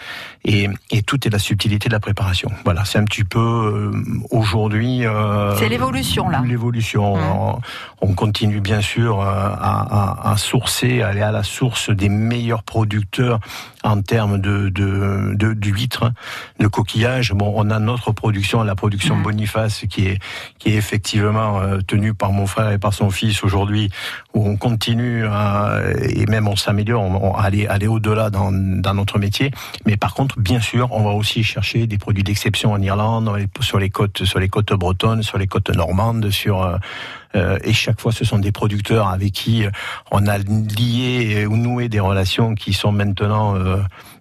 et, 0.46 0.70
et 0.92 1.02
tout 1.04 1.26
est 1.28 1.32
la 1.32 1.40
subtilité 1.40 1.90
de 1.90 1.94
la 1.94 2.00
préparation. 2.00 2.52
Voilà, 2.66 2.86
c'est 2.86 3.00
un 3.00 3.06
petit 3.06 3.24
peu 3.24 3.40
euh, 3.40 3.92
aujourd'hui. 4.32 5.06
euh, 5.06 5.56
C'est 5.58 5.70
l'évolution, 5.70 6.30
là. 6.30 6.42
L'évolution. 6.46 7.14
On, 7.16 7.60
on 8.02 8.14
continue 8.14 8.62
bien 8.62 8.82
sûr 8.82 9.22
euh, 9.22 9.26
à, 9.26 10.28
à, 10.28 10.32
à 10.32 10.38
sourcer, 10.38 11.02
à 11.02 11.10
aller 11.10 11.22
à 11.22 11.32
la 11.32 11.44
source 11.44 11.90
des 11.90 12.10
meilleurs 12.10 12.64
producteurs 12.64 13.40
en 13.84 14.02
termes 14.02 14.38
de 14.40 14.70
de, 14.70 15.34
de 15.36 15.54
d'huîtres, 15.54 16.12
de 16.60 16.68
coquillages. 16.68 17.34
Bon, 17.34 17.54
on 17.56 17.70
a 17.70 17.80
notre 17.80 18.12
production, 18.12 18.64
la 18.64 18.76
production 18.76 19.18
Boniface, 19.18 19.86
qui 19.90 20.08
est 20.08 20.20
qui 20.58 20.70
est 20.70 20.76
effectivement 20.76 21.60
tenue 21.88 22.14
par 22.14 22.32
mon 22.32 22.46
frère 22.50 22.72
et 22.72 22.80
par 22.80 22.94
son 22.94 23.10
fils 23.10 23.44
aujourd'hui, 23.44 23.90
où 24.34 24.46
on 24.48 24.58
continue 24.58 25.26
à, 25.26 25.80
et 26.02 26.26
même 26.26 26.48
on 26.48 26.58
s'améliore, 26.58 27.02
on, 27.02 27.30
on 27.30 27.34
aller 27.36 27.68
aller 27.68 27.88
au-delà 27.88 28.30
dans 28.30 28.52
dans 28.52 28.94
notre 28.94 29.20
métier. 29.20 29.52
Mais 29.86 29.96
par 29.96 30.14
contre, 30.14 30.40
bien 30.40 30.60
sûr, 30.60 30.90
on 30.92 31.04
va 31.04 31.12
aussi 31.12 31.44
chercher 31.44 31.88
des 31.88 31.98
produits 31.98 32.24
d'exception 32.24 32.74
en 32.74 32.82
Irlande, 32.82 33.30
sur 33.62 33.80
les 33.80 33.90
côtes 33.90 34.26
sur 34.26 34.40
les 34.40 34.50
côtes 34.50 34.74
bretonnes, 34.74 35.24
sur 35.24 35.38
les 35.38 35.48
côtes 35.48 35.72
normandes, 35.74 36.30
sur 36.32 36.64
euh, 36.64 36.78
euh, 37.36 37.60
et 37.64 37.74
chaque 37.74 38.02
fois, 38.02 38.12
ce 38.12 38.26
sont 38.26 38.40
des 38.40 38.52
producteurs 38.52 39.08
avec 39.08 39.32
qui 39.34 39.64
euh, 39.64 39.70
on 40.12 40.26
a 40.28 40.38
lié 40.40 41.46
ou 41.46 41.58
noué 41.58 41.88
des 41.88 42.00
relations 42.00 42.56
qui 42.56 42.74
sont 42.74 42.92
maintenant 42.92 43.56
euh, 43.56 43.78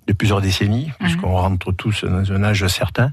de 0.06 0.12
plusieurs 0.12 0.40
décennies, 0.40 0.90
puisqu'on 1.00 1.32
rentre 1.32 1.72
tous 1.72 2.04
dans 2.04 2.32
un 2.32 2.42
âge 2.44 2.66
certain, 2.66 3.10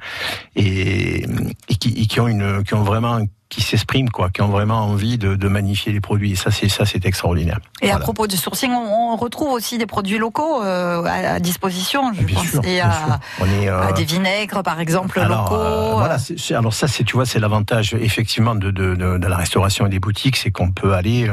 et, 0.56 1.26
et 1.70 1.76
qui, 1.80 1.90
et 1.90 2.06
qui 2.08 2.20
ont 2.20 2.28
une, 2.28 2.64
qui 2.64 2.74
ont 2.74 2.84
vraiment, 2.84 3.20
qui 3.56 3.62
s'expriment 3.62 4.10
quoi, 4.10 4.30
qui 4.30 4.42
ont 4.42 4.50
vraiment 4.50 4.80
envie 4.82 5.18
de, 5.18 5.36
de 5.36 5.48
magnifier 5.48 5.94
les 5.94 6.02
produits. 6.02 6.34
Et 6.34 6.36
ça, 6.36 6.52
c'est 6.52 6.68
ça, 6.68 6.86
c'est 6.86 7.06
extraordinaire. 7.06 7.60
Et 7.82 7.90
à 7.90 8.00
propos 8.00 8.28
du 8.28 8.36
sourcing, 8.36 8.72
on, 8.72 9.14
on 9.14 9.16
retrouve 9.16 9.52
aussi 9.54 9.78
des 9.78 9.86
produits 9.86 10.18
locaux 10.18 10.62
euh, 10.62 11.04
à, 11.06 11.36
à 11.36 11.40
disposition. 11.40 12.12
Je 12.14 12.24
Bien 12.24 12.36
pense 12.36 12.48
sûr, 12.48 12.60
et 12.66 12.76
bien 12.76 12.90
à, 12.90 12.92
sûr. 12.92 13.20
On 13.40 13.46
est, 13.46 13.70
euh, 13.70 13.88
à 13.88 13.94
des 13.94 14.04
vinaigres, 14.04 14.62
par 14.62 14.82
exemple, 14.82 15.20
Alors, 15.20 15.44
locaux. 15.44 15.62
euh, 15.62 15.94
voilà, 15.94 16.18
alors 16.58 16.74
ça, 16.74 16.88
c'est 16.90 17.06
tu 17.06 17.16
vois, 17.16 17.26
c'est 17.26 17.40
l'avantage 17.40 17.94
effectivement 17.94 18.56
de, 18.56 18.72
de, 18.72 19.28
la 19.28 19.38
restauration 19.38 19.86
et 19.86 19.90
des 19.90 20.00
boutiques, 20.00 20.36
c'est 20.36 20.52
qu'on 20.52 20.72
peut 20.72 20.94
aller, 20.94 21.30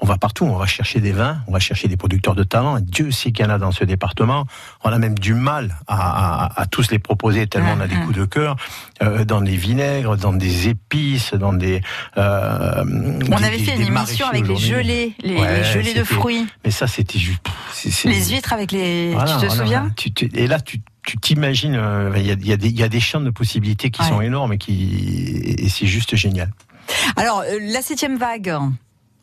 on 0.00 0.06
va 0.06 0.16
partout, 0.18 0.44
on 0.44 0.56
va 0.56 0.66
chercher 0.66 1.00
des 1.00 1.12
vins, 1.12 1.38
on 1.48 1.52
va 1.52 1.58
chercher 1.58 1.88
des 1.88 1.96
producteurs 1.96 2.34
de 2.34 2.44
talent. 2.44 2.78
Dieu 2.80 3.10
sait 3.10 3.32
qu'il 3.32 3.44
y 3.44 3.48
en 3.48 3.52
a 3.52 3.58
dans 3.58 3.72
ce 3.72 3.84
département. 3.84 4.46
On 4.84 4.90
a 4.92 4.98
même 4.98 5.18
du 5.18 5.34
mal 5.34 5.76
à, 5.88 6.44
à, 6.44 6.60
à 6.62 6.66
tous 6.66 6.90
les 6.90 6.98
proposer 6.98 7.46
tellement 7.46 7.74
on 7.76 7.80
a 7.80 7.88
des 7.88 7.96
coups 7.96 8.16
de 8.16 8.24
cœur 8.24 8.56
euh, 9.02 9.24
dans 9.24 9.40
des 9.40 9.56
vinaigres, 9.56 10.16
dans 10.16 10.32
des 10.32 10.68
épices, 10.68 11.34
dans 11.34 11.52
des. 11.52 11.80
euh, 12.16 12.84
On 12.84 13.18
des- 13.38 13.44
avait 13.44 13.58
fait 13.58 13.76
des 13.76 13.86
une 13.86 13.96
émission 13.96 14.26
avec 14.28 14.46
les 14.46 14.56
gelées, 14.56 15.14
les, 15.22 15.64
gelées 15.64 15.94
de 15.94 16.04
fruits, 16.04 16.46
Mais 16.64 16.70
ça, 16.70 16.86
c'était 16.86 17.18
juste. 17.18 17.40
les 18.04 18.30
huîtres 18.30 18.52
avec 18.52 18.72
les. 18.72 19.12
voilà, 19.12 19.26
tu 19.34 19.40
te 19.40 19.46
voilà, 19.46 19.54
souviens 19.62 19.80
voilà. 19.80 19.94
Tu- 19.96 20.12
tu- 20.12 20.30
Et 20.34 20.46
là, 20.46 20.60
tu 20.60 20.80
tu 21.06 21.16
t'imagines, 21.16 21.74
euh, 21.74 22.12
il 22.16 22.26
y, 22.26 22.30
a, 22.30 22.34
y, 22.34 22.58
des- 22.58 22.68
il 22.68 22.78
y 22.78 22.82
a 22.82 22.88
des 22.90 23.00
champs 23.00 23.20
de 23.20 23.30
possibilités 23.30 23.90
qui 23.90 24.02
Ouais. 24.02 24.08
sont 24.08 24.20
énormes 24.20 24.52
et, 24.52 24.58
qui, 24.58 25.54
et 25.58 25.68
c'est 25.70 25.86
juste 25.86 26.14
génial. 26.16 26.50
Alors, 27.16 27.42
la 27.62 27.80
septième 27.80 28.18
vague, 28.18 28.54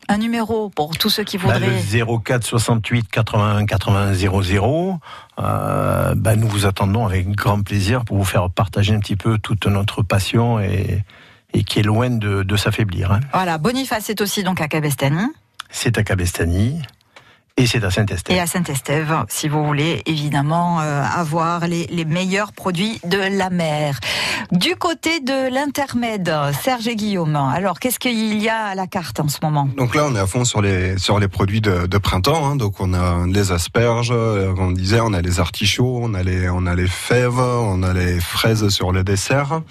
un 0.08 0.18
numéro 0.18 0.70
pour 0.70 0.96
tous 0.96 1.10
ceux 1.10 1.24
qui 1.24 1.36
Bah, 1.38 1.54
voudraient. 1.58 1.68
le 1.68 2.18
04 2.18 2.44
68 2.44 3.08
81 3.10 3.66
80 3.66 4.14
00, 4.14 5.00
euh, 5.38 6.14
bah, 6.16 6.36
nous 6.36 6.48
vous 6.48 6.66
attendons 6.66 7.06
avec 7.06 7.28
grand 7.30 7.62
plaisir 7.62 8.04
pour 8.04 8.16
vous 8.16 8.24
faire 8.24 8.48
partager 8.50 8.94
un 8.94 9.00
petit 9.00 9.16
peu 9.16 9.38
toute 9.38 9.66
notre 9.66 10.02
passion 10.02 10.60
et, 10.60 11.02
et 11.52 11.64
qui 11.64 11.80
est 11.80 11.82
loin 11.82 12.10
de, 12.10 12.42
de 12.42 12.56
s'affaiblir. 12.56 13.12
hein. 13.12 13.20
Voilà, 13.32 13.58
Boniface 13.58 14.08
est 14.10 14.20
aussi 14.20 14.42
donc 14.42 14.60
à 14.60 14.68
Cabestany. 14.68 15.18
C'est 15.70 15.98
à 15.98 16.02
Cabestany. 16.04 16.80
Et 17.58 17.66
c'est 17.66 17.82
à 17.84 17.90
Saint-Estève. 17.90 18.36
Et 18.36 18.38
à 18.40 18.46
Saint-Estève, 18.46 19.24
si 19.30 19.48
vous 19.48 19.64
voulez 19.64 20.02
évidemment 20.04 20.82
euh, 20.82 21.02
avoir 21.02 21.66
les, 21.66 21.86
les 21.86 22.04
meilleurs 22.04 22.52
produits 22.52 23.00
de 23.06 23.16
la 23.16 23.48
mer. 23.48 23.98
Du 24.52 24.76
côté 24.76 25.20
de 25.20 25.50
l'intermède, 25.50 26.30
Serge 26.62 26.86
et 26.86 26.96
Guillaume, 26.96 27.34
alors 27.34 27.80
qu'est-ce 27.80 27.98
qu'il 27.98 28.42
y 28.42 28.50
a 28.50 28.66
à 28.66 28.74
la 28.74 28.86
carte 28.86 29.20
en 29.20 29.28
ce 29.28 29.38
moment? 29.42 29.68
Donc 29.78 29.94
là, 29.94 30.04
on 30.06 30.14
est 30.14 30.18
à 30.18 30.26
fond 30.26 30.44
sur 30.44 30.60
les 30.60 30.98
sur 30.98 31.18
les 31.18 31.28
produits 31.28 31.62
de, 31.62 31.86
de 31.86 31.98
printemps. 31.98 32.46
hein. 32.46 32.56
Donc 32.56 32.74
on 32.78 32.92
a 32.92 33.26
les 33.26 33.52
asperges, 33.52 34.10
euh, 34.12 34.52
on 34.58 34.70
disait, 34.72 35.00
on 35.00 35.14
a 35.14 35.22
les 35.22 35.40
artichauts, 35.40 36.00
on 36.02 36.12
a 36.12 36.22
les 36.22 36.50
on 36.50 36.66
a 36.66 36.74
les 36.74 36.86
fèves, 36.88 37.38
on 37.40 37.82
a 37.82 37.94
les 37.94 38.20
fraises 38.20 38.68
sur 38.68 38.92
le 38.92 39.02
dessert. 39.02 39.62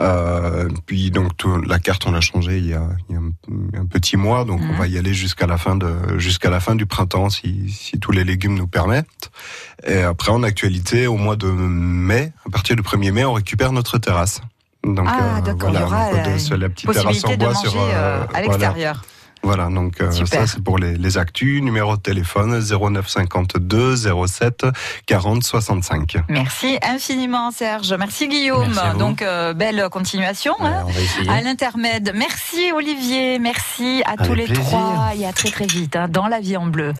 Euh, 0.00 0.68
puis 0.86 1.10
donc 1.12 1.36
tout- 1.36 1.60
la 1.62 1.78
carte, 1.78 2.04
on 2.06 2.10
l'a 2.12 2.20
changée 2.20 2.58
il 2.58 2.66
y 2.66 2.74
a, 2.74 2.82
il 3.08 3.14
y 3.14 3.16
a 3.18 3.20
un, 3.20 3.80
un 3.82 3.86
petit 3.86 4.16
mois. 4.16 4.44
Donc 4.44 4.60
on 4.68 4.76
va 4.76 4.86
y 4.88 4.98
aller 4.98 5.14
jusqu'à 5.14 5.46
la 5.46 5.56
fin 5.56 5.76
de 5.76 6.18
jusqu'à 6.18 6.50
la 6.50 6.58
fin 6.60 6.74
du 6.74 6.86
printemps, 6.86 7.30
si 7.30 7.70
si 7.70 7.98
tous 8.00 8.10
les 8.10 8.24
légumes 8.24 8.54
nous 8.56 8.66
permettent. 8.66 9.30
Et 9.86 9.98
après, 10.02 10.32
en 10.32 10.42
actualité, 10.42 11.06
au 11.06 11.16
mois 11.16 11.36
de 11.36 11.46
mai, 11.48 12.32
à 12.46 12.50
partir 12.50 12.74
du 12.76 12.82
1er 12.82 13.12
mai, 13.12 13.24
on 13.24 13.34
récupère 13.34 13.70
notre 13.72 13.98
terrasse. 13.98 14.40
Donc, 14.84 15.06
Ah, 15.08 15.16
y 15.18 15.22
aura, 15.22 15.40
donc, 15.40 15.62
euh, 16.52 16.56
la 16.58 16.68
petite 16.68 16.86
terrasse 16.92 17.24
en 17.24 17.28
bois 17.36 17.54
sur, 17.54 17.80
euh, 17.80 17.88
euh, 17.94 18.22
à 18.22 18.26
voilà. 18.26 18.40
l'extérieur. 18.42 18.94
Voilà, 18.96 19.13
donc 19.70 20.00
euh, 20.00 20.10
ça 20.10 20.46
c'est 20.46 20.62
pour 20.62 20.78
les, 20.78 20.96
les 20.96 21.18
actus. 21.18 21.62
Numéro 21.62 21.96
de 21.96 22.02
téléphone 22.02 22.60
0952 22.60 23.96
07 24.26 24.66
40 25.06 25.42
65. 25.42 26.16
Merci 26.28 26.78
infiniment 26.82 27.50
Serge, 27.50 27.92
merci 27.98 28.28
Guillaume. 28.28 28.66
Merci 28.68 28.80
à 28.80 28.92
vous. 28.92 28.98
Donc 28.98 29.22
euh, 29.22 29.52
belle 29.54 29.88
continuation 29.90 30.54
hein, 30.60 30.84
on 30.86 30.90
va 30.90 31.00
essayer. 31.00 31.28
à 31.30 31.40
l'intermède. 31.40 32.12
Merci 32.14 32.72
Olivier, 32.74 33.38
merci 33.38 34.02
à 34.06 34.12
Avec 34.12 34.26
tous 34.26 34.34
les 34.34 34.44
plaisir. 34.44 34.64
trois 34.64 35.12
et 35.16 35.26
à 35.26 35.32
très 35.32 35.50
très 35.50 35.66
vite 35.66 35.96
hein, 35.96 36.08
dans 36.08 36.26
la 36.26 36.40
vie 36.40 36.56
en 36.56 36.66
bleu. 36.66 36.92